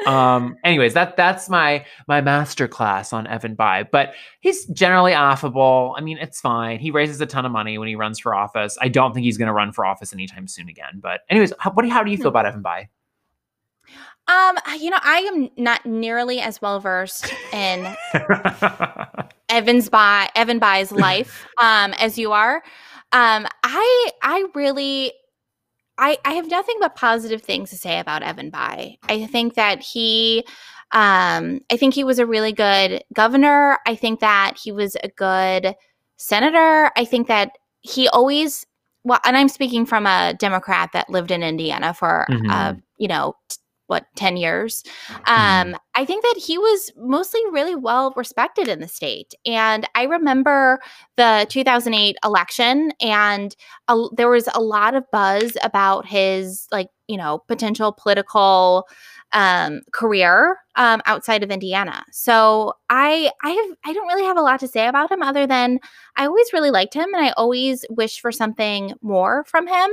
Um, 0.06 0.58
anyways, 0.64 0.94
that 0.94 1.18
that's 1.18 1.50
my 1.50 1.86
my 2.08 2.22
master 2.22 2.68
class 2.68 3.14
on 3.14 3.26
Evan 3.26 3.56
Bayh. 3.56 3.90
But 3.90 4.14
he's 4.42 4.66
generally 4.68 5.14
affable. 5.14 5.96
I 5.98 6.02
mean, 6.02 6.18
it's 6.20 6.40
fine. 6.40 6.80
He 6.80 6.92
raises 6.92 7.20
a 7.22 7.26
ton 7.26 7.46
of 7.46 7.52
money 7.52 7.78
when 7.78 7.88
he 7.88 7.96
runs 7.96 8.20
for 8.20 8.36
office. 8.36 8.78
I 8.80 8.90
don't 8.90 9.14
think 9.14 9.24
he's 9.24 9.38
going 9.38 9.48
to 9.48 9.54
run 9.54 9.72
for 9.72 9.86
office 9.86 10.14
anytime 10.14 10.48
soon 10.48 10.70
again. 10.70 11.00
But 11.02 11.22
anyways, 11.30 11.54
how, 11.58 11.72
what 11.72 11.84
do, 11.84 11.90
how 11.90 12.04
do 12.04 12.12
you 12.12 12.18
feel 12.18 12.28
about 12.28 12.46
Evan 12.46 12.62
Bayh? 12.62 12.88
Um, 14.28 14.58
you 14.80 14.90
know, 14.90 15.00
I 15.02 15.20
am 15.34 15.50
not 15.58 15.86
nearly 15.86 16.40
as 16.40 16.62
well 16.62 16.80
versed 16.80 17.34
in 17.52 17.86
Evans 19.50 19.90
by 19.90 20.30
Evan 20.36 20.60
Bayh's 20.60 20.92
life 21.08 21.46
um 21.58 21.94
as 22.00 22.18
you 22.18 22.32
are. 22.32 22.64
Um 23.12 23.48
I 23.64 24.10
I 24.24 24.46
really 24.56 25.12
I 25.98 26.18
I 26.24 26.34
have 26.34 26.48
nothing 26.50 26.78
but 26.80 26.96
positive 26.96 27.42
things 27.42 27.70
to 27.72 27.78
say 27.78 28.00
about 28.00 28.24
Evan 28.24 28.52
Bayh. 28.52 28.98
I 29.04 29.26
think 29.26 29.56
that 29.56 29.82
he 29.82 30.46
um 30.94 31.60
I 31.72 31.78
think 31.78 31.94
he 31.94 32.04
was 32.06 32.20
a 32.20 32.26
really 32.26 32.54
good 32.54 33.04
governor. 33.14 33.80
I 33.86 33.96
think 33.96 34.22
that 34.22 34.58
he 34.62 34.72
was 34.72 34.96
a 35.04 35.10
good 35.10 35.76
senator. 36.18 36.92
I 36.96 37.04
think 37.06 37.28
that 37.28 37.58
he 37.82 38.08
always 38.08 38.66
well 39.04 39.20
and 39.26 39.36
I'm 39.36 39.50
speaking 39.50 39.86
from 39.86 40.06
a 40.06 40.34
Democrat 40.40 40.92
that 40.94 41.10
lived 41.10 41.32
in 41.32 41.44
Indiana 41.44 41.94
for 41.94 42.28
uh 42.50 42.74
Mhm. 42.74 42.82
you 42.98 43.08
know 43.10 43.36
what 43.92 44.06
10 44.16 44.38
years 44.38 44.84
Mm-hmm. 45.10 45.74
um, 45.74 45.80
I 45.94 46.06
think 46.06 46.24
that 46.24 46.42
he 46.42 46.58
was 46.58 46.92
mostly 46.98 47.42
really 47.52 47.76
well 47.76 48.14
respected 48.16 48.68
in 48.68 48.80
the 48.80 48.88
state. 48.88 49.34
And 49.46 49.88
I 49.96 50.04
remember 50.04 50.80
the 51.18 51.46
2008 51.50 52.16
election, 52.24 52.92
and 53.02 53.56
a, 53.88 54.06
there 54.16 54.30
was 54.30 54.48
a 54.54 54.62
lot 54.62 54.96
of 54.96 55.04
buzz 55.12 55.58
about 55.64 56.06
his, 56.06 56.68
like, 56.72 56.88
you 57.08 57.18
know, 57.18 57.40
potential 57.48 57.92
political 57.92 58.88
um, 59.34 59.82
career 59.92 60.58
um, 60.76 61.02
outside 61.06 61.44
of 61.44 61.52
Indiana. 61.52 62.04
So 62.12 62.74
I, 62.90 63.32
I 63.44 63.50
have, 63.50 63.78
I 63.84 63.94
don't 63.94 64.08
really 64.08 64.26
have 64.26 64.38
a 64.38 64.42
lot 64.42 64.60
to 64.62 64.68
say 64.68 64.88
about 64.88 65.12
him 65.12 65.22
other 65.22 65.46
than 65.46 65.80
I 66.16 66.26
always 66.26 66.54
really 66.54 66.72
liked 66.72 66.94
him, 66.94 67.14
and 67.14 67.26
I 67.26 67.32
always 67.32 67.86
wish 67.90 68.22
for 68.22 68.32
something 68.32 68.94
more 69.02 69.44
from 69.46 69.68
him. 69.68 69.90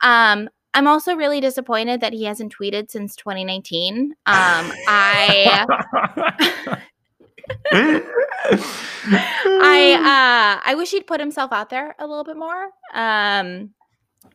Um, 0.00 0.48
I'm 0.74 0.86
also 0.86 1.14
really 1.14 1.40
disappointed 1.40 2.00
that 2.00 2.12
he 2.12 2.24
hasn't 2.24 2.54
tweeted 2.56 2.90
since 2.90 3.16
2019. 3.16 4.12
Um, 4.26 4.72
I 4.86 5.66
I 9.62 9.92
uh 10.62 10.62
I 10.64 10.74
wish 10.76 10.90
he'd 10.92 11.06
put 11.06 11.20
himself 11.20 11.52
out 11.52 11.70
there 11.70 11.94
a 11.98 12.06
little 12.06 12.24
bit 12.24 12.36
more. 12.36 12.64
Um 12.94 13.70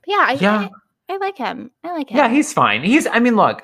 yeah, 0.05 0.25
I, 0.27 0.37
Yeah. 0.39 0.59
I 0.59 0.69
I 1.07 1.17
like 1.17 1.37
him. 1.37 1.71
I 1.83 1.93
like 1.93 2.09
him. 2.09 2.17
Yeah, 2.17 2.29
he's 2.29 2.51
fine. 2.51 2.83
He's, 2.83 3.05
I 3.07 3.19
mean, 3.19 3.35
look, 3.35 3.63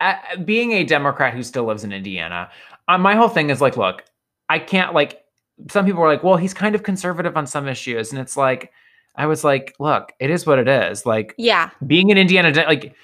uh, 0.00 0.14
being 0.44 0.72
a 0.72 0.84
Democrat 0.84 1.32
who 1.32 1.42
still 1.42 1.64
lives 1.64 1.84
in 1.84 1.92
Indiana, 1.92 2.50
uh, 2.88 2.98
my 2.98 3.14
whole 3.14 3.28
thing 3.28 3.50
is 3.50 3.60
like, 3.60 3.76
look, 3.76 4.04
I 4.48 4.58
can't 4.58 4.92
like 4.94 5.22
some 5.70 5.86
people 5.86 6.02
are 6.02 6.08
like, 6.08 6.22
well, 6.22 6.36
he's 6.36 6.54
kind 6.54 6.74
of 6.74 6.82
conservative 6.82 7.36
on 7.36 7.46
some 7.46 7.68
issues. 7.68 8.10
And 8.10 8.20
it's 8.20 8.36
like, 8.36 8.72
I 9.16 9.26
was 9.26 9.44
like, 9.44 9.74
look, 9.78 10.12
it 10.18 10.30
is 10.30 10.46
what 10.46 10.58
it 10.58 10.68
is. 10.68 11.04
Like, 11.04 11.34
yeah, 11.38 11.70
being 11.86 12.10
an 12.10 12.18
Indiana, 12.18 12.50
like, 12.66 12.94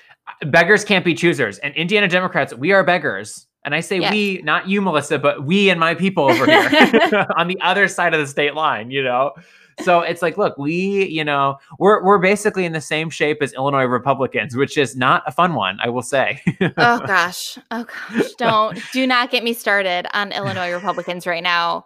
beggars 0.46 0.84
can't 0.84 1.04
be 1.04 1.14
choosers. 1.14 1.58
And 1.58 1.74
Indiana 1.74 2.08
Democrats, 2.08 2.54
we 2.54 2.72
are 2.72 2.84
beggars. 2.84 3.46
And 3.64 3.74
I 3.74 3.80
say 3.80 4.00
yes. 4.00 4.12
we, 4.12 4.40
not 4.42 4.68
you, 4.68 4.80
Melissa, 4.80 5.18
but 5.18 5.44
we 5.44 5.68
and 5.68 5.78
my 5.78 5.94
people 5.94 6.24
over 6.24 6.46
here 6.70 7.26
on 7.36 7.48
the 7.48 7.60
other 7.60 7.88
side 7.88 8.14
of 8.14 8.20
the 8.20 8.26
state 8.26 8.54
line, 8.54 8.90
you 8.90 9.02
know? 9.02 9.32
So 9.80 10.00
it's 10.00 10.22
like, 10.22 10.36
look, 10.36 10.58
we, 10.58 11.06
you 11.06 11.24
know, 11.24 11.58
we're 11.78 12.02
we're 12.02 12.18
basically 12.18 12.64
in 12.64 12.72
the 12.72 12.80
same 12.80 13.10
shape 13.10 13.42
as 13.42 13.52
Illinois 13.52 13.84
Republicans, 13.84 14.56
which 14.56 14.76
is 14.76 14.96
not 14.96 15.22
a 15.26 15.32
fun 15.32 15.54
one, 15.54 15.78
I 15.82 15.88
will 15.88 16.02
say. 16.02 16.42
oh 16.60 16.98
gosh. 17.06 17.58
Oh 17.70 17.84
gosh. 17.84 18.32
Don't 18.38 18.80
do 18.92 19.06
not 19.06 19.30
get 19.30 19.44
me 19.44 19.52
started 19.52 20.06
on 20.14 20.32
Illinois 20.32 20.72
Republicans 20.72 21.26
right 21.26 21.42
now. 21.42 21.84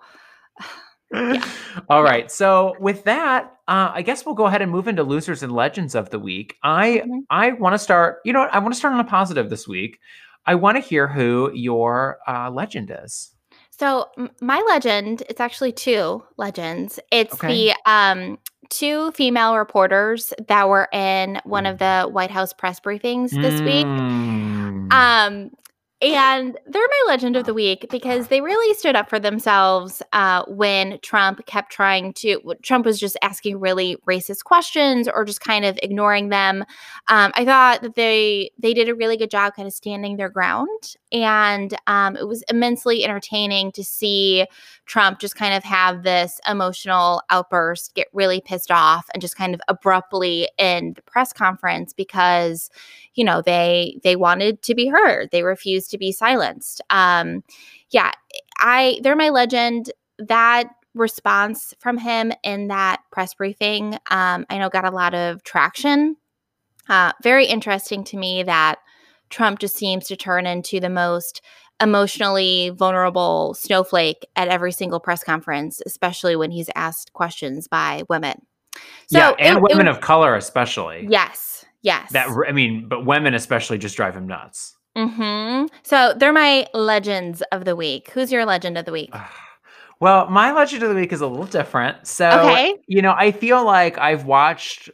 Yeah. 1.12 1.44
All 1.88 2.02
right. 2.02 2.30
So 2.30 2.74
with 2.80 3.04
that, 3.04 3.56
uh, 3.68 3.90
I 3.94 4.02
guess 4.02 4.24
we'll 4.24 4.34
go 4.34 4.46
ahead 4.46 4.62
and 4.62 4.70
move 4.70 4.88
into 4.88 5.02
losers 5.02 5.42
and 5.42 5.52
legends 5.52 5.94
of 5.94 6.10
the 6.10 6.18
week. 6.18 6.56
I 6.62 7.02
mm-hmm. 7.04 7.18
I 7.30 7.52
want 7.52 7.74
to 7.74 7.78
start. 7.78 8.18
You 8.24 8.32
know, 8.32 8.40
what? 8.40 8.54
I 8.54 8.58
want 8.58 8.74
to 8.74 8.78
start 8.78 8.94
on 8.94 9.00
a 9.00 9.04
positive 9.04 9.50
this 9.50 9.68
week. 9.68 9.98
I 10.46 10.54
want 10.54 10.76
to 10.76 10.80
hear 10.80 11.06
who 11.06 11.52
your 11.54 12.18
uh, 12.26 12.50
legend 12.50 12.92
is. 13.04 13.30
So 13.70 14.10
my 14.40 14.62
legend, 14.68 15.22
it's 15.28 15.40
actually 15.40 15.72
two 15.72 16.22
legends. 16.36 17.00
It's 17.10 17.34
okay. 17.34 17.48
the 17.48 17.90
um, 17.90 18.38
two 18.68 19.12
female 19.12 19.56
reporters 19.56 20.32
that 20.48 20.68
were 20.68 20.88
in 20.92 21.40
one 21.44 21.66
of 21.66 21.78
the 21.78 22.08
White 22.10 22.30
House 22.30 22.52
press 22.52 22.80
briefings 22.80 23.30
this 23.30 23.60
mm. 23.60 23.64
week. 23.64 24.92
Um, 24.92 25.50
and 26.02 26.58
they're 26.66 26.82
my 26.82 27.04
legend 27.06 27.36
of 27.36 27.46
the 27.46 27.54
week 27.54 27.86
because 27.90 28.26
they 28.26 28.40
really 28.40 28.74
stood 28.74 28.96
up 28.96 29.08
for 29.08 29.20
themselves 29.20 30.02
uh, 30.12 30.42
when 30.48 30.98
Trump 31.02 31.46
kept 31.46 31.70
trying 31.70 32.12
to. 32.14 32.40
Trump 32.62 32.84
was 32.84 32.98
just 32.98 33.16
asking 33.22 33.60
really 33.60 33.96
racist 34.08 34.42
questions 34.44 35.08
or 35.08 35.24
just 35.24 35.40
kind 35.40 35.64
of 35.64 35.78
ignoring 35.82 36.30
them. 36.30 36.64
Um, 37.08 37.30
I 37.34 37.44
thought 37.44 37.82
that 37.82 37.94
they 37.94 38.50
they 38.58 38.74
did 38.74 38.88
a 38.88 38.94
really 38.94 39.16
good 39.16 39.30
job, 39.30 39.54
kind 39.54 39.68
of 39.68 39.72
standing 39.72 40.16
their 40.16 40.28
ground, 40.28 40.96
and 41.12 41.74
um, 41.86 42.16
it 42.16 42.26
was 42.26 42.42
immensely 42.50 43.04
entertaining 43.04 43.70
to 43.72 43.84
see 43.84 44.46
Trump 44.86 45.20
just 45.20 45.36
kind 45.36 45.54
of 45.54 45.62
have 45.62 46.02
this 46.02 46.40
emotional 46.48 47.22
outburst, 47.30 47.94
get 47.94 48.08
really 48.12 48.40
pissed 48.40 48.72
off, 48.72 49.08
and 49.14 49.20
just 49.20 49.36
kind 49.36 49.54
of 49.54 49.60
abruptly 49.68 50.48
end 50.58 50.96
the 50.96 51.02
press 51.02 51.32
conference 51.32 51.92
because 51.92 52.70
you 53.14 53.24
know 53.24 53.42
they 53.42 54.00
they 54.02 54.16
wanted 54.16 54.62
to 54.62 54.74
be 54.74 54.86
heard. 54.86 55.30
They 55.30 55.42
refused 55.42 55.90
to 55.90 55.98
be 55.98 56.12
silenced. 56.12 56.80
Um 56.90 57.44
yeah 57.90 58.12
i 58.58 58.98
they're 59.02 59.16
my 59.16 59.30
legend. 59.30 59.92
That 60.18 60.68
response 60.94 61.74
from 61.78 61.98
him 61.98 62.32
in 62.42 62.68
that 62.68 63.00
press 63.10 63.32
briefing 63.32 63.94
um 64.10 64.44
i 64.50 64.58
know 64.58 64.68
got 64.68 64.84
a 64.84 64.90
lot 64.90 65.14
of 65.14 65.42
traction. 65.42 66.16
Uh 66.88 67.12
very 67.22 67.46
interesting 67.46 68.04
to 68.04 68.16
me 68.16 68.42
that 68.42 68.78
trump 69.30 69.58
just 69.58 69.76
seems 69.76 70.06
to 70.06 70.16
turn 70.16 70.46
into 70.46 70.80
the 70.80 70.90
most 70.90 71.42
emotionally 71.82 72.70
vulnerable 72.70 73.54
snowflake 73.54 74.26
at 74.36 74.48
every 74.48 74.70
single 74.72 75.00
press 75.00 75.24
conference 75.24 75.80
especially 75.86 76.36
when 76.36 76.50
he's 76.50 76.70
asked 76.74 77.12
questions 77.12 77.66
by 77.68 78.02
women. 78.08 78.46
So 79.08 79.18
yeah 79.18 79.30
and 79.38 79.58
it, 79.58 79.62
women 79.62 79.86
it, 79.88 79.90
of 79.90 80.00
color 80.00 80.34
especially. 80.36 81.06
Yes 81.08 81.51
Yes. 81.82 82.12
That 82.12 82.28
I 82.48 82.52
mean, 82.52 82.88
but 82.88 83.04
women 83.04 83.34
especially 83.34 83.78
just 83.78 83.96
drive 83.96 84.16
him 84.16 84.26
nuts. 84.26 84.76
Mm-hmm. 84.96 85.74
So 85.82 86.14
they're 86.16 86.32
my 86.32 86.66
legends 86.74 87.42
of 87.52 87.64
the 87.64 87.74
week. 87.74 88.10
Who's 88.10 88.30
your 88.30 88.44
legend 88.44 88.78
of 88.78 88.84
the 88.84 88.92
week? 88.92 89.12
Well, 90.00 90.28
my 90.28 90.52
legend 90.52 90.82
of 90.82 90.88
the 90.88 90.94
week 90.96 91.12
is 91.12 91.20
a 91.20 91.26
little 91.26 91.46
different. 91.46 92.06
So, 92.06 92.28
okay. 92.28 92.76
you 92.88 93.02
know, 93.02 93.14
I 93.16 93.30
feel 93.30 93.64
like 93.64 93.98
I've 93.98 94.24
watched 94.24 94.90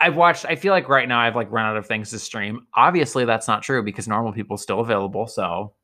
I've 0.00 0.16
watched 0.16 0.44
I 0.46 0.56
feel 0.56 0.72
like 0.72 0.88
right 0.88 1.08
now 1.08 1.20
I've 1.20 1.36
like 1.36 1.50
run 1.50 1.66
out 1.66 1.76
of 1.76 1.86
things 1.86 2.10
to 2.10 2.18
stream. 2.18 2.66
Obviously 2.74 3.24
that's 3.24 3.48
not 3.48 3.62
true 3.62 3.82
because 3.82 4.08
normal 4.08 4.32
people 4.32 4.56
still 4.56 4.80
available, 4.80 5.26
so 5.26 5.74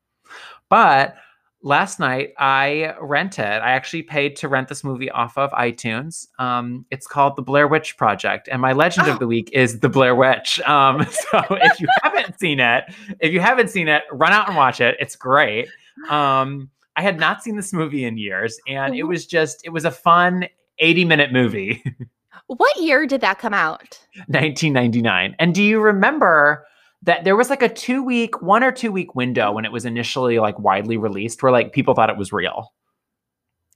but 0.71 1.17
last 1.65 1.99
night 1.99 2.35
I 2.39 2.95
rented. 3.01 3.45
I 3.45 3.73
actually 3.73 4.03
paid 4.03 4.37
to 4.37 4.49
rent 4.49 4.69
this 4.69 4.85
movie 4.85 5.11
off 5.11 5.37
of 5.37 5.51
iTunes. 5.53 6.29
Um, 6.39 6.85
it's 6.91 7.07
called 7.09 7.35
The 7.35 7.43
Blair 7.43 7.67
Witch 7.67 7.97
Project, 7.97 8.49
and 8.53 8.63
my 8.63 8.73
legend 8.73 9.09
oh. 9.09 9.13
of 9.13 9.19
the 9.19 9.27
week 9.27 9.51
is 9.53 9.81
The 9.81 9.89
Blair 9.89 10.15
Witch. 10.15 10.61
Um, 10.61 11.05
so 11.11 11.43
if 11.51 11.81
you 11.81 11.89
haven't 12.03 12.39
seen 12.39 12.61
it, 12.61 12.85
if 13.19 13.33
you 13.33 13.41
haven't 13.41 13.71
seen 13.71 13.89
it, 13.89 14.05
run 14.13 14.33
out 14.33 14.47
and 14.47 14.57
watch 14.57 14.81
it. 14.81 14.97
It's 15.01 15.17
great. 15.17 15.69
Um, 16.09 16.71
I 16.97 17.03
had 17.03 17.19
not 17.19 17.43
seen 17.43 17.57
this 17.57 17.73
movie 17.73 18.05
in 18.05 18.19
years, 18.19 18.61
and 18.69 18.95
it 18.95 18.99
mm-hmm. 18.99 19.09
was 19.09 19.27
just 19.27 19.65
it 19.65 19.71
was 19.71 19.85
a 19.85 19.91
fun 19.91 20.47
80 20.79 21.05
minute 21.07 21.33
movie. 21.33 21.83
what 22.47 22.77
year 22.77 23.07
did 23.07 23.23
that 23.23 23.39
come 23.39 23.55
out? 23.55 23.99
1999. 24.29 25.35
And 25.39 25.55
do 25.55 25.63
you 25.63 25.81
remember? 25.81 26.67
That 27.05 27.25
there 27.25 27.37
was 27.37 27.51
like 27.51 27.63
a 27.63 27.69
two 27.69 28.03
week, 28.03 28.43
one 28.43 28.65
or 28.65 28.73
two 28.73 28.91
week 28.91 29.15
window 29.15 29.53
when 29.53 29.65
it 29.65 29.73
was 29.73 29.85
initially 29.85 30.39
like 30.39 30.59
widely 30.59 30.97
released 30.97 31.43
where 31.43 31.53
like 31.53 31.73
people 31.73 31.95
thought 31.95 32.11
it 32.11 32.17
was 32.17 32.33
real. 32.33 32.73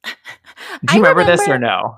Do 0.04 0.12
you 0.96 1.02
remember, 1.02 1.20
remember, 1.20 1.36
this 1.36 1.48
or 1.48 1.58
no? 1.58 1.96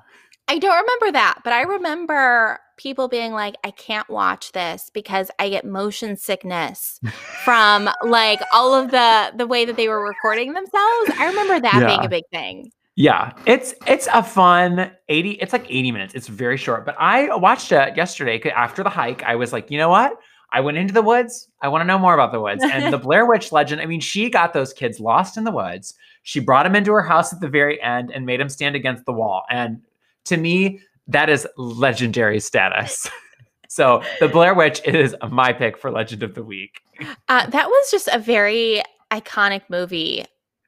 I 0.49 0.59
don't 0.59 0.81
remember 0.81 1.13
that, 1.13 1.41
but 1.45 1.53
I 1.53 1.63
remember 1.63 2.59
people 2.77 3.09
being 3.09 3.33
like, 3.33 3.55
I 3.63 3.71
can't 3.71 4.09
watch 4.09 4.53
this 4.53 4.91
because 4.93 5.31
I 5.39 5.51
get 5.51 5.65
motion 5.65 6.17
sickness 6.17 6.99
from 7.45 7.89
like 8.03 8.41
all 8.53 8.75
of 8.75 8.91
the 8.91 9.33
the 9.37 9.47
way 9.47 9.65
that 9.65 9.77
they 9.77 9.89
were 9.89 10.05
recording 10.05 10.55
themselves. 10.55 11.11
I 11.19 11.27
remember 11.29 11.61
that 11.61 11.81
yeah. 11.81 11.87
being 11.87 12.05
a 12.05 12.09
big 12.09 12.25
thing. 12.33 12.73
Yeah, 12.97 13.33
it's 13.47 13.75
it's 13.87 14.09
a 14.13 14.23
fun 14.23 14.91
80 15.09 15.31
it's 15.33 15.53
like 15.53 15.71
80 15.71 15.93
minutes. 15.93 16.15
It's 16.15 16.27
very 16.27 16.57
short, 16.57 16.85
but 16.85 16.97
I 16.99 17.35
watched 17.37 17.71
it 17.71 17.97
yesterday 17.97 18.43
after 18.51 18.83
the 18.83 18.91
hike. 18.91 19.23
I 19.23 19.37
was 19.37 19.53
like, 19.53 19.71
"You 19.71 19.79
know 19.79 19.89
what? 19.89 20.15
I 20.53 20.61
went 20.61 20.79
into 20.79 20.93
the 20.93 21.03
woods. 21.03 21.49
I 21.63 21.69
want 21.69 21.83
to 21.83 21.87
know 21.87 21.99
more 21.99 22.15
about 22.15 22.33
the 22.33 22.41
woods. 22.41 22.65
And 22.65 22.93
the 22.93 22.99
Blair 23.07 23.27
Witch 23.27 23.53
legend, 23.53 23.81
I 23.81 23.87
mean, 23.87 24.01
she 24.01 24.29
got 24.29 24.53
those 24.53 24.73
kids 24.73 24.99
lost 24.99 25.37
in 25.37 25.45
the 25.45 25.53
woods. 25.53 25.95
She 26.23 26.41
brought 26.41 26.65
them 26.65 26.75
into 26.75 26.93
her 26.93 27.03
house 27.03 27.33
at 27.33 27.41
the 27.41 27.49
very 27.49 27.81
end 27.83 28.11
and 28.11 28.27
made 28.27 28.41
them 28.41 28.49
stand 28.49 28.75
against 28.75 29.05
the 29.07 29.13
wall. 29.13 29.45
And 29.49 29.81
to 30.25 30.37
me, 30.37 30.81
that 31.07 31.29
is 31.31 31.47
legendary 31.57 32.41
status. 32.41 33.09
so 33.69 34.03
the 34.19 34.29
Blair 34.29 34.55
Witch 34.55 34.81
is 34.85 35.15
my 35.31 35.53
pick 35.53 35.77
for 35.79 35.91
Legend 35.91 36.23
of 36.23 36.35
the 36.35 36.43
Week. 36.43 36.81
Uh, 37.29 37.47
that 37.47 37.69
was 37.69 37.91
just 37.91 38.09
a 38.09 38.19
very 38.19 38.83
iconic 39.11 39.63
movie 39.69 40.25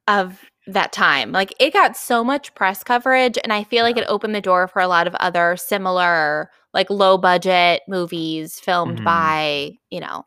of 0.09 0.41
that 0.67 0.93
time. 0.93 1.33
Like 1.33 1.55
it 1.59 1.73
got 1.73 1.97
so 1.97 2.23
much 2.23 2.55
press 2.55 2.83
coverage, 2.85 3.39
and 3.43 3.53
I 3.53 3.65
feel 3.65 3.85
like 3.85 3.97
it 3.97 4.05
opened 4.09 4.35
the 4.35 4.41
door 4.41 4.69
for 4.69 4.81
a 4.81 4.89
lot 4.89 5.07
of 5.07 5.15
other 5.17 5.57
similar 5.57 6.51
like 6.73 6.89
low 6.91 7.19
budget 7.19 7.83
movies 7.89 8.59
filmed 8.59 8.97
mm-hmm. 8.97 9.05
by 9.05 9.73
you 9.91 10.01
know 10.01 10.25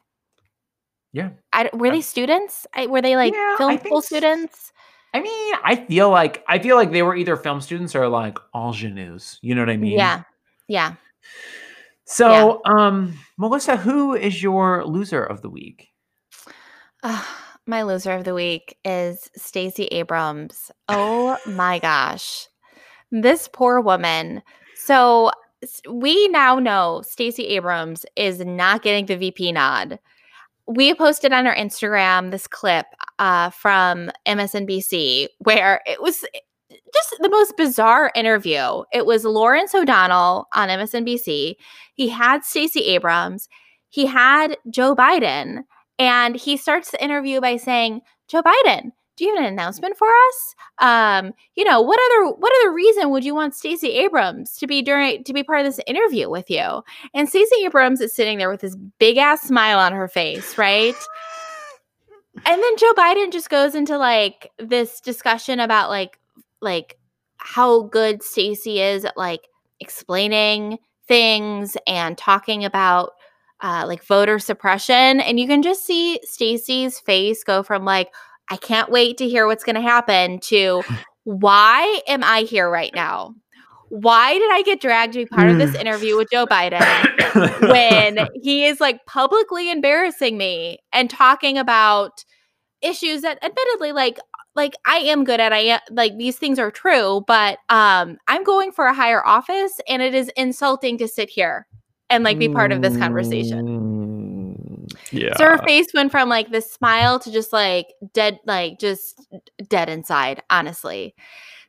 yeah. 1.14 1.30
I, 1.54 1.70
were 1.74 1.92
they 1.92 2.02
students? 2.02 2.68
I, 2.74 2.88
were 2.88 3.02
they 3.02 3.16
like 3.16 3.34
yeah, 3.34 3.56
film 3.56 3.80
school 3.80 4.02
students? 4.02 4.74
I 5.14 5.22
mean 5.22 5.56
i 5.64 5.78
feel 5.78 6.10
like 6.10 6.44
i 6.50 6.60
feel 6.60 6.76
like 6.76 6.92
they 6.92 7.02
were 7.02 7.16
either 7.16 7.38
film 7.38 7.62
students 7.62 7.96
or 7.96 8.10
like 8.10 8.38
ingenues 8.54 9.40
you 9.42 9.56
know 9.56 9.62
what 9.62 9.70
i 9.70 9.78
mean? 9.78 9.98
Yeah. 9.98 10.24
Yeah. 10.68 10.96
So 12.04 12.62
yeah. 12.66 12.74
um 12.74 13.18
melissa 13.38 13.78
who 13.78 14.14
is 14.14 14.44
your 14.44 14.86
loser 14.86 15.24
of 15.24 15.42
the 15.42 15.50
week? 15.50 15.88
Uh, 17.02 17.24
my 17.68 17.84
loser 17.84 18.12
of 18.12 18.24
the 18.24 18.34
week 18.34 18.78
is 18.86 19.30
Stacey 19.36 19.86
Abrams. 19.86 20.72
Oh 20.88 21.38
my 21.48 21.80
gosh. 21.80 22.48
This 23.12 23.50
poor 23.52 23.82
woman. 23.82 24.42
So 24.76 25.32
we 25.90 26.28
now 26.30 26.60
know 26.60 27.02
Stacey 27.08 27.48
Abrams 27.48 28.06
is 28.16 28.40
not 28.40 28.84
getting 28.84 29.06
the 29.06 29.18
VP 29.18 29.52
nod. 29.52 30.00
We 30.68 30.94
posted 30.96 31.32
on 31.32 31.48
our 31.48 31.56
Instagram 31.56 32.32
this 32.32 32.48
clip 32.48 32.88
uh, 33.20 33.52
from 33.52 34.12
MSNBC 34.28 35.28
where 35.40 35.82
it 35.86 36.02
was 36.02 36.26
just 36.94 37.16
the 37.20 37.30
most 37.30 37.56
bizarre 37.58 38.12
interview. 38.16 38.84
It 38.92 39.06
was 39.06 39.26
Lawrence 39.26 39.76
O'Donnell 39.76 40.48
on 40.54 40.70
MSNBC. 40.70 41.56
He 41.94 42.10
had 42.10 42.44
Stacey 42.44 42.82
Abrams. 42.86 43.48
He 43.90 44.06
had 44.06 44.58
Joe 44.70 44.96
Biden. 44.96 45.64
And 45.98 46.36
he 46.36 46.58
starts 46.58 46.92
the 46.92 47.04
interview 47.04 47.40
by 47.42 47.58
saying, 47.58 48.02
Joe 48.28 48.42
Biden, 48.42 48.92
do 49.18 49.24
you 49.24 49.34
have 49.34 49.46
an 49.46 49.52
announcement 49.52 49.98
for 49.98 50.08
us? 50.08 50.56
Um, 50.80 51.34
you 51.56 51.64
know, 51.64 51.82
what 51.82 52.00
other 52.00 52.36
what 52.38 52.52
other 52.62 52.74
reason 52.74 53.12
would 53.12 53.24
you 53.24 53.34
want 53.34 53.56
Stacey 53.56 53.92
Abrams 53.92 54.58
to 54.58 54.68
be 54.68 54.82
during 54.82 55.24
to 55.24 55.34
be 55.34 55.44
part 55.44 55.62
of 55.62 55.66
this 55.66 55.80
interview 55.88 56.30
with 56.30 56.50
you? 56.50 56.84
And 57.14 57.30
Stacey 57.30 57.64
Abrams 57.66 58.02
is 58.02 58.14
sitting 58.14 58.38
there 58.38 58.50
with 58.50 58.62
this 58.62 58.76
big 59.00 59.18
ass 59.18 59.42
smile 59.42 59.80
on 59.80 59.94
her 59.94 60.08
face, 60.08 60.58
right? 60.58 60.96
and 62.46 62.62
then 62.62 62.78
Joe 62.78 62.94
Biden 62.94 63.32
just 63.32 63.50
goes 63.50 63.76
into 63.76 63.98
like 63.98 64.52
this 64.60 65.00
discussion 65.00 65.60
about 65.60 65.90
like 65.90 66.20
like 66.62 66.98
how 67.38 67.84
good 67.84 68.22
Stacey 68.22 68.82
is 68.82 69.06
at 69.06 69.16
like 69.16 69.48
explaining 69.80 70.80
things 71.08 71.78
and 71.88 72.18
talking 72.18 72.66
about 72.66 73.12
uh, 73.62 73.86
like 73.88 74.04
voter 74.04 74.40
suppression 74.40 75.20
and 75.22 75.40
you 75.40 75.48
can 75.48 75.62
just 75.64 75.86
see 75.86 76.20
Stacey's 76.24 77.00
face 77.00 77.44
go 77.44 77.64
from 77.64 77.86
like 77.86 78.10
I 78.50 78.58
can't 78.58 78.92
wait 78.92 79.18
to 79.18 79.28
hear 79.28 79.48
what's 79.48 79.64
going 79.64 79.76
to 79.76 79.82
happen 79.82 80.40
to 80.42 80.84
why 81.24 82.02
am 82.08 82.24
I 82.24 82.42
here 82.42 82.70
right 82.70 82.94
now? 82.94 83.34
Why 83.90 84.34
did 84.34 84.52
I 84.52 84.62
get 84.64 84.82
dragged 84.82 85.14
to 85.14 85.20
be 85.20 85.26
part 85.26 85.50
of 85.50 85.58
this 85.58 85.72
Mm. 85.72 85.82
interview 85.82 86.18
with 86.18 86.30
Joe 86.32 86.46
Biden 86.46 86.82
when 87.70 88.28
he 88.36 88.66
is 88.66 88.80
like 88.82 89.06
publicly 89.06 89.72
embarrassing 89.72 90.38
me 90.38 90.80
and 90.92 91.10
talking 91.10 91.58
about 91.58 92.26
issues 92.82 93.22
that 93.22 93.44
admittedly 93.44 93.92
like 93.94 94.20
like 94.56 94.76
I 94.86 94.98
am 94.98 95.24
good 95.24 95.40
at 95.40 95.54
I 95.54 95.60
am 95.60 95.80
like 95.92 96.18
these 96.18 96.38
things 96.38 96.60
are 96.60 96.72
true, 96.72 97.24
but 97.28 97.58
um 97.70 98.18
I'm 98.28 98.44
going 98.44 98.72
for 98.72 98.86
a 98.86 98.94
higher 98.94 99.26
office 99.26 99.80
and 99.88 100.02
it 100.02 100.14
is 100.14 100.30
insulting 100.36 100.98
to 101.00 101.08
sit 101.08 101.30
here 101.30 101.66
and 102.10 102.24
like 102.24 102.38
be 102.40 102.50
part 102.50 102.72
of 102.72 102.82
this 102.82 102.98
conversation. 102.98 103.66
Mm, 104.88 104.96
Yeah. 105.12 105.36
So 105.38 105.46
her 105.46 105.58
face 105.60 105.88
went 105.94 106.12
from 106.12 106.30
like 106.30 106.52
this 106.52 106.72
smile 106.72 107.20
to 107.20 107.32
just 107.32 107.52
like 107.54 107.88
dead, 108.14 108.40
like 108.46 108.80
just 108.80 109.26
dead 109.68 109.90
inside, 109.90 110.44
honestly. 110.50 111.16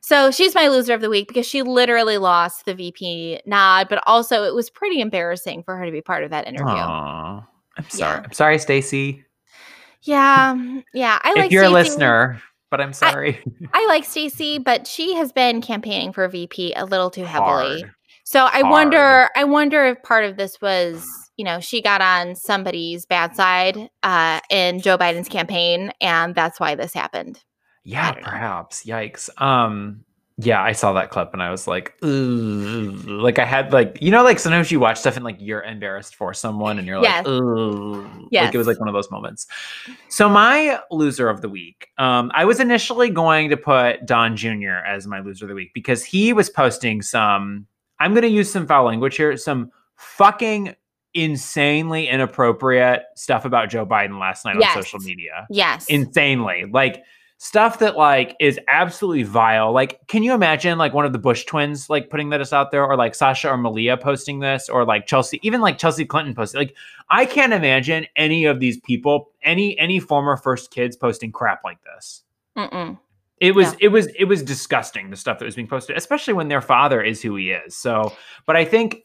So 0.01 0.31
she's 0.31 0.55
my 0.55 0.67
loser 0.69 0.93
of 0.93 1.01
the 1.01 1.09
week 1.09 1.27
because 1.27 1.45
she 1.45 1.63
literally 1.63 2.17
lost 2.17 2.65
the 2.65 2.73
VP 2.73 3.41
nod, 3.45 3.87
but 3.89 4.01
also 4.07 4.43
it 4.43 4.53
was 4.53 4.69
pretty 4.69 5.01
embarrassing 5.01 5.63
for 5.63 5.75
her 5.75 5.85
to 5.85 5.91
be 5.91 6.01
part 6.01 6.23
of 6.23 6.29
that 6.29 6.47
interview. 6.47 6.73
Aw. 6.75 7.45
I'm 7.77 7.89
sorry. 7.89 8.17
Yeah. 8.19 8.23
I'm 8.25 8.33
sorry, 8.33 8.59
Stacey. 8.59 9.23
Yeah, 10.03 10.53
mm, 10.55 10.83
yeah. 10.93 11.19
I 11.21 11.33
like 11.33 11.47
if 11.47 11.51
you're 11.51 11.65
a 11.65 11.69
listener, 11.69 12.41
but 12.71 12.79
I'm 12.79 12.93
sorry. 12.93 13.39
I 13.73 13.85
like 13.87 14.05
Stacey, 14.05 14.59
but 14.59 14.87
she 14.87 15.13
has 15.15 15.31
been 15.31 15.61
campaigning 15.61 16.13
for 16.13 16.27
VP 16.27 16.73
a 16.75 16.85
little 16.85 17.09
too 17.09 17.23
heavily. 17.25 17.81
Hard. 17.81 17.91
So 18.29 18.43
I 18.43 18.59
Hard. 18.59 18.69
wonder, 18.71 19.29
I 19.37 19.45
wonder 19.45 19.85
if 19.85 20.03
part 20.03 20.25
of 20.25 20.35
this 20.35 20.59
was, 20.59 21.07
you 21.37 21.45
know, 21.45 21.61
she 21.61 21.81
got 21.81 22.01
on 22.01 22.35
somebody's 22.35 23.05
bad 23.05 23.37
side 23.37 23.89
uh, 24.03 24.41
in 24.49 24.81
Joe 24.81 24.97
Biden's 24.97 25.29
campaign, 25.29 25.93
and 26.01 26.35
that's 26.35 26.59
why 26.59 26.75
this 26.75 26.93
happened. 26.93 27.41
Yeah, 27.85 28.11
don't 28.11 28.21
know. 28.21 28.29
perhaps. 28.29 28.83
Yikes. 28.83 29.29
Um, 29.41 30.03
yeah, 30.39 30.61
I 30.61 30.73
saw 30.73 30.91
that 30.91 31.09
clip 31.09 31.29
and 31.31 31.41
I 31.41 31.51
was 31.51 31.67
like, 31.67 31.93
Ugh. 32.03 32.09
like 33.07 33.39
I 33.39 33.45
had 33.45 33.71
like 33.71 33.97
you 34.01 34.11
know, 34.11 34.25
like 34.25 34.39
sometimes 34.39 34.73
you 34.73 34.81
watch 34.81 34.99
stuff 34.99 35.15
and 35.15 35.23
like 35.23 35.37
you're 35.39 35.63
embarrassed 35.63 36.13
for 36.13 36.33
someone 36.33 36.79
and 36.79 36.85
you're 36.85 37.01
Yes. 37.01 37.25
like, 37.25 37.33
Ugh. 37.33 38.27
like 38.33 38.53
it 38.53 38.57
was 38.57 38.67
like 38.67 38.77
one 38.81 38.89
of 38.89 38.93
those 38.93 39.09
moments. 39.09 39.47
So 40.09 40.27
my 40.27 40.81
loser 40.91 41.29
of 41.29 41.39
the 41.39 41.47
week, 41.47 41.87
um, 41.97 42.29
I 42.35 42.43
was 42.43 42.59
initially 42.59 43.09
going 43.09 43.47
to 43.51 43.55
put 43.55 44.05
Don 44.05 44.35
Jr. 44.35 44.83
as 44.85 45.07
my 45.07 45.21
loser 45.21 45.45
of 45.45 45.49
the 45.49 45.55
week 45.55 45.73
because 45.73 46.03
he 46.03 46.33
was 46.33 46.49
posting 46.49 47.01
some. 47.01 47.67
I'm 47.99 48.13
going 48.13 48.23
to 48.23 48.29
use 48.29 48.51
some 48.51 48.67
foul 48.67 48.85
language 48.85 49.17
here. 49.17 49.35
Some 49.37 49.71
fucking 49.95 50.75
insanely 51.13 52.07
inappropriate 52.07 53.03
stuff 53.15 53.45
about 53.45 53.69
Joe 53.69 53.85
Biden 53.85 54.19
last 54.19 54.45
night 54.45 54.55
Yes. 54.59 54.75
on 54.77 54.83
social 54.83 54.99
media 54.99 55.47
Yes. 55.49 55.87
insanely 55.89 56.65
like 56.71 57.01
stuff 57.39 57.79
that 57.79 57.95
like 57.97 58.35
is 58.39 58.59
absolutely 58.67 59.23
vile 59.23 59.71
like 59.71 59.99
can 60.07 60.21
you 60.21 60.33
imagine 60.33 60.77
like 60.77 60.93
one 60.93 61.05
of 61.05 61.13
the 61.13 61.19
bush 61.19 61.45
twins 61.45 61.89
like 61.89 62.09
putting 62.11 62.29
this 62.29 62.51
out 62.53 62.69
there 62.71 62.85
or 62.85 62.95
like 62.95 63.15
sasha 63.15 63.49
or 63.49 63.57
malia 63.57 63.95
posting 63.97 64.39
this 64.39 64.69
or 64.69 64.85
like 64.85 65.07
chelsea 65.07 65.39
even 65.43 65.61
like 65.61 65.77
chelsea 65.77 66.03
clinton 66.05 66.35
posting 66.35 66.59
like 66.59 66.75
i 67.09 67.25
can't 67.25 67.53
imagine 67.53 68.05
any 68.15 68.45
of 68.45 68.59
these 68.59 68.79
people 68.81 69.29
any 69.43 69.77
any 69.79 69.99
former 69.99 70.35
first 70.37 70.71
kids 70.71 70.95
posting 70.95 71.31
crap 71.31 71.63
like 71.63 71.77
this 71.83 72.23
Mm-mm. 72.57 72.97
It 73.39 73.53
was 73.55 73.71
Yeah. 73.73 73.77
it 73.81 73.87
was 73.89 74.07
it 74.17 74.25
was 74.25 74.43
disgusting 74.43 75.09
the 75.09 75.15
stuff 75.17 75.39
that 75.39 75.45
was 75.45 75.55
being 75.55 75.67
posted 75.67 75.95
especially 75.97 76.33
when 76.33 76.47
their 76.47 76.61
father 76.61 77.01
is 77.01 77.21
who 77.21 77.35
he 77.35 77.51
is. 77.51 77.75
So 77.75 78.13
but 78.45 78.55
i 78.55 78.65
think 78.65 79.03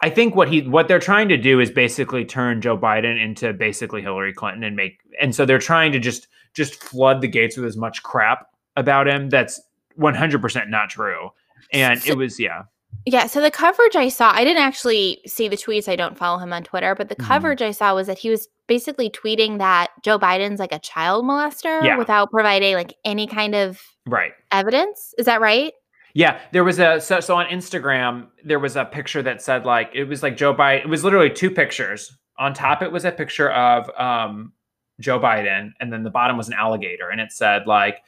i 0.00 0.08
think 0.10 0.34
what 0.34 0.48
he 0.48 0.62
what 0.62 0.88
they're 0.88 0.98
trying 0.98 1.28
to 1.28 1.36
do 1.36 1.60
is 1.60 1.70
basically 1.70 2.24
turn 2.24 2.60
joe 2.60 2.76
biden 2.76 3.22
into 3.22 3.52
basically 3.52 4.02
hillary 4.02 4.32
clinton 4.32 4.64
and 4.64 4.74
make 4.76 4.98
and 5.20 5.34
so 5.34 5.44
they're 5.44 5.58
trying 5.58 5.92
to 5.92 5.98
just 5.98 6.28
just 6.54 6.74
flood 6.82 7.20
the 7.20 7.28
gates 7.28 7.56
with 7.56 7.66
as 7.66 7.76
much 7.76 8.02
crap 8.02 8.46
about 8.76 9.06
him 9.06 9.28
that's 9.28 9.60
100% 9.98 10.68
not 10.70 10.88
true. 10.88 11.28
And 11.72 12.04
it 12.06 12.16
was 12.16 12.40
yeah 12.40 12.62
Yeah. 13.06 13.26
So 13.26 13.40
the 13.40 13.50
coverage 13.50 13.96
I 13.96 14.08
saw, 14.08 14.30
I 14.32 14.44
didn't 14.44 14.62
actually 14.62 15.20
see 15.26 15.48
the 15.48 15.56
tweets. 15.56 15.88
I 15.88 15.96
don't 15.96 16.16
follow 16.16 16.38
him 16.38 16.52
on 16.52 16.62
Twitter, 16.62 16.94
but 16.94 17.08
the 17.08 17.16
Mhm. 17.16 17.26
coverage 17.26 17.62
I 17.62 17.72
saw 17.72 17.94
was 17.94 18.06
that 18.06 18.18
he 18.18 18.30
was 18.30 18.48
basically 18.68 19.10
tweeting 19.10 19.58
that 19.58 19.88
Joe 20.04 20.18
Biden's 20.18 20.60
like 20.60 20.72
a 20.72 20.78
child 20.78 21.24
molester 21.24 21.82
Yeah. 21.84 21.96
without 21.96 22.30
providing 22.30 22.74
like 22.74 22.94
any 23.04 23.26
kind 23.26 23.54
of 23.54 23.80
right 24.06 24.32
evidence. 24.52 25.14
Is 25.18 25.26
that 25.26 25.40
right? 25.40 25.72
Yeah, 26.14 26.38
there 26.52 26.62
was 26.62 26.78
a 26.78 27.00
so, 27.00 27.20
so 27.20 27.36
on 27.36 27.46
Instagram 27.46 28.28
there 28.44 28.58
was 28.58 28.76
a 28.76 28.84
picture 28.84 29.22
that 29.22 29.42
said 29.42 29.64
like 29.66 29.90
it 29.94 30.04
was 30.04 30.22
like 30.22 30.36
Joe 30.36 30.54
Biden. 30.54 30.80
It 30.84 30.88
was 30.88 31.02
literally 31.04 31.30
two 31.30 31.50
pictures. 31.50 32.16
On 32.38 32.54
top 32.54 32.82
it 32.82 32.92
was 32.92 33.04
a 33.04 33.10
picture 33.12 33.50
of 33.50 33.90
um 33.98 34.52
Joe 35.00 35.18
Biden, 35.18 35.72
and 35.80 35.92
then 35.92 36.02
the 36.04 36.10
bottom 36.10 36.36
was 36.36 36.48
an 36.48 36.54
alligator, 36.54 37.08
and 37.10 37.20
it 37.20 37.32
said 37.32 37.66
like 37.66 37.98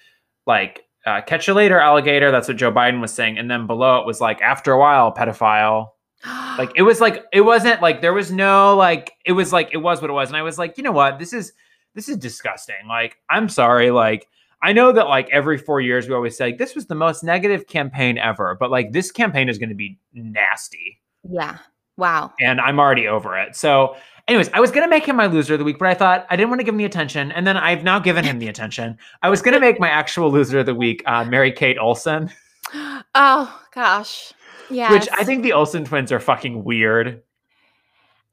like 0.47 0.83
uh, 1.07 1.21
catch 1.23 1.49
you 1.49 1.55
later 1.55 1.79
alligator. 1.79 2.31
That's 2.31 2.49
what 2.49 2.57
Joe 2.57 2.73
Biden 2.73 3.01
was 3.01 3.13
saying, 3.13 3.39
and 3.39 3.51
then 3.51 3.67
below 3.67 4.01
it 4.01 4.07
was 4.07 4.21
like 4.21 4.41
after 4.41 4.73
a 4.73 4.79
while 4.79 5.13
pedophile. 5.13 5.89
Like 6.57 6.71
it 6.77 6.83
was 6.83 7.01
like 7.01 7.25
it 7.33 7.41
wasn't 7.41 7.83
like 7.83 8.01
there 8.01 8.13
was 8.13 8.31
no 8.31 8.77
like 8.77 9.13
it 9.27 9.33
was 9.33 9.53
like 9.53 9.71
it 9.73 9.79
was 9.79 10.01
what 10.01 10.09
it 10.09 10.13
was, 10.13 10.29
and 10.29 10.37
I 10.37 10.43
was 10.43 10.57
like 10.57 10.79
you 10.79 10.85
know 10.85 10.93
what 10.93 11.19
this 11.19 11.33
is 11.33 11.53
this 11.97 12.09
is 12.09 12.17
disgusting. 12.17 12.87
Like 12.89 13.17
I'm 13.29 13.49
sorry 13.49 13.91
like. 13.91 14.29
I 14.63 14.73
know 14.73 14.93
that 14.93 15.09
like 15.09 15.29
every 15.31 15.59
four 15.59 15.83
years 15.83 16.09
we 16.09 16.15
always 16.15 16.39
say 16.39 16.47
like, 16.47 16.59
this 16.59 16.75
was 16.75 16.87
the 16.87 16.95
most 16.95 17.23
negative 17.23 17.67
campaign 17.67 18.17
ever, 18.17 18.57
but 18.59 18.71
like 18.71 18.93
this 18.93 19.11
campaign 19.13 19.51
is 19.51 19.59
going 19.59 19.69
to 19.69 19.75
be 19.75 19.99
nasty, 20.15 21.03
yeah. 21.23 21.59
Wow. 21.99 22.33
and 22.41 22.61
I'm 22.61 22.81
already 22.81 23.07
over 23.07 23.39
it. 23.39 23.57
So, 23.57 23.97
anyways, 24.29 24.49
I 24.53 24.61
was 24.61 24.71
going 24.71 24.85
to 24.85 24.91
make 24.91 25.07
him 25.07 25.17
my 25.17 25.27
loser 25.27 25.55
of 25.55 25.59
the 25.59 25.65
week, 25.65 25.79
but 25.79 25.89
I 25.89 25.95
thought 25.95 26.27
I 26.31 26.37
didn't 26.37 26.51
want 26.51 26.61
to 26.61 26.65
give 26.65 26.75
him 26.75 26.79
the 26.79 26.85
attention, 26.85 27.33
and 27.33 27.47
then 27.47 27.57
I've 27.57 27.83
now 27.85 27.99
given 27.99 28.25
him 28.25 28.39
the 28.39 28.49
attention. 28.49 28.97
I 29.23 29.29
was 29.29 29.43
going 29.43 29.55
to 29.55 29.61
make 29.61 29.79
my 29.81 29.89
actual 29.89 30.31
loser 30.31 30.61
of 30.61 30.67
the 30.67 30.75
week 30.75 31.03
uh, 31.07 31.25
Mary 31.25 31.53
Kate 31.53 31.79
Olsen, 31.79 32.31
Oh 33.15 33.61
gosh. 33.75 34.33
Yeah. 34.71 34.91
which 34.93 35.09
I 35.13 35.25
think 35.25 35.43
the 35.43 35.53
Olsen 35.53 35.85
twins 35.85 36.11
are 36.11 36.19
fucking 36.21 36.65
weird. 36.65 37.23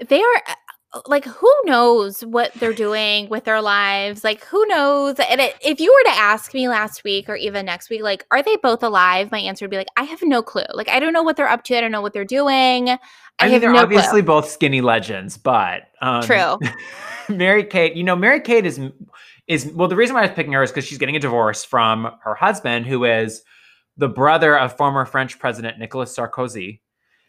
they 0.08 0.22
are 0.22 0.44
like 1.06 1.26
who 1.26 1.52
knows 1.66 2.22
what 2.22 2.54
they're 2.56 2.74
doing 2.74 3.30
with 3.30 3.46
their 3.46 3.62
lives? 3.62 4.24
Like 4.24 4.44
who 4.46 4.66
knows? 4.68 5.16
And 5.30 5.40
it, 5.40 5.56
if 5.64 5.80
you 5.80 5.92
were 5.92 6.12
to 6.12 6.18
ask 6.18 6.54
me 6.54 6.68
last 6.68 7.04
week 7.04 7.30
or 7.30 7.36
even 7.36 7.66
next 7.66 7.90
week 7.90 8.04
like 8.04 8.26
are 8.32 8.44
they 8.44 8.58
both 8.58 8.84
alive? 8.84 9.32
My 9.32 9.40
answer 9.40 9.66
would 9.66 9.72
be 9.72 9.78
like 9.78 9.88
i 9.96 10.04
have 10.04 10.22
no 10.22 10.42
clue. 10.42 10.64
Like 10.74 10.90
i 10.90 11.00
don't 11.00 11.14
know 11.14 11.24
what 11.24 11.38
they're 11.38 11.48
up 11.48 11.64
to. 11.66 11.78
I 11.78 11.82
don't 11.82 11.92
know 11.92 12.02
what 12.02 12.14
they're 12.14 12.26
doing. 12.26 12.90
I, 12.90 13.00
I, 13.40 13.46
mean, 13.46 13.54
have 13.54 13.62
they're 13.62 13.74
no 13.74 13.80
obviously 13.80 14.22
both 14.22 14.50
skinny 14.50 14.82
legends, 14.82 15.38
but 15.38 15.84
um, 16.02 16.24
True. 16.24 16.60
Mary 17.30 17.64
Kate, 17.64 17.96
you 17.96 18.04
know, 18.04 18.16
Mary 18.16 18.42
Kate 18.42 18.66
is 18.66 18.80
is 19.48 19.72
well. 19.74 19.88
The 19.88 19.96
reason 19.96 20.14
why 20.14 20.22
I 20.22 20.26
was 20.28 20.36
picking 20.36 20.54
her 20.54 20.64
is 20.64 20.72
because 20.72 20.86
she's 20.86 20.98
getting 20.98 21.16
a 21.16 21.20
divorce 21.20 21.64
from 21.64 22.12
her 22.24 22.36
husband, 22.36 22.86
who 22.86 23.04
is 23.06 23.42
the 23.98 24.10
brother 24.10 24.58
of 24.58 24.76
former 24.78 25.06
French 25.06 25.40
President 25.40 25.80
Nicolas 25.80 26.16
Sarkozy, 26.16 26.82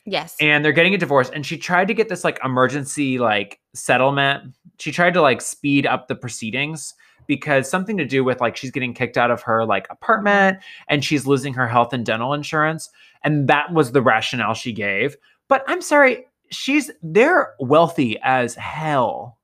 yes 0.05 0.36
and 0.40 0.64
they're 0.64 0.72
getting 0.72 0.94
a 0.94 0.98
divorce. 0.98 1.30
And 1.30 1.46
she 1.46 1.57
tried 1.57 1.88
to 1.88 1.94
get 1.94 2.09
this 2.09 2.24
like 2.24 2.40
emergency 2.44 3.18
like 3.18 3.61
settlement. 3.74 4.55
She 4.78 4.92
tried 4.92 5.14
to 5.14 5.22
like 5.22 5.40
speed 5.40 5.86
up 5.86 6.09
the 6.09 6.16
proceedings 6.16 6.94
because 7.26 7.68
something 7.68 7.96
to 7.96 8.05
do 8.05 8.24
with 8.24 8.40
like 8.40 8.57
she's 8.57 8.70
getting 8.70 8.94
kicked 8.94 9.16
out 9.16 9.30
of 9.30 9.42
her 9.42 9.64
like 9.64 9.86
apartment 9.90 10.59
and 10.88 11.05
she's 11.05 11.26
losing 11.26 11.55
her 11.55 11.68
health 11.68 11.92
and 11.92 12.05
dental 12.05 12.34
insurance 12.34 12.90
and 13.24 13.48
that 13.48 13.72
was 13.72 13.92
the 13.92 14.03
rationale 14.03 14.55
she 14.55 14.72
gave 14.72 15.16
but 15.48 15.64
i'm 15.66 15.80
sorry 15.80 16.26
she's 16.50 16.90
they're 17.03 17.55
wealthy 17.61 18.18
as 18.22 18.55
hell 18.55 19.38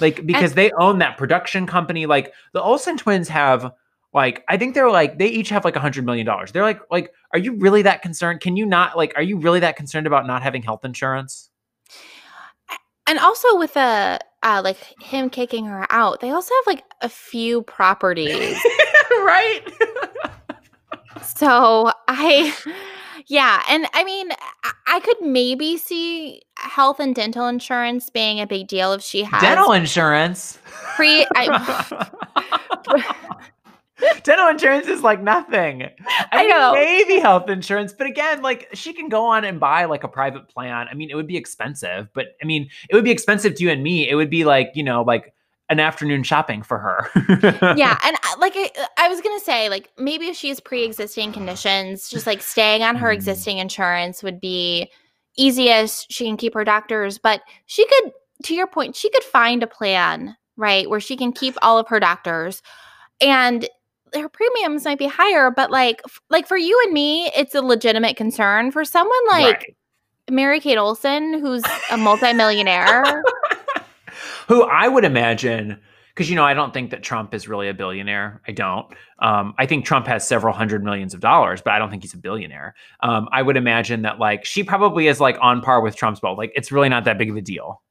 like 0.00 0.24
because 0.26 0.54
they 0.54 0.70
own 0.72 0.98
that 0.98 1.16
production 1.16 1.66
company 1.66 2.06
like 2.06 2.32
the 2.52 2.62
olsen 2.62 2.96
twins 2.96 3.28
have 3.28 3.72
like 4.18 4.42
i 4.48 4.56
think 4.56 4.74
they're 4.74 4.90
like 4.90 5.16
they 5.18 5.28
each 5.28 5.48
have 5.48 5.64
like 5.64 5.76
a 5.76 5.80
hundred 5.80 6.04
million 6.04 6.26
dollars. 6.26 6.50
They're 6.50 6.64
like 6.64 6.80
like 6.90 7.12
are 7.32 7.38
you 7.38 7.52
really 7.56 7.82
that 7.82 8.02
concerned? 8.02 8.40
Can 8.40 8.56
you 8.56 8.66
not 8.66 8.96
like 8.96 9.12
are 9.14 9.22
you 9.22 9.36
really 9.38 9.60
that 9.60 9.76
concerned 9.76 10.08
about 10.08 10.26
not 10.26 10.42
having 10.42 10.62
health 10.62 10.84
insurance? 10.84 11.50
And 13.06 13.18
also 13.20 13.56
with 13.56 13.76
a 13.76 14.18
uh, 14.42 14.60
like 14.64 14.78
him 15.00 15.30
kicking 15.30 15.66
her 15.66 15.86
out 15.90 16.20
they 16.20 16.30
also 16.30 16.52
have 16.58 16.66
like 16.66 16.84
a 17.00 17.08
few 17.08 17.62
properties. 17.62 18.58
Right? 19.10 19.60
So 21.22 21.90
I, 22.08 22.54
yeah, 23.26 23.62
and 23.68 23.86
I 23.92 24.04
mean, 24.04 24.30
I- 24.64 24.72
I 24.86 25.00
could 25.00 25.20
maybe 25.20 25.76
see 25.76 26.42
health 26.56 26.98
and 27.00 27.14
dental 27.14 27.46
insurance 27.46 28.10
being 28.10 28.40
a 28.40 28.46
big 28.46 28.68
deal 28.68 28.92
if 28.92 29.02
she 29.02 29.22
has 29.24 29.42
dental 29.42 29.72
insurance? 29.72 30.58
Pre. 30.96 31.26
I, 31.36 32.08
dental 34.22 34.48
insurance 34.48 34.86
is 34.86 35.02
like 35.02 35.22
nothing. 35.22 35.82
I, 35.82 36.26
I 36.32 36.38
mean, 36.40 36.48
know. 36.50 36.72
maybe 36.74 37.18
health 37.18 37.48
insurance, 37.48 37.92
but 37.92 38.06
again, 38.06 38.42
like 38.42 38.68
she 38.72 38.92
can 38.92 39.08
go 39.08 39.24
on 39.24 39.44
and 39.44 39.58
buy 39.58 39.84
like 39.86 40.04
a 40.04 40.08
private 40.08 40.48
plan. 40.48 40.86
I 40.90 40.94
mean, 40.94 41.10
it 41.10 41.14
would 41.14 41.26
be 41.26 41.36
expensive, 41.36 42.08
but 42.14 42.36
I 42.42 42.46
mean, 42.46 42.68
it 42.88 42.94
would 42.94 43.04
be 43.04 43.10
expensive 43.10 43.54
to 43.56 43.62
you 43.64 43.70
and 43.70 43.82
me. 43.82 44.08
It 44.08 44.14
would 44.14 44.30
be 44.30 44.44
like 44.44 44.70
you 44.74 44.82
know, 44.82 45.02
like 45.02 45.34
an 45.70 45.80
afternoon 45.80 46.22
shopping 46.22 46.62
for 46.62 46.78
her. 46.78 47.10
yeah, 47.76 47.98
and 48.04 48.16
like 48.38 48.54
I, 48.56 48.70
I 48.98 49.08
was 49.08 49.20
gonna 49.20 49.40
say, 49.40 49.68
like 49.68 49.90
maybe 49.98 50.26
if 50.26 50.36
she 50.36 50.48
has 50.48 50.60
pre-existing 50.60 51.32
conditions, 51.32 52.08
just 52.08 52.26
like 52.26 52.42
staying 52.42 52.82
on 52.82 52.96
her 52.96 53.08
Mm. 53.08 53.14
existing 53.14 53.58
insurance 53.58 54.22
would 54.22 54.40
be 54.40 54.90
easiest. 55.36 56.10
She 56.10 56.24
can 56.24 56.36
keep 56.36 56.54
her 56.54 56.64
doctors, 56.64 57.18
but 57.18 57.42
she 57.66 57.86
could, 57.86 58.12
to 58.44 58.54
your 58.54 58.66
point, 58.66 58.96
she 58.96 59.10
could 59.10 59.22
find 59.24 59.62
a 59.62 59.66
plan 59.66 60.36
right 60.56 60.88
where 60.90 61.00
she 61.00 61.16
can 61.16 61.32
keep 61.32 61.54
all 61.62 61.78
of 61.78 61.88
her 61.88 62.00
doctors 62.00 62.62
and 63.20 63.68
her 64.14 64.28
premiums 64.28 64.84
might 64.84 64.98
be 64.98 65.06
higher, 65.06 65.50
but 65.50 65.70
like 65.70 66.00
f- 66.04 66.20
like 66.30 66.46
for 66.46 66.56
you 66.56 66.78
and 66.84 66.92
me, 66.92 67.26
it's 67.36 67.54
a 67.54 67.62
legitimate 67.62 68.16
concern. 68.16 68.70
For 68.70 68.84
someone 68.84 69.26
like 69.28 69.56
Right. 69.56 69.76
Mary 70.30 70.60
Kate 70.60 70.76
Olsen, 70.78 71.40
who's 71.40 71.62
a 71.90 71.96
multimillionaire, 71.96 73.22
who 74.48 74.62
I 74.64 74.86
would 74.88 75.04
imagine, 75.04 75.78
because 76.14 76.28
you 76.28 76.36
know, 76.36 76.44
I 76.44 76.52
don't 76.54 76.74
think 76.74 76.90
that 76.90 77.02
Trump 77.02 77.32
is 77.32 77.48
really 77.48 77.68
a 77.68 77.74
billionaire. 77.74 78.42
I 78.46 78.52
don't. 78.52 78.86
Um, 79.20 79.54
I 79.58 79.66
think 79.66 79.84
Trump 79.84 80.06
has 80.06 80.26
several 80.26 80.52
hundred 80.54 80.84
millions 80.84 81.14
of 81.14 81.20
dollars, 81.20 81.62
but 81.62 81.72
I 81.72 81.78
don't 81.78 81.90
think 81.90 82.02
he's 82.02 82.14
a 82.14 82.18
billionaire. 82.18 82.74
Um, 83.00 83.28
I 83.32 83.42
would 83.42 83.56
imagine 83.56 84.02
that 84.02 84.18
like 84.18 84.44
she 84.44 84.62
probably 84.64 85.06
is 85.06 85.20
like 85.20 85.38
on 85.40 85.60
par 85.62 85.80
with 85.80 85.96
Trump's 85.96 86.20
wealth. 86.22 86.36
Like 86.38 86.52
it's 86.54 86.70
really 86.72 86.88
not 86.88 87.04
that 87.04 87.18
big 87.18 87.30
of 87.30 87.36
a 87.36 87.40
deal. 87.40 87.82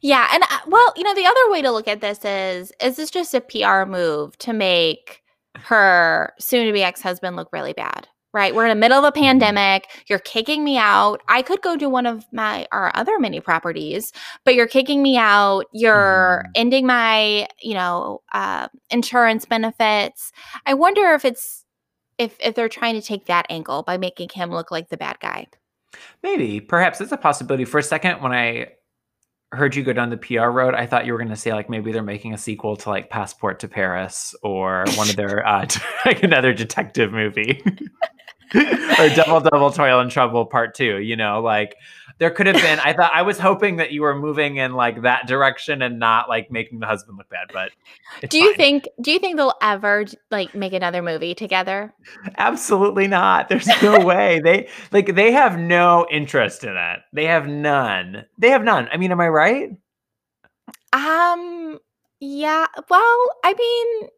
Yeah, 0.00 0.28
and 0.32 0.42
uh, 0.42 0.58
well, 0.66 0.92
you 0.96 1.02
know, 1.04 1.14
the 1.14 1.26
other 1.26 1.50
way 1.50 1.62
to 1.62 1.70
look 1.70 1.88
at 1.88 2.00
this 2.00 2.24
is 2.24 2.72
is 2.82 2.96
this 2.96 3.10
just 3.10 3.34
a 3.34 3.40
PR 3.40 3.88
move 3.88 4.36
to 4.38 4.52
make 4.52 5.22
her 5.58 6.32
soon-to-be 6.38 6.82
ex-husband 6.82 7.36
look 7.36 7.48
really 7.52 7.72
bad? 7.72 8.08
Right, 8.34 8.54
we're 8.54 8.66
in 8.66 8.68
the 8.70 8.74
middle 8.80 8.98
of 8.98 9.04
a 9.04 9.12
pandemic. 9.12 9.88
You're 10.08 10.18
kicking 10.18 10.62
me 10.62 10.76
out. 10.76 11.22
I 11.26 11.40
could 11.40 11.62
go 11.62 11.74
to 11.78 11.88
one 11.88 12.04
of 12.04 12.26
my 12.32 12.66
our 12.70 12.92
other 12.94 13.18
mini 13.18 13.40
properties, 13.40 14.12
but 14.44 14.54
you're 14.54 14.66
kicking 14.66 15.02
me 15.02 15.16
out. 15.16 15.64
You're 15.72 16.44
Mhm. 16.44 16.50
ending 16.54 16.86
my, 16.86 17.48
you 17.62 17.72
know, 17.72 18.20
uh, 18.32 18.68
insurance 18.90 19.46
benefits. 19.46 20.32
I 20.66 20.74
wonder 20.74 21.14
if 21.14 21.24
it's 21.24 21.64
if 22.18 22.36
if 22.40 22.54
they're 22.54 22.68
trying 22.68 22.94
to 22.94 23.00
take 23.06 23.24
that 23.26 23.46
angle 23.48 23.82
by 23.84 23.96
making 23.96 24.28
him 24.34 24.50
look 24.50 24.70
like 24.70 24.90
the 24.90 24.98
bad 24.98 25.18
guy. 25.20 25.46
Maybe, 26.22 26.60
perhaps 26.60 27.00
it's 27.00 27.12
a 27.12 27.16
possibility. 27.16 27.64
For 27.64 27.78
a 27.78 27.82
second, 27.82 28.20
when 28.20 28.32
I 28.32 28.72
heard 29.52 29.76
you 29.76 29.82
go 29.82 29.92
down 29.92 30.10
the 30.10 30.16
PR 30.16 30.48
road, 30.48 30.74
I 30.74 30.86
thought 30.86 31.06
you 31.06 31.12
were 31.12 31.18
going 31.18 31.30
to 31.30 31.36
say 31.36 31.52
like 31.52 31.70
maybe 31.70 31.92
they're 31.92 32.02
making 32.02 32.34
a 32.34 32.38
sequel 32.38 32.76
to 32.76 32.88
like 32.88 33.10
Passport 33.10 33.60
to 33.60 33.68
Paris 33.68 34.34
or 34.42 34.84
one 34.94 35.08
of 35.08 35.16
their 35.16 35.46
uh, 35.46 35.66
like 36.04 36.22
another 36.22 36.52
detective 36.52 37.12
movie. 37.12 37.62
or 38.54 39.08
Double 39.10 39.40
Double 39.40 39.70
Toil 39.70 40.00
and 40.00 40.10
Trouble 40.10 40.46
Part 40.46 40.74
Two. 40.74 40.98
You 40.98 41.16
know, 41.16 41.40
like 41.40 41.76
there 42.18 42.30
could 42.30 42.46
have 42.46 42.56
been. 42.56 42.78
I 42.80 42.92
thought 42.94 43.10
I 43.14 43.22
was 43.22 43.38
hoping 43.38 43.76
that 43.76 43.92
you 43.92 44.02
were 44.02 44.14
moving 44.18 44.56
in 44.56 44.72
like 44.72 45.02
that 45.02 45.26
direction 45.26 45.82
and 45.82 45.98
not 45.98 46.28
like 46.28 46.50
making 46.50 46.78
the 46.80 46.86
husband 46.86 47.18
look 47.18 47.28
bad. 47.28 47.48
But 47.52 47.72
Do 48.30 48.38
you 48.38 48.50
fine. 48.52 48.56
think 48.56 48.88
do 49.00 49.10
you 49.12 49.18
think 49.18 49.36
they'll 49.36 49.52
ever 49.60 50.06
like 50.30 50.54
make 50.54 50.72
another 50.72 51.02
movie 51.02 51.34
together? 51.34 51.92
Absolutely 52.38 53.06
not. 53.06 53.48
There's 53.48 53.68
no 53.82 54.00
way. 54.04 54.40
They 54.42 54.68
like 54.92 55.14
they 55.14 55.32
have 55.32 55.58
no 55.58 56.06
interest 56.10 56.64
in 56.64 56.76
it. 56.76 57.00
They 57.12 57.26
have 57.26 57.46
none. 57.46 58.24
They 58.38 58.50
have 58.50 58.64
none. 58.64 58.88
I 58.92 58.96
mean, 58.96 59.12
am 59.12 59.20
I 59.20 59.28
right? 59.28 59.70
Um 60.92 61.78
yeah, 62.20 62.66
well, 62.88 63.26
I 63.44 63.52
mean 63.58 64.08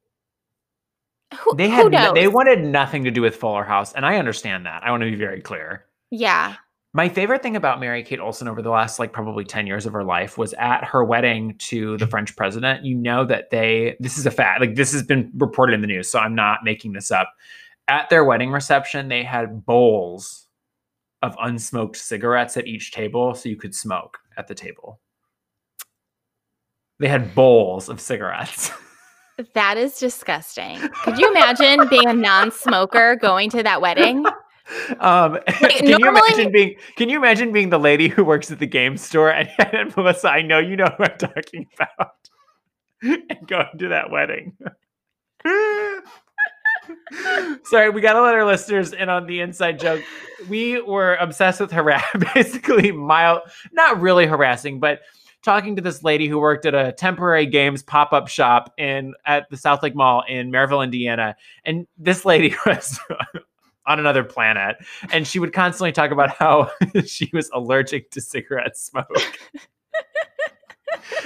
who, 1.40 1.56
They 1.56 1.68
who 1.68 1.74
had 1.74 1.92
no- 1.92 2.14
they 2.14 2.28
wanted 2.28 2.60
nothing 2.64 3.04
to 3.04 3.10
do 3.10 3.20
with 3.22 3.36
Fuller 3.36 3.64
House, 3.64 3.92
and 3.92 4.06
I 4.06 4.16
understand 4.16 4.66
that. 4.66 4.82
I 4.84 4.90
want 4.92 5.02
to 5.02 5.10
be 5.10 5.16
very 5.16 5.40
clear. 5.40 5.84
yeah. 6.10 6.54
My 6.94 7.08
favorite 7.08 7.42
thing 7.42 7.54
about 7.54 7.80
Mary 7.80 8.02
Kate 8.02 8.18
Olsen 8.18 8.48
over 8.48 8.62
the 8.62 8.70
last 8.70 8.98
like 8.98 9.12
probably 9.12 9.44
10 9.44 9.66
years 9.66 9.84
of 9.84 9.92
her 9.92 10.04
life 10.04 10.38
was 10.38 10.54
at 10.54 10.84
her 10.84 11.04
wedding 11.04 11.54
to 11.58 11.96
the 11.98 12.04
mm-hmm. 12.04 12.10
French 12.10 12.34
president. 12.34 12.84
You 12.84 12.94
know 12.94 13.24
that 13.26 13.50
they 13.50 13.96
this 14.00 14.16
is 14.16 14.26
a 14.26 14.30
fact. 14.30 14.60
Like 14.60 14.74
this 14.74 14.92
has 14.92 15.02
been 15.02 15.30
reported 15.36 15.74
in 15.74 15.80
the 15.82 15.86
news, 15.86 16.10
so 16.10 16.18
I'm 16.18 16.34
not 16.34 16.64
making 16.64 16.94
this 16.94 17.10
up. 17.10 17.32
At 17.88 18.08
their 18.10 18.24
wedding 18.24 18.50
reception, 18.50 19.08
they 19.08 19.22
had 19.22 19.64
bowls 19.64 20.46
of 21.22 21.36
unsmoked 21.36 21.96
cigarettes 21.96 22.56
at 22.56 22.66
each 22.66 22.92
table 22.92 23.34
so 23.34 23.48
you 23.48 23.56
could 23.56 23.74
smoke 23.74 24.18
at 24.36 24.46
the 24.46 24.54
table. 24.54 25.00
They 27.00 27.08
had 27.08 27.34
bowls 27.34 27.88
of 27.88 28.00
cigarettes. 28.00 28.70
That 29.54 29.76
is 29.76 30.00
disgusting. 30.00 30.80
Could 31.04 31.16
you 31.16 31.30
imagine 31.30 31.86
being 31.86 32.08
a 32.08 32.12
non-smoker 32.12 33.14
going 33.20 33.50
to 33.50 33.62
that 33.62 33.80
wedding? 33.80 34.24
Um, 34.98 35.38
can 35.46 35.86
you 35.86 35.96
imagine 35.96 36.52
being? 36.52 36.76
Can 36.96 37.08
you 37.08 37.18
imagine 37.18 37.52
being 37.52 37.70
the 37.70 37.78
lady 37.78 38.08
who 38.08 38.24
works 38.24 38.50
at 38.50 38.58
the 38.58 38.66
game 38.66 38.96
store 38.96 39.30
and, 39.30 39.48
and 39.72 39.96
Melissa? 39.96 40.28
I 40.30 40.42
know 40.42 40.58
you 40.58 40.76
know 40.76 40.92
who 40.96 41.04
I'm 41.04 41.18
talking 41.18 41.66
about, 41.74 42.16
and 43.02 43.46
going 43.46 43.78
to 43.78 43.88
that 43.88 44.10
wedding. 44.10 44.56
Sorry, 47.64 47.90
we 47.90 48.00
got 48.00 48.14
to 48.14 48.22
let 48.22 48.34
our 48.34 48.46
listeners 48.46 48.92
in 48.92 49.08
on 49.08 49.26
the 49.26 49.40
inside 49.40 49.78
joke. 49.78 50.02
We 50.48 50.80
were 50.80 51.16
obsessed 51.16 51.60
with 51.60 51.70
harass, 51.70 52.04
basically 52.34 52.92
mild, 52.92 53.42
not 53.72 54.00
really 54.00 54.26
harassing, 54.26 54.80
but 54.80 55.00
talking 55.42 55.76
to 55.76 55.82
this 55.82 56.02
lady 56.02 56.28
who 56.28 56.38
worked 56.38 56.66
at 56.66 56.74
a 56.74 56.92
temporary 56.92 57.46
games 57.46 57.82
pop-up 57.82 58.28
shop 58.28 58.72
in 58.78 59.14
at 59.24 59.48
the 59.50 59.56
South 59.56 59.82
Lake 59.82 59.94
Mall 59.94 60.22
in 60.28 60.50
Merrillville, 60.50 60.84
Indiana, 60.84 61.36
and 61.64 61.86
this 61.96 62.24
lady 62.24 62.54
was 62.66 62.98
on 63.88 63.98
another 63.98 64.22
planet, 64.22 64.76
and 65.12 65.26
she 65.26 65.38
would 65.38 65.52
constantly 65.52 65.90
talk 65.90 66.12
about 66.12 66.30
how 66.30 66.70
she 67.06 67.28
was 67.32 67.50
allergic 67.52 68.10
to 68.12 68.20
cigarette 68.20 68.76
smoke. 68.76 69.08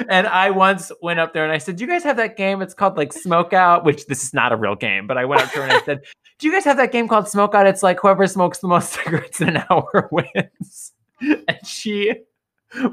and 0.08 0.26
I 0.26 0.50
once 0.50 0.90
went 1.02 1.20
up 1.20 1.34
there 1.34 1.44
and 1.44 1.52
I 1.52 1.58
said, 1.58 1.76
"Do 1.76 1.84
you 1.84 1.90
guys 1.90 2.04
have 2.04 2.16
that 2.16 2.36
game? 2.36 2.62
It's 2.62 2.74
called 2.74 2.96
like 2.96 3.12
Smoke 3.12 3.52
Out, 3.52 3.84
which 3.84 4.06
this 4.06 4.22
is 4.22 4.32
not 4.32 4.52
a 4.52 4.56
real 4.56 4.76
game." 4.76 5.06
But 5.06 5.18
I 5.18 5.24
went 5.24 5.42
up 5.42 5.50
to 5.50 5.58
her 5.58 5.64
and 5.64 5.72
I 5.72 5.82
said, 5.82 6.00
"Do 6.38 6.46
you 6.46 6.52
guys 6.52 6.64
have 6.64 6.76
that 6.78 6.92
game 6.92 7.08
called 7.08 7.28
Smoke 7.28 7.54
Out? 7.54 7.66
It's 7.66 7.82
like 7.82 8.00
whoever 8.00 8.26
smokes 8.26 8.58
the 8.58 8.68
most 8.68 8.92
cigarettes 9.04 9.40
in 9.40 9.50
an 9.50 9.64
hour 9.70 10.08
wins." 10.10 10.92
And 11.20 11.58
she 11.64 12.14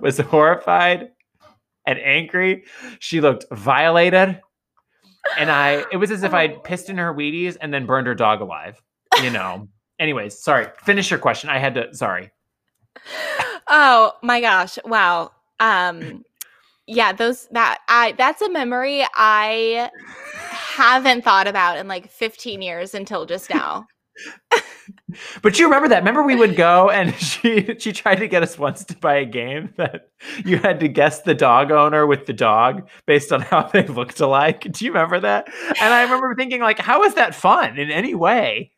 was 0.01 0.19
horrified 0.19 1.09
and 1.85 1.99
angry. 1.99 2.65
She 2.99 3.21
looked 3.21 3.45
violated. 3.51 4.41
And 5.37 5.51
I 5.51 5.83
it 5.91 5.97
was 5.97 6.11
as 6.11 6.23
if 6.23 6.33
oh. 6.33 6.37
I'd 6.37 6.63
pissed 6.63 6.89
in 6.89 6.97
her 6.97 7.13
Wheaties 7.13 7.57
and 7.59 7.73
then 7.73 7.85
burned 7.85 8.07
her 8.07 8.15
dog 8.15 8.41
alive. 8.41 8.81
You 9.21 9.29
know. 9.29 9.67
Anyways, 9.99 10.41
sorry. 10.41 10.67
Finish 10.83 11.09
your 11.11 11.19
question. 11.19 11.49
I 11.49 11.57
had 11.57 11.75
to 11.75 11.93
sorry. 11.93 12.31
Oh 13.67 14.13
my 14.23 14.41
gosh. 14.41 14.77
Wow. 14.85 15.31
Um 15.59 16.23
yeah, 16.87 17.11
those 17.13 17.47
that 17.51 17.79
I 17.87 18.13
that's 18.13 18.41
a 18.41 18.49
memory 18.49 19.05
I 19.13 19.89
haven't 20.49 21.23
thought 21.23 21.47
about 21.47 21.77
in 21.77 21.87
like 21.87 22.09
15 22.09 22.61
years 22.61 22.93
until 22.95 23.25
just 23.25 23.49
now. 23.49 23.87
But 25.41 25.57
you 25.57 25.65
remember 25.65 25.87
that? 25.89 25.99
Remember 25.99 26.23
we 26.23 26.35
would 26.35 26.55
go 26.55 26.89
and 26.89 27.15
she 27.19 27.75
she 27.79 27.91
tried 27.91 28.15
to 28.15 28.27
get 28.27 28.43
us 28.43 28.57
once 28.57 28.83
to 28.85 28.97
buy 28.97 29.15
a 29.15 29.25
game 29.25 29.73
that 29.77 30.09
you 30.45 30.57
had 30.57 30.79
to 30.81 30.87
guess 30.87 31.21
the 31.21 31.33
dog 31.33 31.71
owner 31.71 32.05
with 32.05 32.25
the 32.25 32.33
dog 32.33 32.87
based 33.05 33.31
on 33.31 33.41
how 33.41 33.63
they 33.63 33.85
looked 33.85 34.19
alike. 34.19 34.67
Do 34.71 34.85
you 34.85 34.91
remember 34.91 35.19
that? 35.21 35.47
And 35.81 35.93
I 35.93 36.03
remember 36.03 36.35
thinking 36.35 36.61
like, 36.61 36.79
how 36.79 37.03
is 37.03 37.15
that 37.15 37.35
fun 37.35 37.77
in 37.77 37.91
any 37.91 38.15
way? 38.15 38.71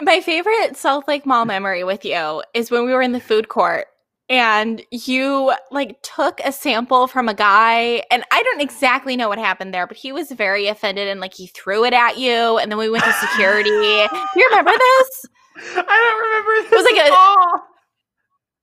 My 0.00 0.20
favorite 0.20 0.76
South 0.76 1.06
Lake 1.08 1.26
Mall 1.26 1.44
mm. 1.44 1.48
memory 1.48 1.84
with 1.84 2.04
you 2.04 2.42
is 2.54 2.70
when 2.70 2.84
we 2.84 2.92
were 2.92 3.02
in 3.02 3.12
the 3.12 3.20
food 3.20 3.48
court 3.48 3.86
and 4.28 4.82
you 4.92 5.52
like 5.72 6.00
took 6.02 6.40
a 6.44 6.52
sample 6.52 7.08
from 7.08 7.28
a 7.28 7.34
guy 7.34 8.02
and 8.10 8.22
I 8.30 8.42
don't 8.42 8.60
exactly 8.60 9.16
know 9.16 9.28
what 9.28 9.38
happened 9.38 9.74
there, 9.74 9.86
but 9.86 9.96
he 9.96 10.12
was 10.12 10.30
very 10.30 10.68
offended 10.68 11.08
and 11.08 11.20
like 11.20 11.34
he 11.34 11.48
threw 11.48 11.84
it 11.84 11.92
at 11.92 12.16
you 12.16 12.58
and 12.58 12.70
then 12.70 12.78
we 12.78 12.88
went 12.88 13.04
to 13.04 13.12
security. 13.14 13.70
Do 13.70 14.40
you 14.40 14.48
remember 14.50 14.70
this? 14.70 15.26
I 15.56 15.82
don't 15.82 16.22
remember 16.22 16.70
this. 16.70 16.84
was 16.84 16.84
like 16.84 17.10
a- 17.10 17.14
all. 17.14 17.66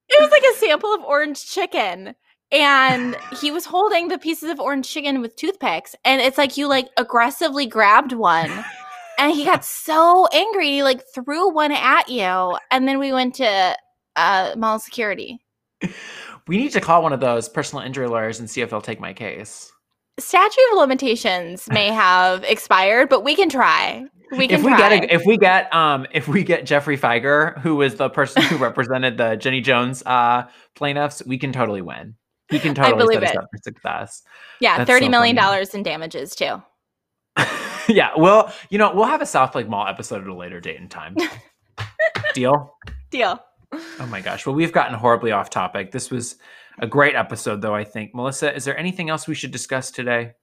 It 0.09 0.21
was 0.21 0.31
like 0.31 0.43
a 0.43 0.57
sample 0.57 0.93
of 0.93 1.03
orange 1.03 1.45
chicken. 1.45 2.15
And 2.49 3.17
he 3.41 3.51
was 3.51 3.65
holding 3.65 4.07
the 4.07 4.17
pieces 4.17 4.49
of 4.49 4.57
orange 4.57 4.87
chicken 4.87 5.19
with 5.19 5.35
toothpicks. 5.35 5.95
And 6.05 6.21
it's 6.21 6.37
like 6.37 6.55
you 6.55 6.69
like 6.69 6.87
aggressively 6.95 7.65
grabbed 7.65 8.13
one. 8.13 8.63
And 9.17 9.33
he 9.33 9.45
got 9.45 9.65
so 9.65 10.27
angry, 10.27 10.67
he 10.67 10.83
like 10.83 11.03
threw 11.13 11.49
one 11.49 11.71
at 11.71 12.09
you. 12.09 12.57
And 12.71 12.87
then 12.87 12.99
we 12.99 13.11
went 13.11 13.35
to 13.35 13.75
uh 14.15 14.53
mall 14.57 14.79
security. 14.79 15.39
We 16.47 16.57
need 16.57 16.71
to 16.71 16.81
call 16.81 17.03
one 17.03 17.13
of 17.13 17.19
those 17.19 17.49
personal 17.49 17.83
injury 17.83 18.07
lawyers 18.07 18.39
and 18.39 18.49
see 18.49 18.61
if 18.61 18.69
they'll 18.69 18.81
take 18.81 18.99
my 18.99 19.13
case. 19.13 19.71
Statute 20.19 20.61
of 20.71 20.77
limitations 20.77 21.67
may 21.69 21.87
have 21.91 22.43
expired, 22.43 23.09
but 23.09 23.23
we 23.23 23.35
can 23.35 23.49
try. 23.49 24.05
We 24.31 24.47
can 24.47 24.59
if 24.59 24.65
we 24.65 24.71
try. 24.71 24.97
get 24.97 25.03
a, 25.03 25.13
if 25.13 25.21
we 25.25 25.37
get 25.37 25.73
um 25.73 26.05
if 26.11 26.27
we 26.27 26.43
get 26.43 26.65
Geoffrey 26.65 26.97
Fieger, 26.97 27.59
who 27.59 27.75
was 27.75 27.95
the 27.95 28.09
person 28.09 28.43
who 28.43 28.57
represented 28.63 29.17
the 29.17 29.35
Jenny 29.35 29.61
Jones 29.61 30.03
uh 30.05 30.47
plaintiffs, 30.75 31.23
we 31.25 31.37
can 31.37 31.51
totally 31.51 31.81
win. 31.81 32.15
He 32.49 32.59
can 32.59 32.75
totally 32.75 33.03
believe 33.03 33.19
set 33.19 33.23
us 33.23 33.31
it. 33.31 33.37
up 33.37 33.45
for 33.51 33.57
success. 33.63 34.23
yeah, 34.61 34.77
that's 34.77 34.89
thirty 34.89 35.05
so 35.05 35.11
million 35.11 35.35
funny. 35.35 35.45
dollars 35.45 35.73
in 35.73 35.83
damages 35.83 36.35
too. 36.35 36.61
yeah, 37.95 38.11
well, 38.17 38.53
you 38.69 38.77
know, 38.77 38.93
we'll 38.93 39.05
have 39.05 39.21
a 39.21 39.25
South 39.25 39.55
Lake 39.55 39.67
Mall 39.67 39.87
episode 39.87 40.21
at 40.21 40.27
a 40.27 40.33
later 40.33 40.59
date 40.59 40.79
and 40.79 40.89
time. 40.89 41.15
Deal? 42.33 42.75
Deal. 43.09 43.39
Oh 43.71 44.07
my 44.07 44.21
gosh. 44.21 44.45
Well, 44.45 44.55
we've 44.55 44.71
gotten 44.71 44.93
horribly 44.93 45.31
off 45.31 45.49
topic. 45.49 45.91
This 45.91 46.09
was 46.09 46.37
a 46.79 46.87
great 46.87 47.15
episode, 47.15 47.61
though, 47.61 47.75
I 47.75 47.83
think. 47.83 48.13
Melissa, 48.13 48.55
is 48.55 48.65
there 48.65 48.77
anything 48.77 49.09
else 49.09 49.27
we 49.27 49.35
should 49.35 49.51
discuss 49.51 49.91
today? 49.91 50.33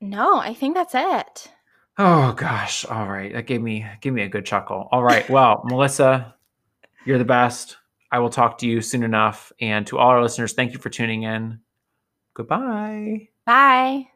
No, 0.00 0.38
I 0.38 0.54
think 0.54 0.74
that's 0.74 0.94
it. 0.94 1.50
Oh 1.96 2.32
gosh. 2.32 2.84
All 2.84 3.08
right. 3.08 3.32
That 3.32 3.46
gave 3.46 3.62
me 3.62 3.86
gave 4.00 4.12
me 4.12 4.22
a 4.22 4.28
good 4.28 4.44
chuckle. 4.44 4.88
All 4.90 5.02
right. 5.02 5.28
Well, 5.30 5.62
Melissa, 5.64 6.34
you're 7.06 7.18
the 7.18 7.24
best. 7.24 7.76
I 8.10 8.18
will 8.18 8.30
talk 8.30 8.58
to 8.58 8.66
you 8.66 8.80
soon 8.80 9.02
enough. 9.02 9.52
And 9.60 9.86
to 9.88 9.98
all 9.98 10.10
our 10.10 10.22
listeners, 10.22 10.52
thank 10.52 10.72
you 10.72 10.78
for 10.78 10.90
tuning 10.90 11.22
in. 11.22 11.60
Goodbye. 12.34 13.28
Bye. 13.46 14.08